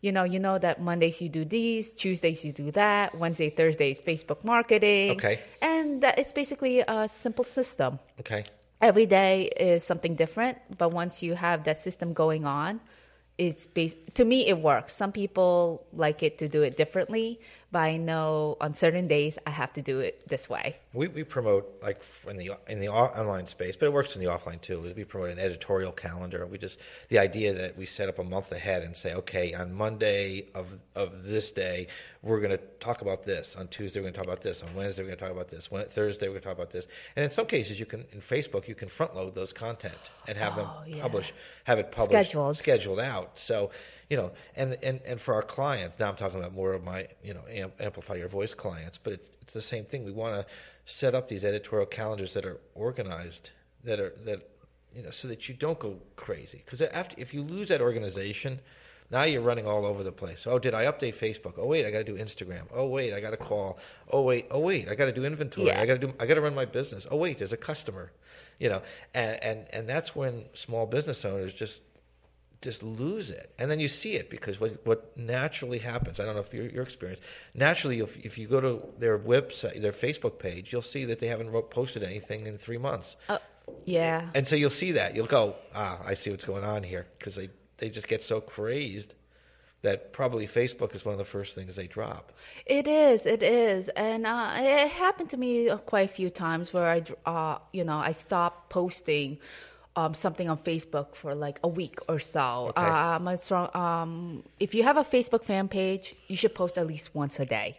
you 0.00 0.12
know, 0.12 0.24
you 0.24 0.38
know 0.38 0.58
that 0.58 0.80
Mondays 0.80 1.20
you 1.20 1.28
do 1.28 1.44
these, 1.44 1.94
Tuesdays 1.94 2.44
you 2.44 2.52
do 2.52 2.70
that, 2.72 3.18
Wednesday, 3.18 3.50
Thursday 3.50 3.90
is 3.90 4.00
Facebook 4.00 4.44
marketing. 4.44 5.12
Okay. 5.12 5.40
And 5.60 6.02
that 6.02 6.18
it's 6.18 6.32
basically 6.32 6.80
a 6.80 7.08
simple 7.08 7.44
system. 7.44 7.98
Okay. 8.20 8.44
Every 8.80 9.06
day 9.06 9.50
is 9.56 9.84
something 9.84 10.14
different, 10.14 10.58
but 10.76 10.92
once 10.92 11.22
you 11.22 11.34
have 11.34 11.64
that 11.64 11.80
system 11.82 12.12
going 12.12 12.44
on, 12.44 12.80
it's 13.38 13.66
bas- 13.66 13.94
to 14.14 14.24
me 14.24 14.46
it 14.46 14.58
works. 14.58 14.94
Some 14.94 15.12
people 15.12 15.86
like 15.92 16.22
it 16.22 16.38
to 16.38 16.48
do 16.48 16.62
it 16.62 16.76
differently, 16.76 17.40
but 17.72 17.80
I 17.80 17.96
know 17.96 18.56
on 18.60 18.74
certain 18.74 19.06
days 19.08 19.38
I 19.46 19.50
have 19.50 19.72
to 19.74 19.82
do 19.82 20.00
it 20.00 20.26
this 20.28 20.48
way. 20.48 20.76
We, 20.92 21.08
we 21.08 21.24
promote 21.24 21.80
like 21.82 22.02
in 22.28 22.36
the 22.36 22.52
in 22.68 22.78
the 22.78 22.88
online 22.88 23.46
space, 23.46 23.76
but 23.76 23.86
it 23.86 23.92
works 23.92 24.16
in 24.16 24.22
the 24.24 24.30
offline 24.30 24.60
too. 24.60 24.80
We 24.96 25.04
promote 25.04 25.30
an 25.30 25.38
editorial 25.38 25.92
calendar. 25.92 26.46
We 26.46 26.58
just 26.58 26.78
the 27.08 27.18
idea 27.18 27.52
that 27.54 27.76
we 27.76 27.84
set 27.86 28.08
up 28.08 28.18
a 28.18 28.24
month 28.24 28.52
ahead 28.52 28.82
and 28.82 28.96
say, 28.96 29.14
okay, 29.14 29.52
on 29.54 29.72
Monday 29.72 30.46
of 30.54 30.78
of 30.94 31.24
this 31.24 31.50
day, 31.52 31.88
we're 32.22 32.40
going 32.40 32.52
to 32.52 32.62
talk 32.80 33.02
about 33.02 33.24
this. 33.24 33.56
On 33.56 33.68
Tuesday, 33.68 34.00
we're 34.00 34.04
going 34.04 34.14
to 34.14 34.18
talk 34.18 34.26
about 34.26 34.42
this. 34.42 34.62
On 34.62 34.74
Wednesday, 34.74 35.02
we're 35.02 35.08
going 35.08 35.18
to 35.18 35.24
talk 35.24 35.32
about 35.32 35.48
this. 35.48 35.70
When, 35.70 35.84
Thursday, 35.86 36.26
we're 36.28 36.32
going 36.34 36.42
to 36.42 36.48
talk 36.48 36.56
about 36.56 36.70
this. 36.70 36.86
And 37.14 37.24
in 37.24 37.30
some 37.30 37.46
cases, 37.46 37.78
you 37.78 37.86
can 37.86 38.04
in 38.12 38.20
Facebook, 38.20 38.68
you 38.68 38.74
can 38.74 38.88
front 38.88 39.14
load 39.14 39.34
those 39.34 39.52
content 39.52 39.94
and 40.26 40.38
have 40.38 40.56
them 40.56 40.66
Oh, 40.68 40.82
yeah. 40.86 41.02
publish, 41.02 41.32
have 41.64 41.78
it 41.78 41.92
published, 41.92 42.30
Scheduled. 42.30 42.56
scheduled 42.56 43.00
out. 43.00 43.38
So, 43.38 43.70
you 44.08 44.16
know, 44.16 44.32
and 44.54 44.76
and 44.82 45.00
and 45.04 45.20
for 45.20 45.34
our 45.34 45.42
clients, 45.42 45.98
now 45.98 46.08
I'm 46.08 46.16
talking 46.16 46.38
about 46.38 46.54
more 46.54 46.72
of 46.72 46.84
my, 46.84 47.08
you 47.22 47.34
know, 47.34 47.42
amp, 47.50 47.74
amplify 47.80 48.14
your 48.14 48.28
voice 48.28 48.54
clients, 48.54 48.98
but 48.98 49.14
it's 49.14 49.28
it's 49.42 49.54
the 49.54 49.62
same 49.62 49.84
thing. 49.84 50.04
We 50.04 50.12
want 50.12 50.34
to 50.34 50.46
set 50.86 51.14
up 51.14 51.28
these 51.28 51.44
editorial 51.44 51.86
calendars 51.86 52.34
that 52.34 52.44
are 52.44 52.60
organized, 52.74 53.50
that 53.84 54.00
are 54.00 54.12
that 54.24 54.48
you 54.94 55.02
know, 55.02 55.10
so 55.10 55.28
that 55.28 55.48
you 55.48 55.54
don't 55.54 55.78
go 55.78 55.98
crazy. 56.16 56.62
Because 56.64 56.82
after 56.82 57.14
if 57.18 57.34
you 57.34 57.42
lose 57.42 57.68
that 57.68 57.80
organization, 57.80 58.60
now 59.10 59.24
you're 59.24 59.42
running 59.42 59.66
all 59.66 59.84
over 59.84 60.02
the 60.02 60.12
place. 60.12 60.46
Oh, 60.46 60.58
did 60.58 60.74
I 60.74 60.86
update 60.86 61.14
Facebook? 61.14 61.54
Oh 61.58 61.66
wait, 61.66 61.84
I 61.84 61.90
got 61.90 61.98
to 61.98 62.04
do 62.04 62.16
Instagram. 62.16 62.62
Oh 62.72 62.86
wait, 62.86 63.12
I 63.12 63.20
got 63.20 63.30
to 63.30 63.36
call. 63.36 63.78
Oh 64.10 64.22
wait, 64.22 64.46
oh 64.50 64.60
wait, 64.60 64.88
I 64.88 64.94
got 64.94 65.06
to 65.06 65.12
do 65.12 65.24
inventory. 65.24 65.68
Yeah. 65.68 65.80
I 65.80 65.86
got 65.86 66.00
to 66.00 66.06
do. 66.06 66.14
I 66.18 66.26
got 66.26 66.34
to 66.34 66.40
run 66.40 66.54
my 66.54 66.64
business. 66.64 67.06
Oh 67.10 67.16
wait, 67.16 67.38
there's 67.38 67.52
a 67.52 67.56
customer. 67.56 68.12
You 68.58 68.70
know, 68.70 68.82
and 69.14 69.42
and 69.42 69.66
and 69.70 69.88
that's 69.88 70.16
when 70.16 70.46
small 70.54 70.86
business 70.86 71.24
owners 71.24 71.52
just 71.52 71.80
just 72.62 72.82
lose 72.82 73.30
it, 73.30 73.52
and 73.58 73.70
then 73.70 73.80
you 73.80 73.88
see 73.88 74.14
it 74.14 74.30
because 74.30 74.58
what 74.60 74.84
what 74.86 75.16
naturally 75.16 75.78
happens. 75.78 76.18
I 76.18 76.24
don't 76.24 76.34
know 76.34 76.40
if 76.40 76.52
your 76.52 76.68
your 76.68 76.82
experience. 76.82 77.20
Naturally, 77.54 78.00
if 78.00 78.16
if 78.24 78.38
you 78.38 78.48
go 78.48 78.60
to 78.60 78.82
their 78.98 79.18
website, 79.18 79.80
their 79.82 79.92
Facebook 79.92 80.38
page, 80.38 80.72
you'll 80.72 80.82
see 80.82 81.04
that 81.04 81.20
they 81.20 81.28
haven't 81.28 81.50
wrote, 81.50 81.70
posted 81.70 82.02
anything 82.02 82.46
in 82.46 82.58
three 82.58 82.78
months. 82.78 83.16
Uh, 83.28 83.38
Yeah. 83.84 84.28
And 84.34 84.46
so 84.46 84.56
you'll 84.56 84.70
see 84.70 84.92
that. 84.92 85.14
You'll 85.14 85.26
go, 85.26 85.56
ah, 85.74 86.00
I 86.04 86.14
see 86.14 86.30
what's 86.30 86.44
going 86.44 86.64
on 86.64 86.82
here. 86.82 87.06
Because 87.18 87.34
they, 87.34 87.50
they 87.78 87.90
just 87.90 88.08
get 88.08 88.22
so 88.22 88.40
crazed 88.40 89.14
that 89.82 90.12
probably 90.12 90.46
Facebook 90.46 90.94
is 90.94 91.04
one 91.04 91.12
of 91.12 91.18
the 91.18 91.24
first 91.24 91.54
things 91.54 91.76
they 91.76 91.86
drop. 91.86 92.32
It 92.64 92.88
is, 92.88 93.26
it 93.26 93.42
is, 93.42 93.88
and 93.90 94.26
uh, 94.26 94.52
it 94.56 94.88
happened 94.88 95.30
to 95.30 95.36
me 95.36 95.70
quite 95.86 96.10
a 96.10 96.12
few 96.12 96.30
times 96.30 96.72
where 96.72 96.88
I, 96.88 97.02
uh, 97.24 97.58
you 97.72 97.84
know, 97.84 97.98
I 97.98 98.12
stopped 98.12 98.70
posting 98.70 99.38
um, 99.96 100.14
something 100.14 100.48
on 100.48 100.58
Facebook 100.58 101.16
for 101.16 101.34
like 101.34 101.58
a 101.64 101.68
week 101.68 101.98
or 102.08 102.18
so. 102.20 102.72
Okay. 102.76 102.82
Um, 102.82 103.26
a 103.26 103.36
strong, 103.36 103.74
um, 103.74 104.42
if 104.60 104.74
you 104.74 104.82
have 104.82 104.96
a 104.96 105.04
Facebook 105.04 105.44
fan 105.44 105.68
page, 105.68 106.14
you 106.28 106.36
should 106.36 106.54
post 106.54 106.76
at 106.78 106.86
least 106.86 107.14
once 107.14 107.40
a 107.40 107.46
day. 107.46 107.78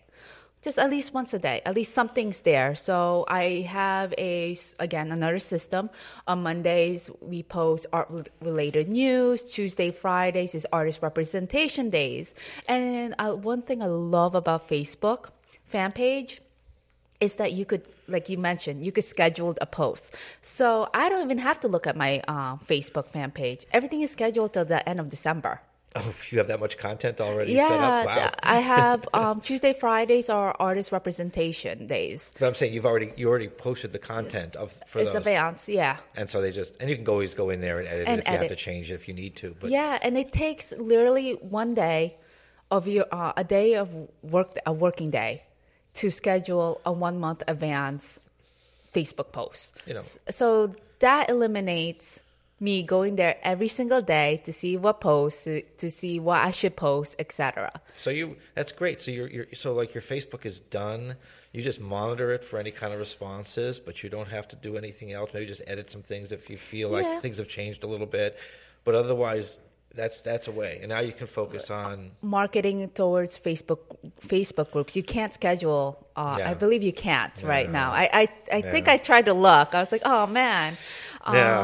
Just 0.63 0.79
at 0.79 0.89
least 0.89 1.13
once 1.13 1.33
a 1.35 1.39
day. 1.39 1.61
At 1.65 1.75
least 1.75 1.93
something's 1.93 2.41
there. 2.41 2.73
So 2.73 3.25
I 3.27 3.61
have 3.69 4.13
a 4.17 4.57
again 4.79 5.11
another 5.11 5.37
system. 5.37 5.91
On 6.27 6.41
Mondays 6.41 7.11
we 7.21 7.43
post 7.43 7.85
art 7.93 8.09
related 8.41 8.89
news. 8.89 9.43
Tuesday, 9.43 9.91
Fridays 9.91 10.55
is 10.55 10.65
artist 10.73 11.03
representation 11.03 11.91
days. 11.91 12.33
And 12.67 13.13
uh, 13.19 13.33
one 13.33 13.61
thing 13.61 13.83
I 13.83 13.85
love 13.85 14.33
about 14.33 14.67
Facebook 14.67 15.29
fan 15.67 15.91
page 15.91 16.41
is 17.21 17.35
that 17.35 17.53
you 17.53 17.65
could, 17.65 17.83
like 18.07 18.29
you 18.29 18.37
mentioned, 18.37 18.85
you 18.85 18.91
could 18.91 19.05
schedule 19.05 19.55
a 19.61 19.65
post. 19.65 20.13
So 20.41 20.89
I 20.93 21.09
don't 21.09 21.23
even 21.23 21.39
have 21.39 21.59
to 21.61 21.67
look 21.67 21.87
at 21.87 21.95
my 21.95 22.21
uh, 22.27 22.57
Facebook 22.57 23.07
fan 23.09 23.31
page. 23.31 23.65
Everything 23.71 24.01
is 24.01 24.11
scheduled 24.11 24.53
till 24.53 24.65
the 24.65 24.87
end 24.87 24.99
of 24.99 25.09
December. 25.09 25.61
Oh, 25.95 26.13
you 26.29 26.37
have 26.37 26.47
that 26.49 26.59
much 26.59 26.77
content 26.77 27.19
already 27.19 27.55
set 27.55 27.71
Yeah, 27.71 27.87
up? 27.87 28.05
Wow. 28.05 28.31
I 28.43 28.57
have 28.57 29.09
um, 29.13 29.41
Tuesday, 29.41 29.73
Fridays 29.73 30.29
are 30.29 30.55
artist 30.59 30.91
representation 30.91 31.87
days. 31.87 32.31
But 32.39 32.45
I'm 32.45 32.53
saying 32.55 32.73
you've 32.73 32.85
already 32.85 33.13
you 33.15 33.27
already 33.27 33.47
posted 33.47 33.93
the 33.93 33.99
content 33.99 34.55
of 34.57 34.77
for 34.85 34.99
it's 34.99 35.07
those, 35.07 35.15
advanced, 35.15 35.67
yeah. 35.69 35.97
and 36.15 36.29
so 36.29 36.39
they 36.41 36.51
just 36.51 36.73
and 36.79 36.89
you 36.89 36.97
can 36.97 37.07
always 37.07 37.33
go 37.33 37.49
in 37.49 37.61
there 37.61 37.79
and 37.79 37.87
edit 37.87 38.07
And 38.07 38.19
it 38.19 38.27
if 38.27 38.31
you 38.31 38.37
have 38.37 38.47
to 38.49 38.55
change 38.55 38.91
it 38.91 38.95
if 38.95 39.07
you 39.07 39.15
need 39.15 39.37
to. 39.37 39.55
But 39.59 39.71
yeah, 39.71 39.97
and 40.01 40.17
it 40.19 40.31
takes 40.31 40.71
literally 40.73 41.31
one 41.33 41.73
day 41.73 42.17
of 42.69 42.87
your 42.87 43.05
uh, 43.11 43.33
a 43.35 43.43
day 43.43 43.75
of 43.75 43.89
work 44.21 44.55
a 44.67 44.73
working 44.73 45.09
day 45.09 45.43
to 45.97 46.09
schedule 46.11 46.81
a 46.85 46.91
one 46.91 47.19
month 47.19 47.43
advance 47.47 48.19
Facebook 48.93 49.31
post. 49.31 49.73
You 49.85 49.95
know. 49.95 50.01
So 50.29 50.73
that 50.99 51.29
eliminates 51.29 52.21
me 52.59 52.81
going 52.81 53.15
there 53.17 53.37
every 53.43 53.67
single 53.67 54.01
day 54.01 54.41
to 54.45 54.51
see 54.51 54.75
what 54.77 54.99
posts 54.99 55.43
to, 55.43 55.61
to 55.77 55.91
see 55.91 56.19
what 56.19 56.39
I 56.39 56.49
should 56.51 56.75
post, 56.75 57.15
etc. 57.19 57.81
So 57.97 58.09
you 58.09 58.37
that's 58.55 58.71
great. 58.71 59.01
So 59.01 59.11
you're, 59.11 59.27
you're 59.27 59.45
so 59.53 59.73
like 59.73 59.93
your 59.93 60.01
Facebook 60.01 60.45
is 60.45 60.59
done. 60.59 61.15
You 61.53 61.61
just 61.63 61.79
monitor 61.79 62.31
it 62.33 62.43
for 62.43 62.59
any 62.59 62.71
kind 62.71 62.93
of 62.93 62.99
responses, 62.99 63.79
but 63.79 64.03
you 64.03 64.09
don't 64.09 64.27
have 64.29 64.47
to 64.49 64.55
do 64.55 64.77
anything 64.77 65.11
else. 65.13 65.31
Maybe 65.33 65.45
just 65.45 65.61
edit 65.65 65.89
some 65.89 66.01
things 66.03 66.31
if 66.31 66.49
you 66.49 66.57
feel 66.57 66.89
like 66.89 67.05
Yeah. 67.05 67.19
things 67.19 67.37
have 67.37 67.47
changed 67.47 67.83
a 67.83 67.87
little 67.87 68.05
bit. 68.07 68.37
But 68.83 68.95
otherwise, 68.95 69.57
that's 69.93 70.21
that's 70.21 70.47
a 70.47 70.51
way. 70.51 70.79
And 70.81 70.89
now 70.89 70.99
you 70.99 71.11
can 71.13 71.27
focus 71.27 71.71
on 71.71 72.11
marketing 72.21 72.89
towards 72.93 73.39
Facebook 73.39 73.79
Facebook 74.27 74.71
groups. 74.71 74.95
You 74.95 75.03
can't 75.03 75.33
schedule. 75.33 76.07
Uh, 76.15 76.35
Yeah. 76.39 76.51
I 76.51 76.53
believe 76.53 76.83
you 76.83 76.93
can't 76.93 77.33
right 77.43 77.67
No. 77.67 77.73
now. 77.79 77.91
I 77.91 78.09
I, 78.21 78.29
I 78.57 78.61
think 78.61 78.87
I 78.87 78.97
tried 78.97 79.25
to 79.25 79.33
look. 79.33 79.73
I 79.73 79.79
was 79.79 79.91
like, 79.91 80.03
oh 80.05 80.27
man. 80.27 80.77
no, 81.31 81.61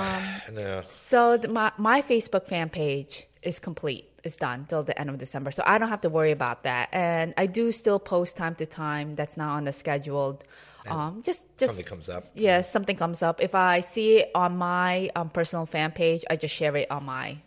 Um, 0.50 0.56
no. 0.56 0.82
So 0.90 1.38
the, 1.38 1.48
my 1.48 1.72
my 1.78 2.02
Facebook 2.02 2.46
fan 2.48 2.70
page 2.70 3.28
is 3.44 3.60
complete. 3.60 4.10
It's 4.24 4.38
done 4.38 4.66
till 4.70 4.84
the 4.84 4.98
end 5.00 5.10
of 5.10 5.18
December, 5.18 5.52
so 5.52 5.62
I 5.66 5.78
don't 5.78 5.90
have 5.90 6.02
to 6.02 6.10
worry 6.10 6.32
about 6.32 6.64
that. 6.64 6.88
And 6.94 7.34
I 7.38 7.46
do 7.46 7.72
still 7.74 8.00
post 8.00 8.38
time 8.38 8.56
to 8.56 8.66
time. 8.66 9.16
That's 9.16 9.36
not 9.36 9.50
on 9.58 9.66
the 9.66 9.74
scheduled. 9.74 10.46
Um, 10.88 11.22
just 11.24 11.46
just 11.58 11.72
something 11.76 11.86
comes 11.86 12.10
up. 12.10 12.24
Yeah, 12.34 12.62
something 12.62 12.96
comes 12.96 13.22
up. 13.22 13.42
If 13.42 13.54
I 13.56 13.82
see 13.82 14.20
it 14.20 14.32
on 14.34 14.58
my 14.58 15.12
um, 15.16 15.30
personal 15.30 15.66
fan 15.66 15.92
page, 15.92 16.24
I 16.30 16.36
just 16.38 16.54
share 16.56 16.76
it 16.78 16.90
on 16.90 17.04
my 17.06 17.38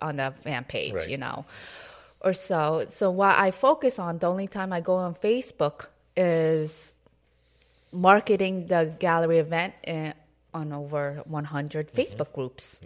on 0.00 0.16
the 0.16 0.32
fan 0.42 0.64
page. 0.64 0.94
Right. 0.94 1.08
You 1.08 1.18
know, 1.18 1.44
or 2.20 2.32
so. 2.32 2.86
So 2.90 3.10
what 3.10 3.38
I 3.38 3.50
focus 3.50 3.98
on, 3.98 4.18
the 4.18 4.26
only 4.26 4.48
time 4.48 4.72
I 4.72 4.80
go 4.80 4.96
on 4.96 5.14
Facebook 5.14 5.86
is 6.16 6.92
marketing 7.92 8.66
the 8.66 8.94
gallery 8.98 9.38
event 9.38 9.74
uh, 9.86 10.12
on 10.54 10.72
over 10.72 11.22
100 11.26 11.92
Facebook 11.92 12.32
groups. 12.32 12.80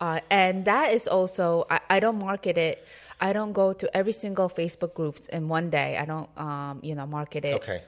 Uh, 0.00 0.20
and 0.30 0.64
that 0.64 0.92
is 0.92 1.06
also, 1.06 1.66
I, 1.70 1.80
I 1.88 2.00
don't 2.00 2.18
market 2.18 2.58
it. 2.58 2.84
I 3.20 3.32
don't 3.32 3.52
go 3.52 3.72
to 3.72 3.96
every 3.96 4.12
single 4.12 4.50
Facebook 4.50 4.94
groups 4.94 5.28
in 5.28 5.48
one 5.48 5.70
day. 5.70 5.96
I 5.96 6.04
don't, 6.04 6.28
um, 6.36 6.80
you 6.82 6.94
know, 6.94 7.06
market 7.06 7.44
it 7.44 7.54
Okay. 7.54 7.82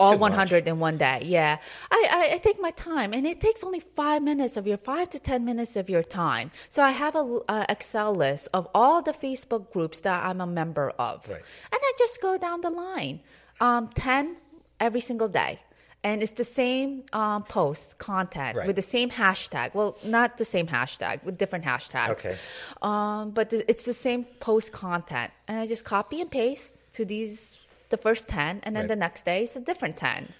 All 0.00 0.12
too 0.12 0.18
much. 0.18 0.30
100 0.30 0.66
in 0.68 0.78
one 0.78 0.96
day. 0.98 1.20
Yeah. 1.24 1.58
I, 1.90 2.06
I, 2.30 2.34
I 2.34 2.38
take 2.38 2.60
my 2.60 2.70
time 2.72 3.12
and 3.12 3.26
it 3.26 3.40
takes 3.40 3.62
only 3.62 3.80
five 3.80 4.22
minutes 4.22 4.56
of 4.56 4.66
your 4.66 4.78
five 4.78 5.10
to 5.10 5.18
10 5.18 5.44
minutes 5.44 5.76
of 5.76 5.90
your 5.90 6.02
time. 6.02 6.50
So 6.70 6.82
I 6.82 6.90
have 6.90 7.14
a 7.14 7.40
uh, 7.48 7.66
Excel 7.68 8.14
list 8.14 8.48
of 8.54 8.68
all 8.74 9.02
the 9.02 9.12
Facebook 9.12 9.70
groups 9.72 10.00
that 10.00 10.24
I'm 10.24 10.40
a 10.40 10.46
member 10.46 10.90
of. 10.98 11.28
Right. 11.28 11.36
And 11.72 11.80
I 11.82 11.92
just 11.98 12.20
go 12.22 12.38
down 12.38 12.62
the 12.62 12.70
line, 12.70 13.20
um, 13.60 13.88
10 13.94 14.36
every 14.80 15.00
single 15.00 15.28
day. 15.28 15.60
And 16.04 16.20
it's 16.20 16.32
the 16.32 16.42
same 16.42 17.04
um, 17.12 17.44
post 17.44 17.98
content 17.98 18.56
Right. 18.56 18.66
with 18.66 18.74
the 18.74 18.82
same 18.82 19.08
hashtag. 19.08 19.72
Well, 19.72 19.96
not 20.02 20.36
the 20.36 20.44
same 20.44 20.66
hashtag, 20.66 21.22
with 21.22 21.38
different 21.38 21.64
hashtags. 21.64 22.10
Okay. 22.10 22.36
Um, 22.80 23.30
but 23.30 23.52
it's 23.52 23.84
the 23.84 23.94
same 23.94 24.24
post 24.40 24.72
content. 24.72 25.30
And 25.46 25.60
I 25.60 25.66
just 25.66 25.84
copy 25.84 26.20
and 26.20 26.28
paste 26.28 26.72
to 26.94 27.04
these, 27.04 27.56
the 27.92 27.96
first 28.08 28.26
10, 28.28 28.60
and 28.64 28.74
then 28.74 28.82
Right. 28.84 28.88
the 28.88 28.96
next 29.06 29.24
day 29.24 29.44
it's 29.44 29.54
a 29.56 29.60
different 29.60 29.96
10. 29.96 30.34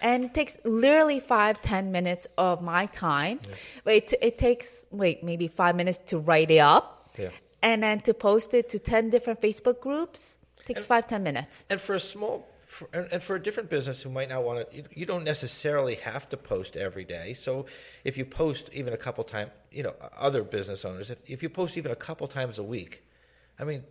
And 0.00 0.24
it 0.24 0.34
takes 0.34 0.56
literally 0.64 1.20
five, 1.20 1.62
ten 1.62 1.92
minutes 1.92 2.26
of 2.36 2.60
my 2.60 2.86
time. 2.86 3.38
But 3.84 3.94
it, 3.94 4.14
it 4.20 4.36
takes, 4.36 4.84
wait, 4.90 5.22
maybe 5.22 5.46
five 5.46 5.76
minutes 5.76 6.00
to 6.06 6.18
write 6.18 6.50
it 6.50 6.58
up. 6.58 6.84
Yeah. 7.16 7.28
And 7.62 7.84
then 7.84 8.00
to 8.00 8.12
post 8.12 8.52
it 8.52 8.68
to 8.70 8.80
10 8.80 9.10
different 9.10 9.40
Facebook 9.40 9.78
groups 9.80 10.38
takes 10.66 10.84
five, 10.84 11.06
ten 11.06 11.22
minutes. 11.22 11.66
And 11.70 11.80
for 11.80 11.94
a 11.94 12.00
small, 12.00 12.48
for, 12.66 12.88
and 12.92 13.06
and 13.12 13.22
for 13.22 13.36
a 13.36 13.42
different 13.46 13.68
business 13.70 14.02
who 14.02 14.10
might 14.10 14.28
not 14.28 14.42
want 14.42 14.56
to, 14.70 14.76
you, 14.76 14.84
you 15.00 15.06
don't 15.06 15.24
necessarily 15.24 15.94
have 15.96 16.28
to 16.30 16.36
post 16.36 16.76
every 16.76 17.04
day. 17.04 17.34
So 17.34 17.66
if 18.02 18.16
you 18.18 18.24
post 18.24 18.70
even 18.72 18.92
a 18.92 18.96
couple 19.06 19.22
times, 19.22 19.50
you 19.70 19.84
know, 19.84 19.94
other 20.28 20.42
business 20.42 20.84
owners, 20.84 21.10
if, 21.10 21.18
if 21.26 21.42
you 21.44 21.48
post 21.48 21.76
even 21.76 21.92
a 21.92 22.00
couple 22.08 22.26
times 22.26 22.58
a 22.58 22.62
week, 22.64 23.02
I 23.60 23.64
mean, 23.64 23.84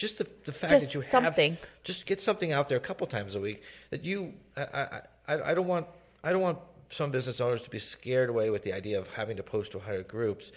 just 0.00 0.16
the, 0.16 0.26
the 0.46 0.52
fact 0.52 0.72
Just 0.72 0.86
that 0.86 0.94
you 0.94 1.02
something. 1.02 1.52
have, 1.52 1.66
just 1.84 2.06
get 2.06 2.22
something 2.22 2.52
out 2.52 2.70
there 2.70 2.78
a 2.78 2.80
couple 2.80 3.06
times 3.06 3.34
a 3.34 3.40
week 3.40 3.62
that 3.90 4.02
you, 4.02 4.32
I, 4.56 5.00
I, 5.28 5.50
I, 5.50 5.54
don't 5.54 5.66
want, 5.66 5.86
I 6.24 6.32
don't 6.32 6.40
want 6.40 6.58
some 6.90 7.10
business 7.10 7.38
owners 7.38 7.60
to 7.62 7.70
be 7.70 7.78
scared 7.78 8.30
away 8.30 8.48
with 8.48 8.62
the 8.64 8.72
idea 8.72 8.98
of 8.98 9.08
having 9.08 9.36
to 9.36 9.42
post 9.42 9.72
to 9.72 9.76
100 9.76 10.08
groups. 10.08 10.52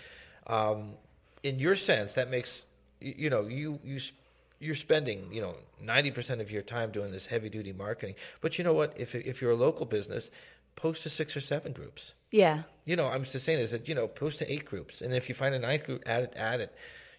Um, 0.48 0.94
in 1.44 1.60
your 1.60 1.76
sense, 1.76 2.14
that 2.14 2.32
makes, 2.32 2.66
you, 3.02 3.16
you 3.18 3.30
know, 3.30 3.42
you, 3.42 3.82
you, 3.84 4.00
you're 4.62 4.76
spending, 4.76 5.28
you 5.34 5.42
know, 5.42 5.56
90% 5.84 6.40
of 6.40 6.50
your 6.50 6.62
time 6.62 6.92
doing 6.92 7.12
this 7.12 7.26
heavy 7.26 7.50
duty 7.50 7.74
marketing. 7.74 8.16
But 8.40 8.58
you 8.58 8.64
know 8.64 8.74
what? 8.74 8.94
If, 8.96 9.14
if 9.14 9.42
you're 9.42 9.52
a 9.52 9.58
local 9.58 9.86
business, 9.86 10.32
post 10.78 11.04
to 11.04 11.10
six 11.10 11.36
or 11.36 11.42
seven 11.42 11.74
groups. 11.74 12.14
Yeah. 12.32 12.64
You 12.86 12.96
know, 12.96 13.08
I'm 13.08 13.26
just 13.26 13.44
saying 13.44 13.60
is 13.60 13.72
that, 13.72 13.90
you 13.90 13.94
know, 13.94 14.08
post 14.08 14.40
to 14.40 14.50
eight 14.50 14.64
groups. 14.64 15.02
And 15.02 15.14
if 15.14 15.28
you 15.28 15.36
find 15.36 15.54
a 15.54 15.60
ninth 15.60 15.86
group, 15.86 16.02
add 16.06 16.24
it, 16.24 16.34
add 16.38 16.62
it. 16.62 16.74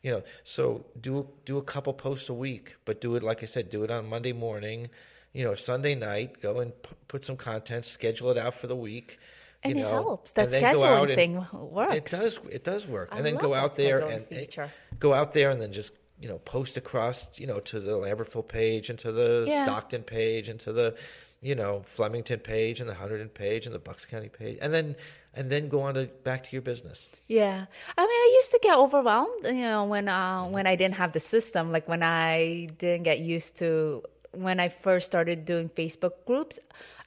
You 0.05 0.11
know, 0.13 0.23
so 0.45 0.85
do 1.01 1.27
do 1.47 1.57
a 1.57 1.63
couple 1.63 1.93
posts 1.95 2.29
a 2.29 2.35
week, 2.35 2.77
but 2.85 3.01
do 3.01 3.17
it 3.17 3.23
like 3.23 3.43
I 3.43 3.47
said, 3.47 3.71
do 3.71 3.83
it 3.85 3.91
on 3.91 4.07
Monday 4.09 4.33
morning. 4.35 4.91
You 5.33 5.45
know, 5.45 5.55
Sunday 5.57 5.95
night, 5.97 6.41
go 6.41 6.61
and 6.61 6.71
p- 6.83 6.91
put 7.09 7.25
some 7.25 7.37
content, 7.37 7.87
schedule 7.87 8.31
it 8.31 8.39
out 8.39 8.55
for 8.55 8.67
the 8.69 8.77
week. 8.77 9.19
And 9.63 9.79
you 9.79 9.81
it 9.81 9.89
know, 9.89 9.95
helps. 9.95 10.33
That 10.33 10.45
and 10.45 10.53
then 10.53 10.75
go 10.75 10.81
scheduling 10.83 11.03
and- 11.07 11.15
thing 11.15 11.97
It 11.97 12.05
does. 12.07 12.39
It 12.51 12.65
does 12.65 12.87
work. 12.87 13.09
I 13.13 13.17
and 13.17 13.27
then 13.27 13.37
go 13.37 13.55
out 13.55 13.77
there 13.77 14.01
and 14.01 14.13
and 14.13 14.27
feature. 14.27 14.71
go 15.01 15.15
out 15.15 15.33
there 15.33 15.51
and 15.51 15.61
then 15.61 15.73
just 15.73 15.93
you 16.21 16.29
know 16.29 16.39
post 16.39 16.77
across 16.77 17.27
you 17.37 17.47
know 17.47 17.61
to 17.61 17.81
the 17.81 17.93
Lambertville 17.93 18.47
page 18.47 18.91
and 18.91 18.99
to 19.01 19.11
the 19.11 19.47
Yeah. 19.49 19.65
Stockton 19.65 20.03
page 20.03 20.49
and 20.51 20.61
to 20.61 20.73
the 20.73 20.95
you 21.41 21.55
know 21.55 21.83
Flemington 21.87 22.41
page 22.41 22.79
and 22.79 22.89
the 22.89 22.95
Hunterdon 22.95 23.33
page 23.33 23.65
and 23.67 23.75
the 23.75 23.79
Bucks 23.81 24.05
County 24.05 24.29
page 24.29 24.59
and 24.61 24.73
then 24.73 24.97
and 25.37 25.51
then 25.51 25.69
go 25.69 25.83
on 25.83 25.95
to 25.95 26.07
back 26.25 26.45
to 26.45 26.51
your 26.53 26.63
business. 26.63 27.09
Yeah, 27.29 27.67
I 27.99 28.03
mean, 28.03 28.11
I 28.27 28.33
used 28.41 28.51
to 28.53 28.61
get 28.63 28.77
overwhelmed, 28.79 29.45
you 29.45 29.53
know, 29.63 29.85
when 29.85 30.09
uh, 30.09 30.45
when 30.47 30.67
I 30.67 30.77
didn't 30.77 30.97
have 30.97 31.13
the 31.13 31.21
system, 31.21 31.73
like 31.73 31.89
when 31.89 32.03
I 32.03 32.69
didn't 32.79 33.05
get 33.05 33.19
used 33.21 33.59
to 33.59 34.03
when 34.33 34.59
I 34.59 34.69
first 34.69 35.07
started 35.07 35.45
doing 35.45 35.69
Facebook 35.69 36.13
groups, 36.27 36.59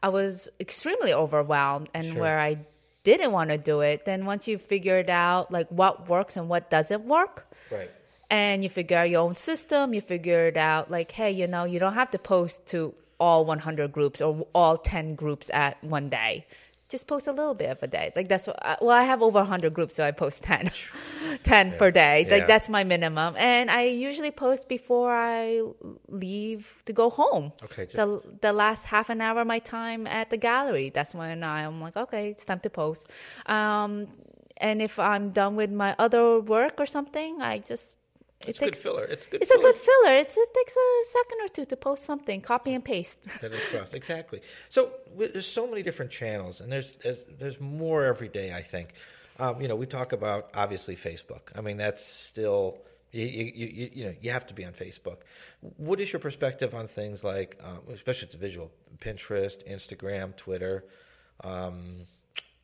I 0.01 0.09
was 0.09 0.47
extremely 0.59 1.13
overwhelmed, 1.13 1.89
and 1.93 2.07
Sure. 2.07 2.21
where 2.21 2.39
I 2.39 2.59
didn't 3.03 3.31
want 3.31 3.49
to 3.49 3.57
do 3.57 3.81
it, 3.81 4.05
then 4.05 4.25
once 4.25 4.47
you 4.47 4.57
figured 4.57 5.09
out 5.09 5.51
like 5.51 5.67
what 5.69 6.07
works 6.09 6.35
and 6.37 6.47
what 6.49 6.69
doesn't 6.69 7.03
work, 7.05 7.45
Right. 7.71 7.91
and 8.29 8.63
you 8.63 8.69
figure 8.69 8.97
out 8.97 9.09
your 9.09 9.21
own 9.21 9.35
system, 9.35 9.93
you 9.93 10.01
figure 10.01 10.47
it 10.47 10.57
out 10.57 10.89
like, 10.91 11.11
hey, 11.11 11.31
you 11.31 11.47
know, 11.47 11.63
you 11.65 11.79
don't 11.79 11.93
have 11.95 12.11
to 12.11 12.19
post 12.19 12.65
to 12.67 12.93
all 13.19 13.45
100 13.45 13.91
groups 13.91 14.21
or 14.21 14.45
all 14.53 14.77
10 14.77 15.15
groups 15.15 15.49
at 15.53 15.81
one 15.83 16.07
day. 16.09 16.45
Just 16.89 17.05
post 17.07 17.27
a 17.27 17.31
little 17.31 17.53
bit 17.53 17.69
of 17.69 17.81
a 17.83 17.87
day. 17.87 18.11
Like 18.15 18.27
that's 18.29 18.47
what, 18.47 18.57
I- 18.63 18.77
well, 18.81 18.95
I 18.95 19.03
have 19.03 19.21
over 19.21 19.39
100 19.39 19.73
groups, 19.73 19.95
so 19.95 20.03
I 20.05 20.11
post 20.11 20.43
10, 20.51 20.71
10 21.43 21.77
per 21.77 21.91
day. 21.91 22.25
Yeah. 22.27 22.33
Like 22.35 22.47
that's 22.47 22.69
my 22.69 22.83
minimum. 22.83 23.35
And 23.37 23.69
I 23.69 23.83
usually 23.83 24.31
post 24.31 24.67
before 24.69 25.11
I 25.13 25.61
leave 26.07 26.67
to 26.85 26.93
go 26.93 27.09
home. 27.09 27.51
Okay, 27.63 27.85
just- 27.85 27.95
The, 27.97 28.21
the 28.41 28.53
last 28.53 28.85
half 28.85 29.09
an 29.09 29.21
hour 29.21 29.41
of 29.41 29.47
my 29.47 29.59
time 29.59 30.07
at 30.07 30.29
the 30.29 30.37
gallery, 30.37 30.89
that's 30.89 31.13
when 31.13 31.43
I'm 31.43 31.81
like, 31.81 31.97
okay, 31.97 32.29
it's 32.29 32.45
time 32.45 32.59
to 32.61 32.69
post. 32.69 33.07
Um, 33.45 34.07
and 34.57 34.81
if 34.81 34.97
I'm 34.97 35.31
done 35.31 35.55
with 35.55 35.71
my 35.71 35.95
other 35.99 36.39
work 36.39 36.75
or 36.79 36.85
something, 36.85 37.41
I 37.41 37.59
just, 37.59 37.93
it 38.41 38.49
It's 38.49 38.59
good 38.59 38.75
filler. 38.75 39.03
It's 39.03 39.25
good. 39.25 39.41
it's 39.41 39.51
a 39.51 39.57
good 39.57 39.75
filler. 39.75 40.13
It's, 40.15 40.37
it 40.37 40.53
takes 40.53 40.75
a 40.75 41.09
second 41.11 41.37
or 41.43 41.47
two 41.47 41.65
to 41.65 41.75
post 41.75 42.05
something, 42.05 42.41
copy 42.41 42.73
and 42.73 42.83
paste. 42.83 43.19
Across. 43.43 43.93
Exactly. 43.93 44.41
So 44.69 44.91
w- 45.11 45.31
there's 45.31 45.47
so 45.47 45.67
many 45.67 45.81
different 45.83 46.11
channels, 46.11 46.61
and 46.61 46.71
there's 46.71 46.97
there's, 46.97 47.23
there's 47.39 47.59
more 47.59 48.05
every 48.05 48.29
day. 48.29 48.53
I 48.53 48.61
think. 48.61 48.93
Um, 49.39 49.61
you 49.61 49.67
know, 49.67 49.75
we 49.75 49.85
talk 49.85 50.13
about 50.13 50.49
obviously 50.55 50.95
Facebook. 50.95 51.49
I 51.55 51.61
mean, 51.61 51.77
that's 51.77 52.03
still 52.03 52.79
you, 53.11 53.25
you, 53.25 53.51
you, 53.55 53.89
you 53.93 54.05
know 54.05 54.13
you 54.21 54.31
have 54.31 54.45
to 54.47 54.53
be 54.53 54.65
on 54.65 54.73
Facebook. 54.73 55.17
What 55.77 55.99
is 55.99 56.11
your 56.11 56.19
perspective 56.19 56.73
on 56.75 56.87
things 56.87 57.23
like, 57.23 57.59
um, 57.63 57.79
especially 57.93 58.27
it's 58.27 58.35
visual, 58.35 58.71
Pinterest, 58.99 59.67
Instagram, 59.69 60.35
Twitter? 60.35 60.85
Um, 61.43 62.05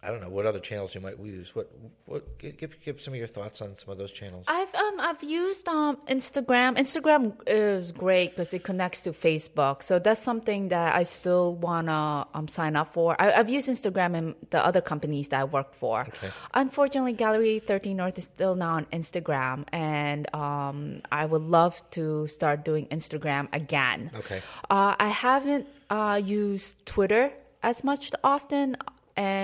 I 0.03 0.07
don't 0.07 0.21
know 0.21 0.29
what 0.29 0.45
other 0.45 0.59
channels 0.59 0.93
you 0.93 1.01
might 1.01 1.19
use. 1.19 1.55
What 1.55 1.71
what 2.05 2.37
give 2.37 2.75
give 2.83 3.01
some 3.01 3.13
of 3.13 3.17
your 3.17 3.27
thoughts 3.27 3.61
on 3.61 3.75
some 3.75 3.89
of 3.89 3.97
those 3.97 4.11
channels? 4.11 4.45
I've 4.47 4.73
um 4.75 4.99
I've 4.99 5.23
used 5.23 5.67
um 5.67 5.97
Instagram. 6.07 6.77
Instagram 6.77 7.33
is 7.47 7.91
great 7.91 8.31
because 8.31 8.53
it 8.53 8.63
connects 8.63 9.01
to 9.01 9.11
Facebook, 9.13 9.81
so 9.81 9.99
that's 9.99 10.21
something 10.21 10.69
that 10.69 10.95
I 10.95 11.03
still 11.03 11.55
wanna 11.55 12.27
um 12.33 12.47
sign 12.47 12.75
up 12.75 12.93
for. 12.93 13.15
I, 13.19 13.31
I've 13.31 13.49
used 13.49 13.69
Instagram 13.69 14.15
in 14.15 14.35
the 14.49 14.63
other 14.65 14.81
companies 14.81 15.29
that 15.29 15.39
I 15.39 15.43
work 15.45 15.73
for. 15.73 16.01
Okay. 16.01 16.31
Unfortunately, 16.53 17.13
Gallery 17.13 17.59
13 17.65 17.95
North 17.95 18.17
is 18.17 18.25
still 18.25 18.55
now 18.55 18.75
on 18.75 18.85
Instagram, 18.87 19.65
and 19.71 20.33
um 20.35 21.01
I 21.11 21.25
would 21.25 21.43
love 21.43 21.81
to 21.91 22.27
start 22.27 22.65
doing 22.65 22.87
Instagram 22.87 23.47
again. 23.53 24.11
Okay. 24.15 24.41
Uh, 24.69 24.95
I 24.99 25.09
haven't 25.09 25.67
uh, 25.89 26.19
used 26.23 26.85
Twitter 26.85 27.31
as 27.61 27.83
much 27.83 28.11
often, 28.23 28.75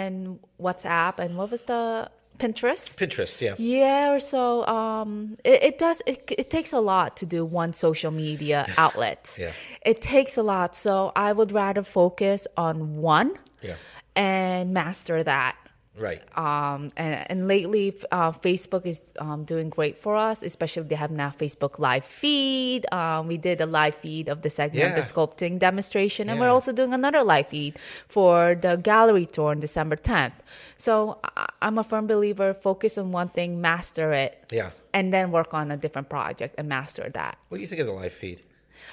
and 0.10 0.39
WhatsApp, 0.66 1.16
and 1.24 1.32
what 1.38 1.49
was 1.51 1.64
the 1.74 2.10
Pinterest? 2.43 2.86
Pinterest, 2.95 3.34
yeah. 3.45 3.55
Yeah, 3.57 4.14
or 4.14 4.20
so 4.34 4.66
um, 4.68 5.38
it, 5.43 5.60
it 5.70 5.76
does. 5.86 6.01
It, 6.05 6.18
it 6.43 6.49
takes 6.49 6.72
a 6.74 6.80
lot 6.80 7.10
to 7.18 7.26
do 7.36 7.39
one 7.62 7.72
social 7.74 8.12
media 8.12 8.60
outlet. 8.86 9.22
Yeah. 9.38 9.51
it 9.91 10.01
takes 10.01 10.34
a 10.38 10.41
lot. 10.53 10.76
So 10.86 11.12
I 11.16 11.30
would 11.38 11.51
rather 11.51 11.84
focus 11.84 12.47
on 12.55 12.76
one 13.16 13.30
Yeah. 13.62 13.76
and 14.16 14.74
master 14.74 15.22
that. 15.24 15.55
Right. 16.00 16.22
Um, 16.38 16.91
and, 16.97 17.26
and 17.30 17.47
lately, 17.47 17.93
uh, 18.12 18.32
Facebook 18.32 18.86
is 18.86 19.00
um, 19.20 19.43
doing 19.43 19.70
great 19.70 20.02
for 20.02 20.16
us. 20.16 20.41
Especially 20.43 20.84
they 20.84 20.95
have 20.95 21.12
now 21.12 21.34
Facebook 21.38 21.78
live 21.78 22.06
feed. 22.06 22.86
Um, 22.93 23.28
we 23.28 23.38
did 23.38 23.60
a 23.62 23.66
live 23.66 23.95
feed 23.95 24.30
of 24.30 24.41
the 24.41 24.50
segment, 24.50 24.95
the 24.95 25.02
sculpting 25.02 25.60
demonstration, 25.60 26.30
and 26.30 26.39
we're 26.39 26.50
also 26.50 26.72
doing 26.72 26.93
another 26.93 27.24
live 27.24 27.47
feed 27.50 27.78
for 28.08 28.56
the 28.56 28.78
gallery 28.78 29.26
tour 29.26 29.52
on 29.52 29.60
December 29.60 29.95
10th. 29.95 30.34
So 30.78 31.18
I- 31.24 31.50
I'm 31.62 31.78
a 31.78 31.84
firm 31.84 32.08
believer: 32.08 32.54
focus 32.54 32.97
on 32.97 33.12
one 33.12 33.30
thing, 33.30 33.60
master 33.62 34.14
it, 34.14 34.45
Yeah. 34.52 34.72
and 34.93 35.14
then 35.14 35.32
work 35.32 35.54
on 35.54 35.72
a 35.72 35.78
different 35.78 36.08
project 36.10 36.56
and 36.58 36.70
master 36.70 37.10
that. 37.14 37.38
What 37.50 37.58
do 37.58 37.62
you 37.62 37.68
think 37.68 37.82
of 37.82 37.88
the 37.88 37.93
live 37.93 38.14
feed? 38.14 38.39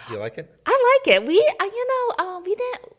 Do 0.08 0.14
you 0.14 0.20
like 0.20 0.36
it? 0.38 0.50
I 0.66 0.74
like 1.06 1.14
it. 1.16 1.24
We, 1.26 1.38
uh, 1.60 1.64
you 1.64 1.86
know, 1.92 2.14
uh, 2.24 2.40
we 2.40 2.54
didn't. 2.54 2.92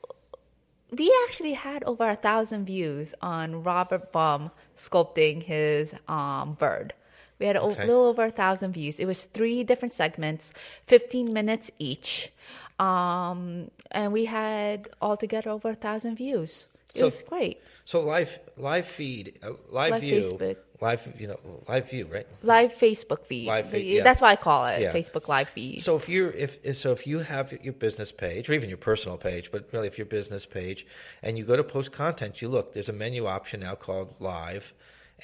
We 0.92 1.14
actually 1.28 1.54
had 1.54 1.84
over 1.84 2.08
a 2.08 2.16
thousand 2.16 2.66
views 2.66 3.14
on 3.22 3.64
Robert 3.64 4.12
Baum 4.12 4.52
sculpting 4.80 5.44
his 5.44 5.94
um, 6.08 6.54
bird. 6.54 6.94
We 7.40 7.46
had 7.46 7.56
a 7.56 7.66
little 7.66 8.06
over 8.06 8.24
a 8.26 8.32
thousand 8.32 8.74
views. 8.74 9.00
It 9.00 9.06
was 9.06 9.24
three 9.26 9.64
different 9.64 9.94
segments, 9.94 10.54
fifteen 10.88 11.34
minutes 11.34 11.70
each, 11.78 12.32
um, 12.80 13.70
and 13.92 14.12
we 14.12 14.26
had 14.26 14.88
altogether 15.02 15.50
over 15.52 15.72
a 15.72 15.76
thousand 15.76 16.16
views. 16.16 16.68
It 16.96 17.00
So- 17.00 17.06
was 17.06 17.22
great. 17.22 17.62
So 17.86 18.02
live 18.02 18.40
live 18.58 18.86
feed, 18.86 19.40
uh, 19.44 19.52
live, 19.70 19.92
Live 19.92 20.02
view, 20.02 20.22
Facebook. 20.24 20.58
Live 20.80 21.08
you 21.20 21.28
know 21.28 21.40
live 21.68 21.90
view, 21.90 22.06
right? 22.12 22.28
Live 22.44 22.74
Facebook 22.76 23.26
feed. 23.26 23.48
Live 23.48 23.70
feed, 23.72 23.86
yeah. 23.86 24.04
That's 24.04 24.22
why 24.22 24.32
I 24.32 24.36
call 24.36 24.66
it 24.68 24.82
Yeah. 24.82 24.94
Facebook 24.94 25.28
Live 25.28 25.50
feed. 25.50 25.82
So 25.84 25.96
if 25.96 26.08
you're 26.08 26.32
if 26.32 26.58
if- 26.64 26.78
so 26.78 26.92
if 26.92 27.08
you 27.08 27.20
have 27.20 27.52
your 27.64 27.74
business 27.74 28.12
page 28.12 28.50
or 28.50 28.54
even 28.54 28.70
your 28.70 28.78
personal 28.78 29.18
page, 29.18 29.52
but 29.52 29.68
really 29.72 29.88
if 29.88 29.98
your 29.98 30.06
business 30.06 30.46
page 30.46 30.86
and 31.24 31.38
you 31.38 31.44
go 31.46 31.56
to 31.56 31.64
post 31.64 31.92
content, 31.92 32.42
you 32.42 32.48
look 32.50 32.74
there's 32.74 32.90
a 32.90 32.94
menu 32.94 33.26
option 33.26 33.62
now 33.62 33.76
called 33.76 34.14
live, 34.20 34.74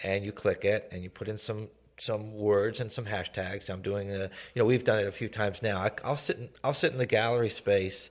and 0.03 0.23
you 0.25 0.31
click 0.31 0.65
it 0.65 0.87
and 0.91 1.03
you 1.03 1.09
put 1.09 1.27
in 1.27 1.37
some 1.37 1.67
some 1.97 2.33
words 2.33 2.79
and 2.79 2.91
some 2.91 3.05
hashtags. 3.05 3.69
I'm 3.69 3.81
doing 3.83 4.09
a 4.11 4.23
you 4.23 4.29
know 4.57 4.65
we've 4.65 4.83
done 4.83 4.99
it 4.99 5.07
a 5.07 5.11
few 5.11 5.29
times 5.29 5.61
now. 5.61 5.77
I, 5.79 5.91
I'll 6.03 6.17
sit 6.17 6.37
in, 6.37 6.49
I'll 6.63 6.73
sit 6.73 6.91
in 6.91 6.97
the 6.97 7.05
gallery 7.05 7.49
space. 7.49 8.09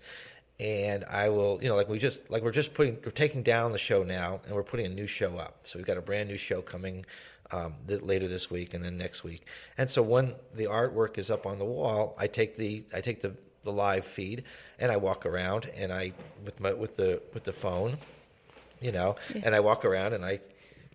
And 0.61 1.05
I 1.07 1.29
will, 1.29 1.59
you 1.61 1.69
know, 1.69 1.75
like 1.75 1.89
we 1.89 1.99
just, 1.99 2.21
like 2.31 2.45
we're 2.45 2.53
just 2.53 2.73
putting, 2.73 2.97
we're 3.05 3.11
taking 3.11 3.43
down 3.43 3.73
the 3.73 3.79
show 3.79 4.05
now, 4.05 4.43
and 4.47 4.55
we're 4.55 4.63
putting 4.63 4.87
a 4.87 4.91
new 4.91 5.09
show 5.09 5.37
up. 5.37 5.57
So 5.65 5.77
we've 5.79 5.87
got 5.87 5.97
a 5.97 6.03
brand 6.03 6.29
new 6.29 6.37
show 6.37 6.63
coming 6.63 7.05
um, 7.53 7.75
th- 7.87 8.03
later 8.03 8.27
this 8.29 8.51
week 8.51 8.75
and 8.75 8.83
then 8.83 8.97
next 8.97 9.23
week. 9.23 9.47
And 9.79 9.89
so 9.89 10.03
when 10.03 10.35
the 10.55 10.65
artwork 10.65 11.19
is 11.19 11.31
up 11.31 11.47
on 11.47 11.59
the 11.59 11.65
wall, 11.65 12.15
I 12.19 12.27
take 12.27 12.57
the 12.57 12.85
I 12.93 13.01
take 13.01 13.21
the, 13.21 13.35
the 13.65 13.73
live 13.73 14.05
feed 14.05 14.45
and 14.79 14.91
I 14.91 14.97
walk 14.97 15.27
around 15.27 15.71
and 15.77 15.93
I 15.93 16.13
with 16.45 16.59
my 16.61 16.73
with 16.73 16.97
the 16.97 17.23
with 17.35 17.45
the 17.45 17.53
phone, 17.53 17.99
you 18.81 18.93
know, 18.93 19.17
and 19.43 19.55
I 19.55 19.61
walk 19.61 19.85
around 19.85 20.15
and 20.15 20.25
I 20.25 20.41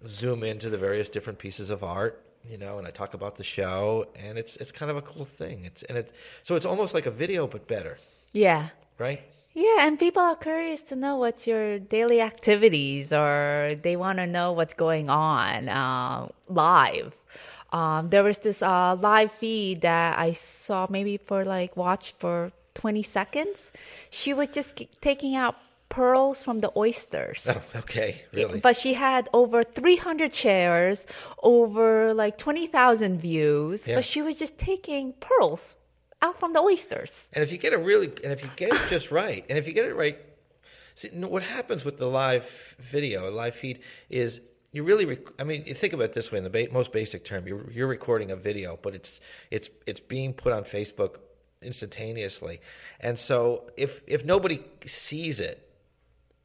zoom 0.07 0.43
into 0.43 0.69
the 0.69 0.77
various 0.77 1.09
different 1.09 1.39
pieces 1.39 1.69
of 1.69 1.83
art, 1.83 2.23
you 2.47 2.57
know, 2.57 2.77
and 2.77 2.87
I 2.87 2.91
talk 2.91 3.13
about 3.13 3.37
the 3.37 3.43
show 3.43 4.07
and 4.15 4.37
it's 4.37 4.55
it's 4.57 4.71
kind 4.71 4.89
of 4.89 4.97
a 4.97 5.01
cool 5.01 5.25
thing. 5.25 5.65
It's 5.65 5.83
and 5.83 5.97
it 5.97 6.11
so 6.43 6.55
it's 6.55 6.65
almost 6.65 6.93
like 6.93 7.05
a 7.05 7.11
video 7.11 7.47
but 7.47 7.67
better, 7.67 7.97
yeah. 8.33 8.69
right? 8.97 9.21
Yeah, 9.57 9.87
and 9.87 9.97
people 9.97 10.21
are 10.21 10.35
curious 10.35 10.81
to 10.83 10.95
know 10.95 11.17
what 11.17 11.47
your 11.47 11.79
daily 11.79 12.21
activities 12.21 13.11
or 13.11 13.75
they 13.81 13.95
want 13.95 14.19
to 14.19 14.27
know 14.27 14.51
what's 14.51 14.75
going 14.75 15.09
on 15.09 15.67
uh, 15.67 16.27
live. 16.47 17.13
Um, 17.73 18.09
there 18.11 18.23
was 18.23 18.37
this 18.37 18.61
uh, 18.61 18.95
live 19.01 19.31
feed 19.31 19.81
that 19.81 20.19
I 20.19 20.33
saw 20.33 20.85
maybe 20.91 21.17
for 21.17 21.43
like 21.43 21.75
watched 21.75 22.19
for 22.19 22.51
20 22.75 23.01
seconds. 23.01 23.71
She 24.11 24.31
was 24.31 24.49
just 24.49 24.75
k- 24.75 24.89
taking 25.01 25.33
out 25.35 25.55
pearls 25.89 26.43
from 26.43 26.59
the 26.59 26.71
oysters. 26.77 27.47
Oh, 27.49 27.59
okay, 27.77 28.21
really. 28.33 28.59
But 28.59 28.77
she 28.77 28.93
had 28.93 29.27
over 29.33 29.63
300 29.63 30.35
shares, 30.35 31.07
over 31.41 32.13
like 32.13 32.37
20,000 32.37 33.19
views, 33.19 33.87
Yeah. 33.87 33.95
but 33.95 34.05
she 34.05 34.21
was 34.21 34.37
just 34.37 34.59
taking 34.59 35.13
pearls 35.13 35.75
out 36.21 36.39
from 36.39 36.53
the 36.53 36.59
oysters. 36.59 37.29
And 37.33 37.43
if 37.43 37.51
you 37.51 37.57
get 37.57 37.73
it 37.73 37.77
really, 37.77 38.07
and 38.23 38.33
if 38.33 38.43
you 38.43 38.49
get 38.55 38.73
it 38.73 38.81
just 38.89 39.11
right, 39.11 39.45
and 39.49 39.57
if 39.57 39.67
you 39.67 39.73
get 39.73 39.85
it 39.85 39.95
right, 39.95 40.19
see 40.95 41.09
what 41.09 41.43
happens 41.43 41.85
with 41.85 41.97
the 41.97 42.07
live 42.07 42.75
video, 42.79 43.29
live 43.29 43.55
feed, 43.55 43.79
is 44.09 44.39
you 44.71 44.83
really. 44.83 45.05
Rec- 45.05 45.39
I 45.39 45.43
mean, 45.43 45.63
you 45.65 45.73
think 45.73 45.93
about 45.93 46.05
it 46.05 46.13
this 46.13 46.31
way 46.31 46.37
in 46.37 46.43
the 46.43 46.49
ba- 46.49 46.67
most 46.71 46.91
basic 46.91 47.23
term: 47.23 47.47
you're, 47.47 47.69
you're 47.71 47.87
recording 47.87 48.31
a 48.31 48.35
video, 48.35 48.77
but 48.81 48.95
it's 48.95 49.19
it's 49.51 49.69
it's 49.85 49.99
being 49.99 50.33
put 50.33 50.53
on 50.53 50.63
Facebook 50.63 51.17
instantaneously, 51.61 52.61
and 52.99 53.17
so 53.17 53.69
if 53.77 54.01
if 54.07 54.25
nobody 54.25 54.63
sees 54.85 55.39
it, 55.39 55.69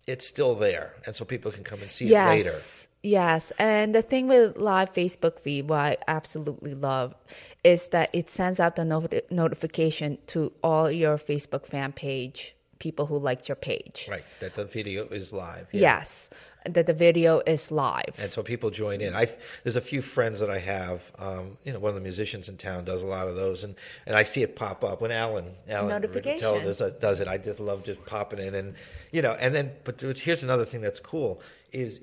it's 0.07 0.27
still 0.27 0.55
there, 0.55 0.95
and 1.07 1.14
so 1.14 1.25
people 1.25 1.51
can 1.51 1.64
come 1.64 1.83
and 1.83 1.91
see 1.91 2.07
it 2.07 2.27
later. 2.27 2.59
Yes, 3.03 3.53
and 3.59 3.93
the 3.93 4.03
thing 4.03 4.29
with 4.29 4.57
live 4.57 4.93
Facebook 4.93 5.41
feed, 5.41 5.68
what 5.68 5.79
I 5.79 5.97
absolutely 6.07 6.75
love, 6.75 7.16
is 7.64 7.88
that 7.88 8.10
it 8.12 8.28
sends 8.30 8.58
out 8.58 8.76
the 8.76 8.84
noti- 8.84 9.22
notification 9.30 10.18
to 10.28 10.52
all 10.62 10.90
your 10.90 11.16
Facebook 11.18 11.66
fan 11.66 11.92
page, 11.92 12.54
people 12.78 13.06
who 13.06 13.18
liked 13.18 13.48
your 13.48 13.56
page. 13.56 14.08
Right, 14.10 14.24
that 14.40 14.54
the 14.54 14.64
video 14.64 15.06
is 15.06 15.32
live. 15.32 15.68
yeah. 15.72 15.80
Yes, 15.80 16.28
that 16.64 16.86
the 16.86 16.92
video 16.94 17.40
is 17.46 17.70
live. 17.72 18.14
and 18.18 18.30
so 18.30 18.42
people 18.42 18.70
join 18.70 19.00
in. 19.00 19.14
I 19.14 19.28
there's 19.64 19.76
a 19.76 19.80
few 19.80 20.00
friends 20.02 20.40
that 20.40 20.50
I 20.50 20.58
have. 20.58 21.02
Um, 21.18 21.56
you 21.64 21.72
know, 21.72 21.80
one 21.80 21.88
of 21.90 21.94
the 21.96 22.00
musicians 22.00 22.48
in 22.48 22.56
town 22.56 22.84
does 22.84 23.02
a 23.02 23.06
lot 23.06 23.26
of 23.28 23.34
those, 23.36 23.64
and, 23.64 23.74
and 24.06 24.14
I 24.14 24.22
see 24.24 24.42
it 24.42 24.54
pop 24.56 24.84
up 24.84 25.00
when 25.00 25.10
Alan 25.10 25.54
Alan. 25.68 26.02
Riccatello 26.02 26.62
does, 26.64 26.92
does 27.00 27.20
it. 27.20 27.26
I 27.28 27.38
just 27.38 27.58
love 27.60 27.84
just 27.84 28.04
popping 28.06 28.38
in, 28.38 28.54
and 28.54 28.74
you 29.10 29.22
know, 29.22 29.32
and 29.32 29.54
then 29.54 29.72
but 29.84 30.00
here's 30.00 30.42
another 30.42 30.64
thing 30.64 30.80
that's 30.80 31.00
cool 31.00 31.40
is 31.72 32.00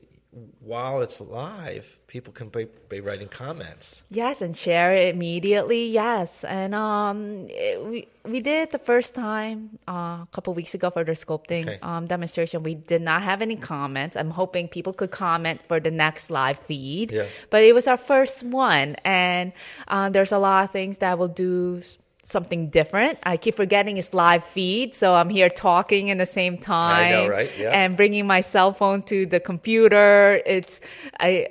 while 0.60 1.01
it's 1.01 1.22
live, 1.22 1.97
people 2.10 2.34
can 2.34 2.49
be, 2.49 2.66
be 2.89 2.99
writing 2.99 3.28
comments. 3.30 4.01
Yes, 4.10 4.41
and 4.41 4.57
share 4.57 4.91
it 4.95 5.14
immediately. 5.16 5.86
Yes, 5.88 6.43
and 6.43 6.74
um, 6.76 7.45
it- 7.49 7.80
we 7.86 8.07
we 8.26 8.39
did 8.41 8.57
it 8.64 8.72
the 8.72 8.80
first 8.91 9.14
time 9.16 9.80
uh, 9.88 10.26
a 10.26 10.28
couple 10.34 10.53
weeks 10.53 10.74
ago 10.74 10.89
for 10.95 11.03
the 11.03 11.14
sculpting 11.14 11.66
Okay. 11.68 11.80
um, 11.82 12.05
demonstration. 12.07 12.62
We 12.64 12.76
did 12.76 13.01
not 13.01 13.22
have 13.24 13.41
any 13.41 13.55
comments. 13.55 14.18
I'm 14.18 14.32
hoping 14.41 14.68
people 14.68 14.93
could 14.99 15.12
comment 15.12 15.62
for 15.70 15.80
the 15.80 15.89
next 15.91 16.30
live 16.30 16.60
feed. 16.68 17.12
Yeah. 17.12 17.26
But 17.51 17.64
it 17.64 17.74
was 17.74 17.86
our 17.88 17.97
first 18.12 18.43
one, 18.43 18.95
and 19.05 19.53
uh, 19.88 20.10
there's 20.10 20.34
a 20.34 20.39
lot 20.39 20.66
of 20.66 20.72
things 20.72 20.97
that 20.97 21.18
will 21.20 21.34
do 21.47 21.82
something 22.24 22.70
different. 22.70 23.18
I 23.24 23.38
keep 23.38 23.55
forgetting 23.55 23.97
it's 23.97 24.14
live 24.14 24.43
feed, 24.55 24.93
so 24.93 25.14
I'm 25.14 25.30
here 25.30 25.49
talking 25.49 26.10
in 26.10 26.18
the 26.20 26.28
same 26.39 26.57
time. 26.60 27.12
know, 27.12 27.28
right? 27.28 27.51
Yeah. 27.57 27.72
And 27.72 27.95
bringing 27.97 28.28
my 28.28 28.41
cell 28.41 28.74
phone 28.74 29.01
to 29.03 29.26
the 29.26 29.39
computer. 29.39 30.41
It's 30.45 30.80
I 31.20 31.47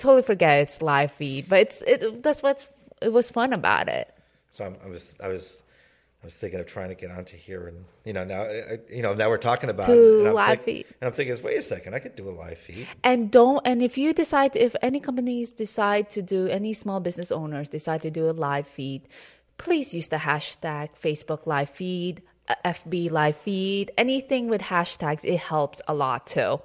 totally 0.00 0.22
forget 0.22 0.58
it's 0.64 0.82
live 0.82 1.12
feed, 1.12 1.48
but 1.48 1.60
it's 1.60 1.82
it. 1.82 2.22
That's 2.24 2.42
what's 2.42 2.68
it 3.00 3.12
was 3.12 3.30
fun 3.30 3.52
about 3.52 3.88
it. 3.88 4.12
So 4.52 4.64
I'm, 4.66 4.76
I 4.84 4.88
was, 4.88 5.14
I 5.22 5.28
was, 5.28 5.62
I 6.22 6.26
was 6.26 6.34
thinking 6.34 6.58
of 6.60 6.66
trying 6.66 6.88
to 6.88 6.94
get 6.96 7.10
onto 7.10 7.36
here, 7.36 7.68
and 7.68 7.84
you 8.04 8.12
know 8.12 8.24
now, 8.24 8.42
I, 8.42 8.78
you 8.90 9.00
know 9.02 9.14
now 9.14 9.28
we're 9.30 9.38
talking 9.38 9.70
about 9.70 9.86
To 9.86 9.92
it, 9.92 10.26
and 10.26 10.34
live 10.34 10.48
think- 10.62 10.64
feed. 10.64 10.86
and 11.00 11.08
I'm 11.08 11.12
thinking, 11.14 11.36
wait 11.44 11.56
a 11.58 11.62
second, 11.62 11.94
I 11.94 12.00
could 12.00 12.16
do 12.16 12.28
a 12.28 12.34
live 12.44 12.58
feed. 12.58 12.88
And 13.04 13.30
don't 13.30 13.60
and 13.64 13.80
if 13.82 13.96
you 13.96 14.12
decide 14.12 14.56
if 14.56 14.74
any 14.82 15.00
companies 15.00 15.52
decide 15.52 16.10
to 16.10 16.20
do 16.22 16.46
any 16.48 16.72
small 16.72 16.98
business 17.00 17.30
owners 17.30 17.68
decide 17.68 18.02
to 18.02 18.10
do 18.10 18.28
a 18.28 18.32
live 18.48 18.66
feed, 18.66 19.02
please 19.56 19.94
use 19.94 20.08
the 20.08 20.16
hashtag 20.16 20.88
Facebook 21.02 21.46
live 21.46 21.70
feed, 21.70 22.22
uh, 22.48 22.54
FB 22.64 23.10
live 23.10 23.36
feed, 23.36 23.92
anything 23.96 24.48
with 24.48 24.62
hashtags. 24.62 25.24
It 25.24 25.38
helps 25.38 25.80
a 25.86 25.94
lot 25.94 26.26
too. 26.26 26.60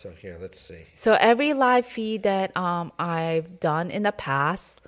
So 0.00 0.08
here, 0.12 0.38
let's 0.40 0.58
see. 0.58 0.86
So 0.94 1.12
every 1.20 1.52
live 1.52 1.84
feed 1.84 2.22
that 2.22 2.56
um, 2.56 2.90
I've 2.98 3.60
done 3.60 3.90
in 3.90 4.02
the 4.02 4.12
past, 4.12 4.80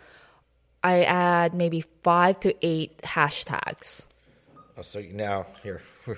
I 0.82 1.04
add 1.04 1.52
maybe 1.52 1.84
five 2.02 2.40
to 2.40 2.54
eight 2.66 2.96
hashtags. 3.02 4.06
Oh, 4.78 4.80
so 4.80 5.02
now 5.12 5.48
here, 5.62 5.82
we're, 6.06 6.16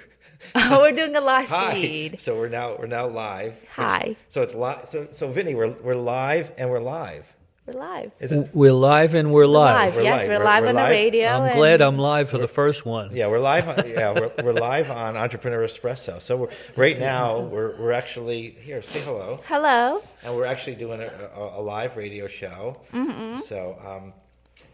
We're 0.55 0.93
doing 0.93 1.17
a 1.17 1.21
live 1.33 1.49
hi. 1.49 1.75
feed. 1.75 2.21
So 2.21 2.37
we're 2.37 2.49
now 2.49 2.77
we're 2.79 2.87
now 2.87 3.09
live. 3.09 3.57
Hi. 3.75 4.15
So 4.29 4.43
it's 4.43 4.55
live. 4.55 4.89
So 4.91 5.09
so 5.13 5.29
Vinny, 5.29 5.57
we're 5.57 5.71
we're 5.71 5.97
live 5.97 6.53
and 6.57 6.71
we're 6.71 6.79
live. 6.79 7.27
We're 7.67 7.81
live. 7.81 8.12
Is 8.21 8.31
it? 8.31 8.51
We're 8.53 8.75
live 8.75 9.15
and 9.15 9.33
we're 9.33 9.47
live. 9.47 9.75
Live, 9.75 9.95
We're 9.97 10.03
yes, 10.03 10.19
live. 10.19 10.27
we're, 10.29 10.35
We're- 10.35 10.45
live 10.45 10.62
we're 10.65 10.69
on 10.69 10.75
live. 10.75 10.89
the 10.89 10.93
radio. 10.93 11.29
I'm 11.29 11.43
and- 11.45 11.55
glad 11.55 11.81
I'm 11.81 11.99
live 11.99 12.29
for 12.29 12.37
the 12.37 12.47
first 12.49 12.85
one. 12.85 13.17
Yeah, 13.17 13.29
we're 13.29 13.39
live. 13.39 13.67
On, 13.67 13.89
yeah, 13.89 14.12
we're, 14.12 14.31
we're 14.45 14.53
live 14.53 14.91
on 14.91 15.17
Entrepreneur 15.17 15.67
Espresso. 15.67 16.21
So 16.21 16.37
we're 16.37 16.51
right 16.77 17.01
now 17.01 17.41
we're 17.41 17.75
we're 17.81 17.93
actually 17.93 18.51
here. 18.61 18.83
Say 18.83 19.01
hello. 19.01 19.41
Hello. 19.47 20.03
and 20.23 20.37
we're 20.37 20.45
actually 20.45 20.75
doing 20.75 21.01
a, 21.01 21.11
a, 21.35 21.61
a 21.61 21.62
live 21.62 21.97
radio 21.97 22.29
show. 22.29 22.83
Mm-hmm. 22.93 23.41
So, 23.41 23.79
um, 23.83 24.12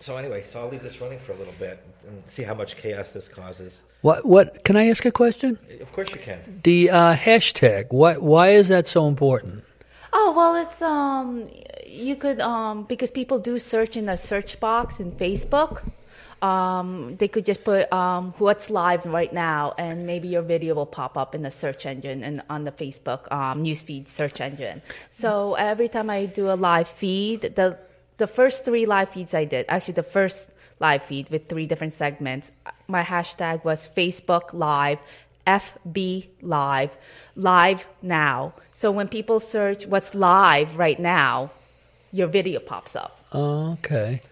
so 0.00 0.16
anyway, 0.16 0.42
so 0.50 0.58
I'll 0.60 0.68
leave 0.68 0.82
this 0.82 1.00
running 1.00 1.20
for 1.20 1.30
a 1.30 1.36
little 1.36 1.54
bit 1.60 1.86
and 2.08 2.20
see 2.26 2.42
how 2.42 2.54
much 2.54 2.76
chaos 2.76 3.12
this 3.12 3.28
causes. 3.28 3.82
What? 4.00 4.26
What? 4.26 4.64
Can 4.64 4.74
I 4.76 4.88
ask 4.88 5.04
a 5.04 5.12
question? 5.12 5.60
Of 5.80 5.92
course, 5.92 6.10
you 6.10 6.18
can. 6.20 6.60
The 6.64 6.90
uh, 6.90 7.14
hashtag. 7.14 7.92
Why? 7.92 8.16
Why 8.16 8.48
is 8.50 8.66
that 8.66 8.88
so 8.88 9.06
important? 9.06 9.62
Oh 10.12 10.34
well, 10.36 10.56
it's 10.56 10.82
um, 10.82 11.48
you 11.90 12.16
could 12.16 12.40
um, 12.40 12.84
because 12.84 13.10
people 13.10 13.38
do 13.38 13.58
search 13.58 13.96
in 13.96 14.08
a 14.08 14.16
search 14.16 14.60
box 14.60 15.00
in 15.00 15.12
Facebook. 15.12 15.82
Um, 16.40 17.16
they 17.18 17.28
could 17.28 17.44
just 17.44 17.64
put 17.64 17.92
um, 17.92 18.32
what's 18.38 18.70
live 18.70 19.04
right 19.04 19.32
now, 19.32 19.74
and 19.76 20.06
maybe 20.06 20.28
your 20.28 20.40
video 20.40 20.74
will 20.74 20.86
pop 20.86 21.18
up 21.18 21.34
in 21.34 21.42
the 21.42 21.50
search 21.50 21.84
engine 21.84 22.24
and 22.24 22.42
on 22.48 22.64
the 22.64 22.72
Facebook 22.72 23.30
um, 23.30 23.62
newsfeed 23.62 24.08
search 24.08 24.40
engine. 24.40 24.80
So 25.10 25.54
every 25.54 25.88
time 25.88 26.08
I 26.08 26.26
do 26.26 26.50
a 26.50 26.54
live 26.54 26.88
feed, 26.88 27.42
the 27.56 27.76
the 28.16 28.26
first 28.26 28.64
three 28.64 28.86
live 28.86 29.10
feeds 29.10 29.34
I 29.34 29.44
did, 29.44 29.66
actually 29.68 29.94
the 29.94 30.02
first 30.02 30.48
live 30.78 31.02
feed 31.04 31.28
with 31.28 31.48
three 31.48 31.66
different 31.66 31.92
segments, 31.92 32.52
my 32.88 33.02
hashtag 33.02 33.64
was 33.64 33.88
Facebook 33.94 34.54
Live, 34.54 34.98
FB 35.46 36.28
Live, 36.40 36.90
Live 37.36 37.86
Now. 38.00 38.54
So 38.72 38.90
when 38.90 39.08
people 39.08 39.40
search 39.40 39.86
what's 39.86 40.14
live 40.14 40.76
right 40.76 40.98
now, 40.98 41.50
your 42.12 42.28
video 42.28 42.60
pops 42.60 42.94
up. 42.96 43.18
Oh, 43.32 43.72
okay. 43.72 44.22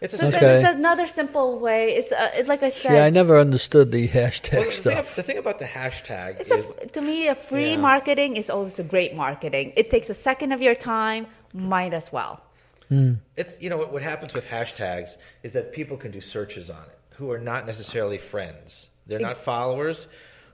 It's 0.00 0.12
a 0.14 0.18
So 0.18 0.26
Okay. 0.28 0.40
there's 0.40 0.64
another 0.76 1.06
simple 1.06 1.58
way. 1.58 1.94
It's 1.96 2.12
uh, 2.12 2.30
it, 2.36 2.46
like 2.46 2.62
I 2.62 2.68
said. 2.68 2.90
See, 2.92 2.98
I 2.98 3.10
never 3.10 3.38
understood 3.38 3.92
the 3.92 4.06
hashtag 4.08 4.52
well, 4.52 4.64
the, 4.64 4.70
thing, 4.70 4.72
stuff. 4.92 5.16
the 5.16 5.22
thing 5.22 5.38
about 5.38 5.58
the 5.58 5.64
hashtag 5.64 6.40
It's 6.40 6.50
is 6.50 6.64
a, 6.82 6.86
to 6.88 7.00
me, 7.00 7.28
a 7.28 7.34
free 7.34 7.70
Yeah. 7.72 7.76
marketing 7.78 8.36
is 8.36 8.50
always 8.50 8.78
a 8.78 8.84
great 8.84 9.14
marketing. 9.14 9.72
It 9.76 9.90
takes 9.90 10.10
a 10.10 10.14
second 10.14 10.52
of 10.52 10.60
your 10.60 10.74
time, 10.74 11.26
might 11.54 11.94
as 11.94 12.12
well. 12.12 12.42
it's 13.36 13.54
you 13.60 13.68
know 13.70 13.76
what, 13.78 13.92
what 13.92 14.02
happens 14.02 14.32
with 14.32 14.46
hashtags 14.46 15.16
is 15.42 15.52
that 15.54 15.72
people 15.72 15.96
can 15.96 16.10
do 16.12 16.20
searches 16.20 16.70
on 16.70 16.84
it 16.92 16.98
who 17.16 17.30
are 17.32 17.38
not 17.38 17.66
necessarily 17.66 18.18
friends. 18.18 18.88
They're 19.08 19.18
not 19.18 19.38
followers, 19.38 20.06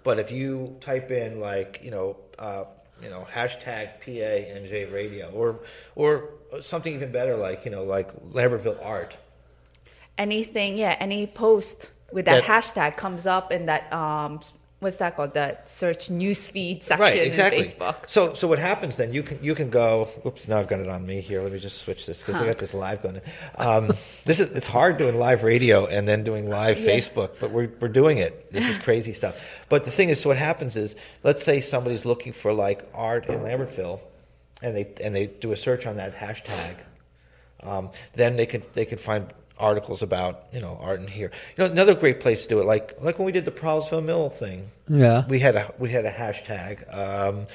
but 0.04 0.18
if 0.18 0.30
you 0.30 0.76
type 0.80 1.10
in 1.10 1.40
like 1.40 1.80
you 1.82 1.90
know 1.90 2.16
uh, 2.38 2.64
you 3.02 3.10
know 3.10 3.26
hashtag 3.32 4.00
PANJ 4.04 4.92
radio 4.92 5.30
or 5.30 5.60
or 5.96 6.28
something 6.62 6.94
even 6.94 7.10
better 7.12 7.36
like 7.36 7.64
you 7.64 7.70
know 7.70 7.82
like 7.82 8.12
Lambertville 8.30 8.84
art. 8.84 9.16
Anything, 10.18 10.76
yeah, 10.76 10.96
any 11.00 11.26
post 11.26 11.90
with 12.12 12.26
that, 12.26 12.44
That- 12.46 12.64
hashtag 12.64 12.96
comes 12.96 13.26
up 13.26 13.50
in 13.50 13.66
that 13.66 13.92
um, 13.92 14.40
what's 14.82 14.96
that 14.96 15.16
called? 15.16 15.34
That 15.34 15.70
search 15.70 16.08
newsfeed 16.10 16.82
section 16.82 17.00
right 17.00 17.22
exactly 17.22 17.66
in 17.66 17.70
Facebook. 17.72 17.96
so 18.08 18.34
so 18.34 18.48
what 18.48 18.58
happens 18.58 18.96
then 18.96 19.12
you 19.12 19.22
can 19.22 19.38
you 19.42 19.54
can 19.54 19.70
go 19.70 20.08
oops 20.26 20.48
now 20.48 20.58
i've 20.58 20.68
got 20.68 20.80
it 20.80 20.88
on 20.88 21.06
me 21.06 21.20
here 21.20 21.40
let 21.40 21.52
me 21.52 21.58
just 21.58 21.78
switch 21.78 22.04
this 22.06 22.18
because 22.18 22.36
i 22.36 22.44
got 22.44 22.58
this 22.58 22.74
live 22.74 23.00
going 23.02 23.20
um, 23.56 23.92
this 24.24 24.40
is 24.40 24.50
it's 24.50 24.66
hard 24.66 24.98
doing 24.98 25.14
live 25.16 25.42
radio 25.44 25.86
and 25.86 26.06
then 26.08 26.24
doing 26.24 26.48
live 26.50 26.78
Yeah. 26.80 26.96
facebook 26.96 27.30
but 27.40 27.50
we're, 27.52 27.70
we're 27.80 27.88
doing 27.88 28.18
it 28.18 28.52
this 28.52 28.68
is 28.68 28.76
crazy 28.78 29.12
stuff 29.12 29.36
but 29.68 29.84
the 29.84 29.90
thing 29.90 30.08
is 30.10 30.20
so 30.20 30.28
what 30.28 30.38
happens 30.38 30.76
is 30.76 30.96
let's 31.22 31.42
say 31.44 31.60
somebody's 31.60 32.04
looking 32.04 32.32
for 32.32 32.52
like 32.52 32.86
art 32.92 33.26
in 33.28 33.38
lambertville 33.40 34.00
and 34.62 34.76
they 34.76 34.86
and 35.00 35.14
they 35.14 35.26
do 35.26 35.52
a 35.52 35.56
search 35.56 35.86
on 35.86 35.96
that 35.96 36.14
hashtag 36.16 36.74
um, 37.62 37.90
then 38.14 38.36
they 38.36 38.46
could 38.46 38.64
they 38.74 38.84
could 38.84 38.98
find 39.00 39.32
articles 39.62 40.02
about 40.02 40.34
you 40.52 40.60
know 40.60 40.76
art 40.80 41.00
in 41.00 41.06
here 41.06 41.30
you 41.56 41.64
know 41.64 41.70
another 41.70 41.94
great 41.94 42.18
place 42.20 42.42
to 42.42 42.48
do 42.48 42.58
it 42.60 42.66
like 42.66 42.86
like 43.00 43.18
when 43.18 43.26
we 43.26 43.32
did 43.32 43.44
the 43.44 43.50
Prallsville 43.50 44.04
Mill 44.04 44.28
thing 44.30 44.68
Yeah. 44.88 45.24
we 45.28 45.38
had 45.38 45.54
a 45.56 45.72
we 45.78 45.88
had 45.90 46.04
a 46.04 46.12
hashtag. 46.12 46.74
Um, 46.92 47.46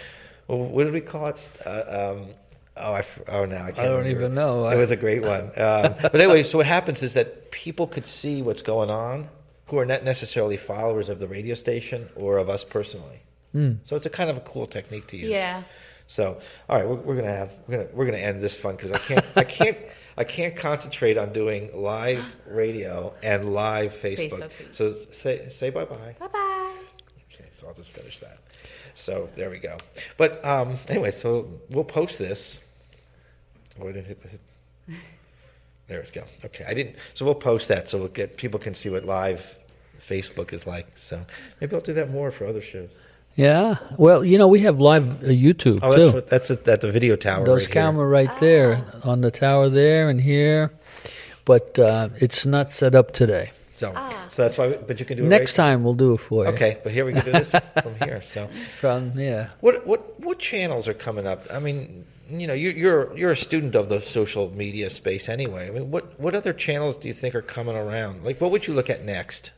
what 0.47 0.83
did 0.85 0.93
we 0.93 1.01
call 1.01 1.27
it? 1.27 1.49
Uh, 1.65 1.69
um, 2.15 2.27
oh, 2.77 2.93
I, 2.93 2.99
f- 2.99 3.19
oh, 3.27 3.43
now 3.45 3.63
I 3.65 3.71
can't. 3.71 3.79
I 3.79 3.83
don't 3.89 3.97
remember. 3.99 4.21
even 4.21 4.33
know. 4.35 4.69
It 4.69 4.77
was 4.77 4.91
a 4.91 4.95
great 4.95 5.21
one. 5.21 5.51
Um, 5.57 5.93
but 6.01 6.15
anyway, 6.15 6.43
so 6.45 6.59
what 6.59 6.67
happens 6.67 7.03
is 7.03 7.15
that 7.15 7.51
people 7.51 7.85
could 7.85 8.05
see 8.05 8.41
what's 8.41 8.61
going 8.61 8.89
on 8.89 9.27
who 9.65 9.77
are 9.77 9.85
not 9.85 10.05
necessarily 10.05 10.55
followers 10.55 11.09
of 11.09 11.19
the 11.19 11.27
radio 11.27 11.53
station 11.55 12.07
or 12.15 12.37
of 12.37 12.49
us 12.49 12.63
personally. 12.63 13.19
So 13.85 13.95
it's 13.97 14.05
a 14.05 14.09
kind 14.09 14.29
of 14.29 14.37
a 14.37 14.41
cool 14.41 14.67
technique 14.67 15.07
to 15.07 15.17
use. 15.17 15.29
Yeah. 15.29 15.63
So, 16.05 16.39
all 16.69 16.77
right, 16.77 16.87
we're, 16.87 16.95
we're 16.95 17.15
gonna 17.15 17.35
have 17.35 17.51
we're 17.67 17.77
gonna 17.77 17.89
we're 17.91 18.05
gonna 18.05 18.17
end 18.31 18.41
this 18.41 18.53
fun 18.55 18.75
because 18.77 18.91
I 18.93 18.99
can't 18.99 19.25
I 19.35 19.43
can't 19.43 19.77
I 20.17 20.23
can't 20.23 20.55
concentrate 20.55 21.17
on 21.17 21.31
doing 21.31 21.69
live 21.73 22.23
radio 22.47 23.13
and 23.21 23.53
live 23.53 23.93
Facebook. 23.93 24.31
Facebook. 24.31 24.51
So 24.71 24.95
say 25.13 25.47
say 25.49 25.69
bye 25.69 25.85
bye. 25.85 26.15
Bye 26.19 26.27
bye. 26.27 26.73
Okay, 27.31 27.49
so 27.55 27.67
I'll 27.67 27.73
just 27.75 27.91
finish 27.91 28.19
that. 28.19 28.39
So 28.95 29.29
there 29.35 29.49
we 29.49 29.59
go. 29.59 29.77
But 30.17 30.43
um, 30.43 30.77
anyway, 30.87 31.11
so 31.11 31.47
we'll 31.69 31.83
post 31.83 32.17
this. 32.17 32.57
Oh, 33.79 33.87
I 33.87 33.91
didn't 33.91 34.07
hit 34.07 34.21
the 34.21 34.27
hit. 34.29 34.41
There 35.87 36.03
we 36.03 36.11
go. 36.11 36.25
Okay, 36.43 36.65
I 36.67 36.73
didn't. 36.73 36.97
So 37.13 37.23
we'll 37.23 37.33
post 37.33 37.69
that 37.69 37.87
so 37.87 37.97
we'll 37.97 38.09
get 38.09 38.35
people 38.35 38.59
can 38.59 38.75
see 38.75 38.89
what 38.89 39.05
live 39.05 39.57
Facebook 40.05 40.51
is 40.51 40.67
like. 40.67 40.85
So 40.97 41.25
maybe 41.61 41.75
I'll 41.75 41.81
do 41.81 41.93
that 41.93 42.11
more 42.11 42.29
for 42.29 42.45
other 42.45 42.61
shows. 42.61 42.89
Yeah. 43.37 43.77
Well, 43.97 44.25
you 44.25 44.37
know, 44.39 44.47
we 44.47 44.59
have 44.61 44.79
live 44.79 45.23
uh, 45.23 45.27
YouTube 45.27 45.79
Oh, 45.83 45.95
too. 45.95 46.01
that's 46.01 46.13
what, 46.13 46.29
that's 46.29 46.49
a, 46.49 46.55
that's 46.55 46.83
a 46.83 46.91
video 46.91 47.15
tower. 47.15 47.45
Those 47.45 47.67
right 47.67 47.73
here. 47.73 47.83
camera 47.83 48.07
right 48.07 48.39
there 48.39 48.83
on 49.03 49.21
the 49.21 49.29
tower 49.31 49.69
there 49.69 50.09
and 50.09 50.19
here, 50.19 50.71
but 51.45 51.77
uh, 51.77 52.09
it's 52.19 52.45
not 52.47 52.71
set 52.71 52.95
up 52.95 53.13
today. 53.13 53.51
So, 53.77 53.93
so 54.31 54.41
that's 54.41 54.57
why. 54.57 54.73
But 54.73 54.99
you 54.99 55.05
can 55.05 55.17
do 55.17 55.25
it 55.25 55.29
Next 55.29 55.51
right 55.55 55.63
time 55.65 55.83
we'll 55.83 55.93
do 55.93 56.13
it 56.15 56.17
for 56.17 56.45
you. 56.45 56.49
Okay, 56.49 56.79
but 56.83 56.91
here 56.91 57.05
we 57.05 57.13
can 57.13 57.23
do 57.25 57.31
this 57.31 57.49
from 57.83 57.95
here. 57.99 58.23
So. 58.23 58.49
From 58.79 59.17
yeah. 59.17 59.49
What 59.61 59.85
what 59.85 60.19
what 60.19 60.39
channels 60.39 60.87
are 60.87 60.95
coming 60.95 61.27
up? 61.27 61.45
I 61.53 61.59
mean, 61.59 62.05
you 62.27 62.47
know, 62.47 62.55
you, 62.55 62.71
you're 62.71 63.15
you're 63.15 63.31
a 63.33 63.37
student 63.37 63.75
of 63.75 63.87
the 63.89 64.01
social 64.01 64.49
media 64.49 64.89
space 64.89 65.29
anyway. 65.29 65.67
I 65.67 65.69
mean, 65.69 65.91
what 65.91 66.19
what 66.19 66.33
other 66.33 66.53
channels 66.53 66.97
do 66.97 67.07
you 67.07 67.13
think 67.13 67.35
are 67.35 67.43
coming 67.43 67.75
around? 67.75 68.23
Like, 68.25 68.41
what 68.41 68.49
would 68.49 68.65
you 68.65 68.73
look 68.73 68.89
at 68.89 69.05
next? 69.05 69.51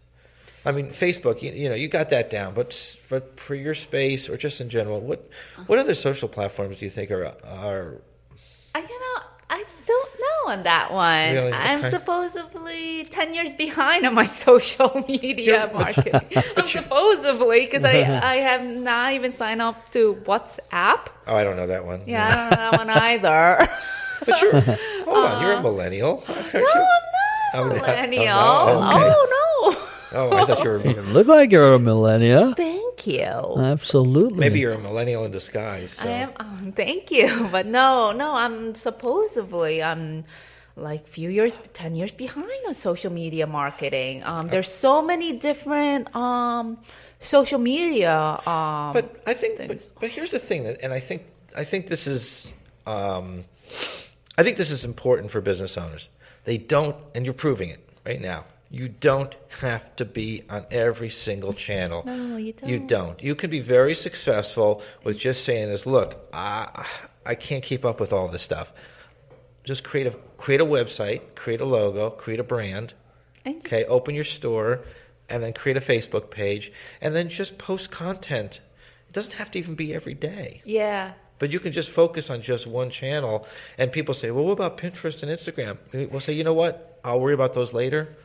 I 0.66 0.72
mean, 0.72 0.90
Facebook. 0.90 1.42
You, 1.42 1.52
you 1.52 1.70
know, 1.70 1.76
you 1.76 1.88
got 1.88 2.10
that 2.10 2.30
down, 2.30 2.54
but 2.54 2.68
s- 2.74 2.98
for 3.08 3.22
for 3.38 3.56
your 3.56 3.74
space 3.76 4.28
or 4.30 4.38
just 4.38 4.60
in 4.62 4.70
general, 4.70 5.00
what 5.02 5.28
what 5.68 5.80
other 5.80 5.94
social 5.94 6.28
platforms 6.30 6.80
do 6.80 6.86
you 6.86 6.92
think 6.92 7.12
are 7.12 7.26
are 7.46 8.02
I, 8.76 8.80
you 8.82 8.88
know, 9.00 9.22
I 9.50 9.64
don't 9.88 10.12
know 10.20 10.52
on 10.52 10.64
that 10.64 10.92
one. 10.94 11.34
Really? 11.34 11.54
I'm 11.54 11.80
Okay. 11.80 11.90
supposedly 11.90 13.06
10 13.06 13.34
years 13.34 13.54
behind 13.56 14.06
on 14.06 14.14
my 14.14 14.26
social 14.48 15.04
media 15.08 15.70
marketing. 15.74 16.22
I'm 16.58 16.68
supposedly, 16.68 17.62
because 17.66 17.84
I, 17.84 17.94
I 18.34 18.36
have 18.38 18.64
not 18.64 19.14
even 19.14 19.34
signed 19.34 19.62
up 19.62 19.92
to 19.92 20.22
WhatsApp. 20.28 21.08
Oh, 21.26 21.36
I 21.36 21.44
don't 21.44 21.56
know 21.58 21.68
that 21.68 21.86
one. 21.86 22.04
Yeah, 22.06 22.28
I 22.28 22.40
don't 22.40 22.50
know 22.52 22.58
that 22.72 22.78
one 22.78 22.90
either. 22.90 23.68
but 24.26 24.42
you're 24.42 24.62
hold 25.06 25.26
on, 25.26 25.42
you're 25.42 25.54
a 25.54 25.58
uh, 25.58 25.62
millennial. 25.62 26.24
aren't 26.28 26.54
you? 26.54 26.60
no, 26.62 26.68
I'm 27.54 27.64
Oh, 27.64 27.68
not 27.70 27.70
no. 27.70 27.72
a 27.72 27.76
millennial. 27.80 28.38
Oh. 28.38 28.80
oh 28.84 28.96
okay. 28.98 29.14
Oh, 29.16 29.28
no. 29.32 29.46
Oh, 30.12 30.32
I 30.32 30.46
thought 30.46 30.64
you 30.64 30.70
were. 30.70 30.80
Look 31.04 31.28
like 31.28 31.52
you're 31.52 31.74
a 31.74 31.80
millennial. 31.80 32.54
Thank 32.54 33.06
you. 33.06 33.56
Absolutely. 33.58 34.40
Maybe 34.40 34.60
you're 34.60 34.74
a 34.74 34.80
millennial 34.80 35.26
in 35.26 35.32
disguise. 35.32 35.94
So. 35.94 36.08
I 36.08 36.12
am. 36.12 36.32
Um, 36.38 36.72
thank 36.76 37.12
you, 37.12 37.48
but 37.52 37.66
no, 37.66 38.12
no. 38.12 38.34
I'm 38.34 38.76
supposedly 38.76 39.84
I'm 39.84 40.26
like 40.76 41.08
few 41.08 41.30
years, 41.30 41.58
ten 41.74 41.96
years 41.96 42.14
behind 42.14 42.50
on 42.68 42.74
social 42.74 43.12
media 43.12 43.46
marketing. 43.46 44.24
Um, 44.24 44.48
there's 44.48 44.72
so 44.72 45.02
many 45.02 45.34
different 45.34 46.14
um, 46.16 46.80
social 47.20 47.60
media. 47.60 48.40
Um, 48.46 48.94
But 48.94 49.22
I 49.28 49.34
think, 49.34 49.58
but, 49.68 49.88
but 50.00 50.10
here's 50.10 50.32
the 50.32 50.40
thing, 50.40 50.64
that, 50.64 50.82
and 50.82 50.94
I 50.94 51.00
think 51.00 51.24
I 51.56 51.64
think 51.64 51.88
this 51.88 52.08
is, 52.08 52.54
um, 52.86 53.44
I 54.38 54.44
think 54.44 54.58
this 54.58 54.72
is 54.72 54.86
important 54.86 55.32
for 55.32 55.42
business 55.42 55.78
owners. 55.78 56.10
They 56.46 56.58
don't, 56.58 56.96
and 57.14 57.26
you're 57.26 57.34
proving 57.34 57.70
it 57.70 57.88
right 58.06 58.22
now. 58.22 58.46
You 58.72 58.88
don't 58.88 59.34
have 59.62 59.96
to 59.96 60.06
be 60.06 60.44
on 60.50 60.66
every 60.70 61.10
single 61.10 61.54
channel. 61.54 62.04
No, 62.06 62.38
you 62.38 62.54
don't. 62.54 62.70
You 62.70 62.80
don't. 62.80 63.22
You 63.24 63.34
can 63.34 63.50
be 63.50 63.62
very 63.62 63.96
successful 63.96 64.84
with 65.04 65.18
just 65.18 65.44
saying, 65.44 65.70
"Is 65.70 65.86
look, 65.88 66.28
I 66.32 66.86
I 67.26 67.34
can't 67.36 67.64
keep 67.64 67.84
up 67.84 68.00
with 68.00 68.14
all 68.14 68.28
this 68.28 68.44
stuff." 68.44 68.72
Just 69.64 69.84
create 69.84 70.06
a 70.08 70.12
create 70.38 70.62
a 70.62 70.66
website, 70.66 71.36
create 71.36 71.62
a 71.62 71.66
logo, 71.66 72.10
create 72.12 72.40
a 72.40 72.44
brand, 72.44 72.94
And- 73.46 73.58
Okay, 73.66 73.86
open 73.86 74.14
your 74.14 74.24
store 74.26 74.82
and 75.30 75.42
then 75.42 75.54
create 75.54 75.78
a 75.78 75.82
Facebook 75.82 76.30
page 76.30 76.72
and 77.02 77.16
then 77.16 77.30
just 77.30 77.58
post 77.58 77.90
content. 77.90 78.60
It 79.10 79.14
doesn't 79.14 79.34
have 79.34 79.50
to 79.52 79.60
even 79.60 79.74
be 79.76 79.94
every 79.96 80.14
day. 80.14 80.62
yeah, 80.64 81.14
But 81.40 81.52
you 81.52 81.60
can 81.60 81.72
just 81.72 81.90
focus 81.90 82.30
on 82.30 82.42
just 82.42 82.68
one 82.68 82.90
channel 82.92 83.48
and 83.78 83.92
people 83.92 84.14
say, 84.14 84.30
"Well, 84.30 84.44
what 84.46 84.52
about 84.54 84.78
Pinterest 84.78 85.24
and 85.24 85.32
Instagram?" 85.32 85.78
We'll 86.12 86.20
say, 86.22 86.34
"You 86.34 86.44
know 86.44 86.54
what? 86.54 87.00
I'll 87.04 87.20
worry 87.20 87.34
about 87.34 87.54
those 87.56 87.74
later. 87.74 88.16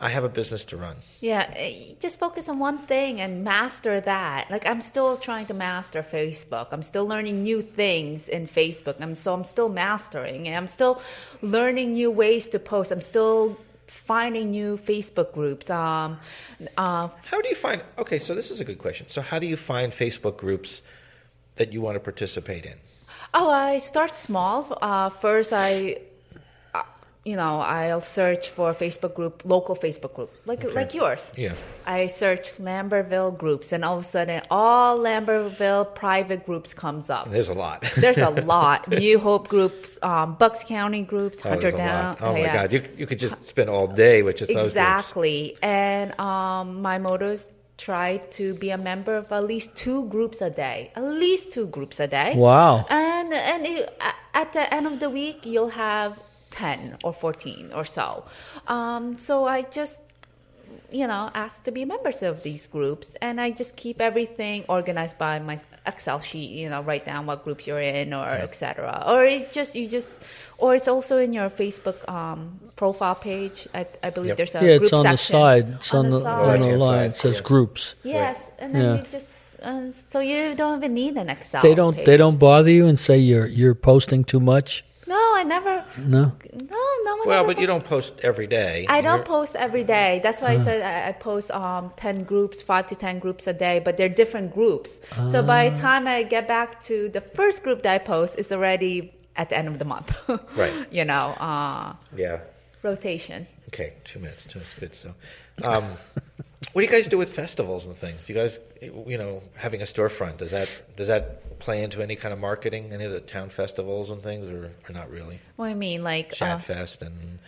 I 0.00 0.08
have 0.08 0.24
a 0.24 0.28
business 0.28 0.64
to 0.66 0.76
run." 0.76 0.96
Yeah, 1.20 1.52
eh, 1.56 1.94
just 2.00 2.18
focus 2.18 2.48
on 2.48 2.58
one 2.58 2.78
thing 2.86 3.20
and 3.20 3.44
master 3.44 4.00
that. 4.00 4.50
Like 4.50 4.66
I'm 4.66 4.80
still 4.80 5.16
trying 5.16 5.46
to 5.46 5.54
master 5.54 6.02
Facebook. 6.02 6.68
I'm 6.72 6.82
still 6.82 7.06
learning 7.06 7.42
new 7.42 7.60
things 7.62 8.28
in 8.28 8.48
Facebook. 8.48 8.96
I'm 9.00 9.14
so 9.14 9.34
I'm 9.34 9.44
still 9.44 9.68
mastering 9.68 10.46
and 10.46 10.56
I'm 10.56 10.66
still 10.68 11.00
learning 11.42 11.92
new 11.92 12.10
ways 12.10 12.46
to 12.48 12.58
post. 12.58 12.90
I'm 12.90 13.00
still 13.02 13.56
finding 13.86 14.50
new 14.50 14.78
Facebook 14.78 15.32
groups. 15.32 15.68
Um, 15.68 16.18
uh, 16.76 17.08
How 17.26 17.40
do 17.40 17.48
you 17.48 17.56
find 17.56 17.82
Okay, 17.98 18.18
so 18.20 18.34
this 18.34 18.50
is 18.50 18.60
a 18.60 18.64
good 18.64 18.78
question. 18.78 19.06
So 19.08 19.20
how 19.20 19.38
do 19.38 19.46
you 19.46 19.56
find 19.56 19.92
Facebook 19.92 20.36
groups 20.36 20.82
that 21.56 21.72
you 21.72 21.80
want 21.80 21.96
to 21.96 22.00
participate 22.00 22.64
in? 22.64 22.76
oh, 23.34 23.50
I 23.50 23.78
start 23.78 24.18
small. 24.18 24.78
Uh, 24.80 25.10
first, 25.10 25.52
I. 25.52 26.00
You 27.22 27.36
know, 27.36 27.60
I'll 27.60 28.00
search 28.00 28.48
for 28.48 28.70
a 28.70 28.74
Facebook 28.74 29.14
group, 29.14 29.42
local 29.44 29.76
Facebook 29.76 30.14
group, 30.14 30.30
like 30.46 30.64
like 30.72 30.94
yours. 30.94 31.30
Yeah. 31.36 31.52
I 31.84 32.06
search 32.06 32.54
Lambertville 32.56 33.36
groups, 33.36 33.72
and 33.72 33.84
all 33.84 33.98
of 33.98 34.04
a 34.04 34.08
sudden, 34.08 34.40
all 34.50 34.98
Lambertville 34.98 35.94
private 35.94 36.46
groups 36.46 36.72
comes 36.72 37.10
up. 37.10 37.26
And 37.26 37.34
there's 37.34 37.50
a 37.50 37.54
lot. 37.54 37.84
There's 37.96 38.16
a 38.16 38.30
lot. 38.54 38.88
New 38.88 39.18
Hope 39.18 39.48
groups, 39.48 39.98
um, 40.02 40.36
Bucks 40.36 40.64
County 40.64 41.02
groups, 41.02 41.40
Oh, 41.44 41.50
Hunter 41.50 41.68
a 41.68 41.72
Down. 41.72 42.04
lot. 42.04 42.18
Oh, 42.22 42.32
my 42.32 42.40
yeah. 42.40 42.54
god, 42.54 42.72
you 42.72 42.82
you 42.96 43.06
could 43.06 43.20
just 43.20 43.44
spend 43.44 43.68
all 43.68 43.86
day 43.86 44.22
with 44.22 44.36
just 44.36 44.52
those. 44.54 44.68
Exactly. 44.68 45.58
And 45.62 46.18
um, 46.18 46.80
my 46.80 46.96
motto 46.98 47.28
is 47.32 47.46
try 47.76 48.16
to 48.38 48.54
be 48.54 48.70
a 48.70 48.78
member 48.78 49.14
of 49.14 49.30
at 49.30 49.44
least 49.44 49.74
two 49.76 50.06
groups 50.08 50.40
a 50.40 50.48
day. 50.48 50.90
At 50.96 51.04
least 51.04 51.52
two 51.52 51.66
groups 51.66 52.00
a 52.00 52.06
day. 52.06 52.34
Wow. 52.34 52.86
And 52.88 53.34
and 53.34 53.66
it, 53.66 53.92
at 54.32 54.54
the 54.54 54.72
end 54.72 54.86
of 54.86 55.00
the 55.00 55.10
week, 55.10 55.44
you'll 55.44 55.68
have 55.88 56.18
ten 56.50 56.96
or 57.04 57.12
fourteen 57.12 57.72
or 57.74 57.84
so. 57.84 58.24
Um, 58.66 59.18
so 59.18 59.44
I 59.46 59.62
just 59.62 60.00
you 60.92 61.06
know 61.06 61.30
ask 61.34 61.62
to 61.64 61.70
be 61.72 61.84
members 61.84 62.22
of 62.22 62.42
these 62.42 62.66
groups, 62.66 63.08
and 63.20 63.40
I 63.40 63.50
just 63.50 63.76
keep 63.76 64.00
everything 64.00 64.64
organized 64.68 65.18
by 65.18 65.38
my 65.38 65.58
Excel 65.86 66.20
sheet. 66.20 66.50
You 66.50 66.68
know, 66.68 66.82
write 66.82 67.04
down 67.06 67.26
what 67.26 67.44
groups 67.44 67.66
you're 67.66 67.80
in 67.80 68.12
or 68.14 68.26
etc. 68.28 69.04
Or 69.06 69.24
it's 69.24 69.52
just 69.52 69.74
you 69.74 69.88
just 69.88 70.22
or 70.58 70.74
it's 70.74 70.88
also 70.88 71.16
in 71.18 71.32
your 71.32 71.50
Facebook 71.50 72.08
um, 72.08 72.60
profile 72.76 73.14
page. 73.14 73.68
I, 73.74 73.86
I 74.02 74.10
believe 74.10 74.28
Yep. 74.30 74.36
there's 74.36 74.54
a 74.54 74.58
yeah, 74.64 74.76
group 74.78 74.82
it's 74.84 74.92
on 74.92 75.06
the 75.06 75.16
side. 75.16 75.68
It's 75.76 75.94
on, 75.94 76.10
the, 76.10 76.16
on 76.18 76.22
the 76.22 76.46
Left-hand 76.46 76.80
line. 76.80 76.90
side, 76.90 77.10
It 77.10 77.16
says 77.16 77.36
yeah. 77.36 77.42
groups. 77.42 77.94
Yes, 78.02 78.36
and 78.58 78.74
then 78.74 78.82
Yeah. 78.82 78.96
you 79.02 79.06
just 79.10 79.34
uh, 79.62 79.90
so 79.92 80.20
you 80.20 80.54
don't 80.54 80.78
even 80.78 80.94
need 80.94 81.16
an 81.16 81.28
Excel. 81.28 81.62
They 81.62 81.74
don't. 81.74 81.94
Page. 81.94 82.06
They 82.06 82.16
don't 82.16 82.38
bother 82.38 82.70
you 82.70 82.86
and 82.86 82.98
say 82.98 83.18
you're 83.18 83.46
you're 83.46 83.74
posting 83.74 84.24
too 84.24 84.40
much. 84.40 84.84
No, 85.50 85.56
I 85.56 85.58
never. 85.58 85.76
No. 85.98 86.22
No, 86.74 86.82
no 87.04 87.16
one. 87.18 87.28
Well, 87.28 87.40
ever 87.44 87.48
but 87.54 87.60
you 87.60 87.66
don't 87.66 87.84
post 87.84 88.12
every 88.30 88.46
day. 88.46 88.86
I 88.88 89.00
don't 89.00 89.18
You're- 89.18 89.26
post 89.36 89.56
every 89.56 89.84
day. 89.84 90.20
That's 90.22 90.40
why 90.42 90.50
I 90.52 90.64
said 90.64 90.82
I, 90.82 91.08
I 91.08 91.12
post 91.12 91.50
um, 91.50 91.92
10 91.96 92.24
groups, 92.24 92.62
5 92.62 92.86
to 92.88 92.94
10 92.94 93.18
groups 93.18 93.46
a 93.46 93.52
day, 93.52 93.80
but 93.84 93.96
they're 93.96 94.08
different 94.22 94.48
groups. 94.54 95.00
So 95.32 95.42
by 95.42 95.66
Ah. 95.66 95.70
the 95.70 95.76
time 95.80 96.06
I 96.06 96.22
get 96.22 96.44
back 96.48 96.82
to 96.84 97.08
the 97.16 97.20
first 97.20 97.62
group 97.64 97.82
that 97.82 97.92
I 97.94 97.98
post, 97.98 98.36
it's 98.38 98.52
already 98.52 99.12
at 99.36 99.48
the 99.50 99.56
end 99.58 99.68
of 99.68 99.78
the 99.78 99.84
month. 99.84 100.10
Right. 100.56 100.74
You 100.92 101.04
know, 101.04 101.26
uh, 101.50 101.94
Yeah. 102.16 102.38
rotation. 102.82 103.46
Okay, 103.68 103.92
two 104.04 104.18
minutes. 104.18 104.44
Two 104.50 104.58
minutes, 104.58 104.74
good. 104.80 104.94
So, 104.94 105.14
um, 105.62 105.84
what 106.72 106.82
do 106.82 106.86
you 106.86 106.92
guys 106.92 107.08
do 107.08 107.16
with 107.18 107.32
festivals 107.32 107.86
and 107.86 107.96
things? 107.96 108.26
Do 108.26 108.32
you 108.32 108.38
guys, 108.38 108.58
you 108.82 109.16
know, 109.18 109.42
having 109.56 109.80
a 109.82 109.86
storefront 109.86 110.38
does 110.38 110.50
that 110.50 110.68
does 110.96 111.08
that 111.08 111.58
play 111.58 111.82
into 111.82 112.02
any 112.02 112.16
kind 112.16 112.32
of 112.32 112.38
marketing, 112.38 112.92
any 112.92 113.04
of 113.04 113.12
the 113.12 113.20
town 113.20 113.48
festivals 113.50 114.10
and 114.10 114.22
things, 114.22 114.48
or, 114.48 114.70
or 114.88 114.92
not 114.92 115.10
really? 115.10 115.40
What 115.56 115.66
I 115.66 115.74
mean, 115.74 116.02
like, 116.02 116.32
uh, 116.32 116.36
Shad 116.36 116.64
Fest 116.64 117.02
and 117.02 117.38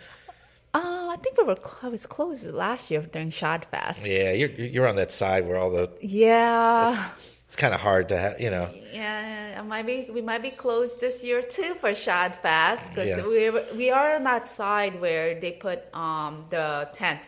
uh, 0.75 0.79
I 1.13 1.17
think 1.21 1.37
we 1.37 1.43
were 1.43 1.57
I 1.83 1.89
was 1.89 2.05
closed 2.07 2.45
last 2.47 2.89
year 2.89 3.01
during 3.01 3.29
Shad 3.29 3.65
Fest. 3.69 4.05
yeah, 4.05 4.31
you're 4.31 4.49
you're 4.49 4.87
on 4.87 4.95
that 4.95 5.11
side 5.11 5.47
where 5.47 5.57
all 5.57 5.69
the 5.69 5.91
Yeah. 6.01 7.09
it's 7.47 7.55
kind 7.55 7.75
of 7.75 7.79
hard 7.81 8.09
to 8.09 8.17
have, 8.17 8.41
you 8.41 8.49
know. 8.49 8.69
Yeah, 8.91 9.57
I 9.59 9.61
might 9.61 9.85
be. 9.85 10.09
We 10.11 10.21
might 10.21 10.41
be 10.41 10.49
closed 10.49 10.99
this 10.99 11.23
year 11.23 11.43
too 11.43 11.75
for 11.79 11.93
Shad 11.93 12.35
Fest 12.41 12.89
because 12.89 13.07
Yeah. 13.09 13.21
we 13.27 13.51
we 13.77 13.91
are 13.91 14.15
on 14.15 14.23
that 14.23 14.47
side 14.47 14.99
where 14.99 15.39
they 15.39 15.51
put 15.51 15.79
um 15.93 16.45
the 16.49 16.89
tents 16.95 17.27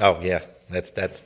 Oh 0.00 0.18
yeah, 0.22 0.40
that's 0.70 0.90
that's 0.90 1.24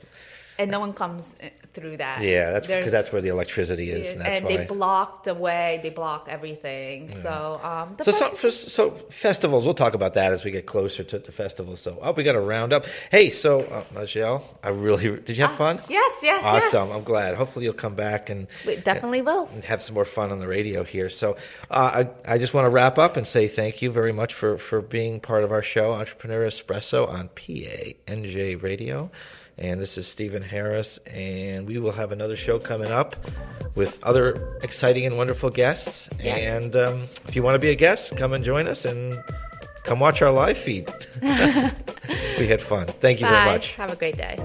and 0.59 0.71
no 0.71 0.81
one 0.81 0.93
comes 0.93 1.37
through 1.75 1.97
that. 1.99 2.23
yeah, 2.23 2.53
that's 2.53 2.67
because 2.67 2.93
that's 2.93 3.13
where 3.13 3.21
the 3.21 3.29
electricity 3.29 3.91
is, 3.91 4.13
and 4.13 4.21
that's 4.21 4.41
and 4.41 4.47
they 4.49 4.65
block 4.65 5.25
the 5.25 5.35
way. 5.35 5.81
They 5.83 5.91
block 5.91 6.29
everything. 6.31 7.11
So 7.23 7.61
um, 7.63 7.97
So, 8.03 8.13
so, 8.13 8.29
fest- 8.31 8.61
so, 8.63 8.69
so 8.69 8.91
festivals, 9.11 9.65
we'll 9.65 9.75
talk 9.75 9.95
about 9.95 10.15
that 10.15 10.33
as 10.33 10.45
we 10.45 10.51
get 10.51 10.67
closer 10.67 11.05
to 11.05 11.19
the 11.19 11.33
festival. 11.33 11.77
So, 11.77 11.99
oh, 12.01 12.13
we 12.13 12.23
got 12.23 12.33
to 12.33 12.41
round 12.41 12.73
up. 12.73 12.87
Hey, 13.11 13.31
so, 13.31 13.61
uh, 13.61 13.85
Michelle, 13.93 14.45
I 14.63 14.69
really, 14.69 15.21
did 15.21 15.37
you 15.37 15.43
have 15.47 15.57
fun? 15.57 15.81
yes, 15.89 16.13
yes, 16.23 16.43
Awesome. 16.45 16.89
yes. 16.89 16.97
I'm 16.97 17.05
glad. 17.05 17.35
Hopefully, 17.37 17.65
you'll 17.65 17.75
come 17.75 17.95
back 17.95 18.31
and 18.31 18.47
we 18.67 18.77
definitely 18.77 19.23
will. 19.23 19.49
and 19.53 19.65
have 19.65 19.83
some 19.83 19.95
more 19.95 20.05
fun 20.05 20.31
on 20.33 20.39
the 20.39 20.49
radio 20.49 20.85
here. 20.85 21.11
So, 21.11 21.37
uh, 21.71 22.05
I, 22.27 22.35
I 22.35 22.39
just 22.39 22.55
want 22.55 22.67
to 22.67 22.71
wrap 22.71 22.99
up 22.99 23.17
and 23.17 23.27
say 23.27 23.49
thank 23.49 23.83
you 23.83 23.91
very 23.91 24.13
much 24.13 24.33
for, 24.35 24.59
for 24.59 24.81
being 24.81 25.21
part 25.21 25.45
of 25.45 25.53
our 25.53 25.63
show, 25.63 25.93
Entrepreneur 25.93 26.47
Espresso 26.47 27.09
on 27.09 27.29
PANJ 27.31 28.63
Radio. 28.63 29.11
And 29.57 29.81
this 29.81 29.97
is 29.97 30.07
Stephen 30.07 30.43
Harris, 30.43 30.99
and 31.07 31.67
we 31.67 31.79
will 31.79 31.93
have 31.93 32.11
another 32.11 32.37
show 32.37 32.59
coming 32.59 32.91
up 32.91 33.15
with 33.75 34.03
other 34.03 34.59
exciting 34.63 35.07
and 35.07 35.17
wonderful 35.17 35.51
guests. 35.51 36.09
Yes. 36.21 36.39
And 36.39 36.77
um, 36.77 37.09
if 37.29 37.37
you 37.37 37.43
want 37.43 37.55
to 37.55 37.61
be 37.61 37.71
a 37.71 37.75
guest, 37.75 38.17
come 38.17 38.33
and 38.33 38.45
join 38.45 38.67
us 38.67 38.85
and 38.85 39.17
come 39.85 40.01
watch 40.01 40.23
our 40.23 40.33
live 40.33 40.59
feed. 40.59 40.93
we 41.23 42.49
had 42.49 42.61
fun. 42.61 42.87
Thank 42.87 43.21
you 43.21 43.27
Bye. 43.27 43.33
very 43.33 43.47
much. 43.47 43.73
Have 43.75 43.93
a 43.93 43.97
great 43.97 44.17
day. 44.17 44.37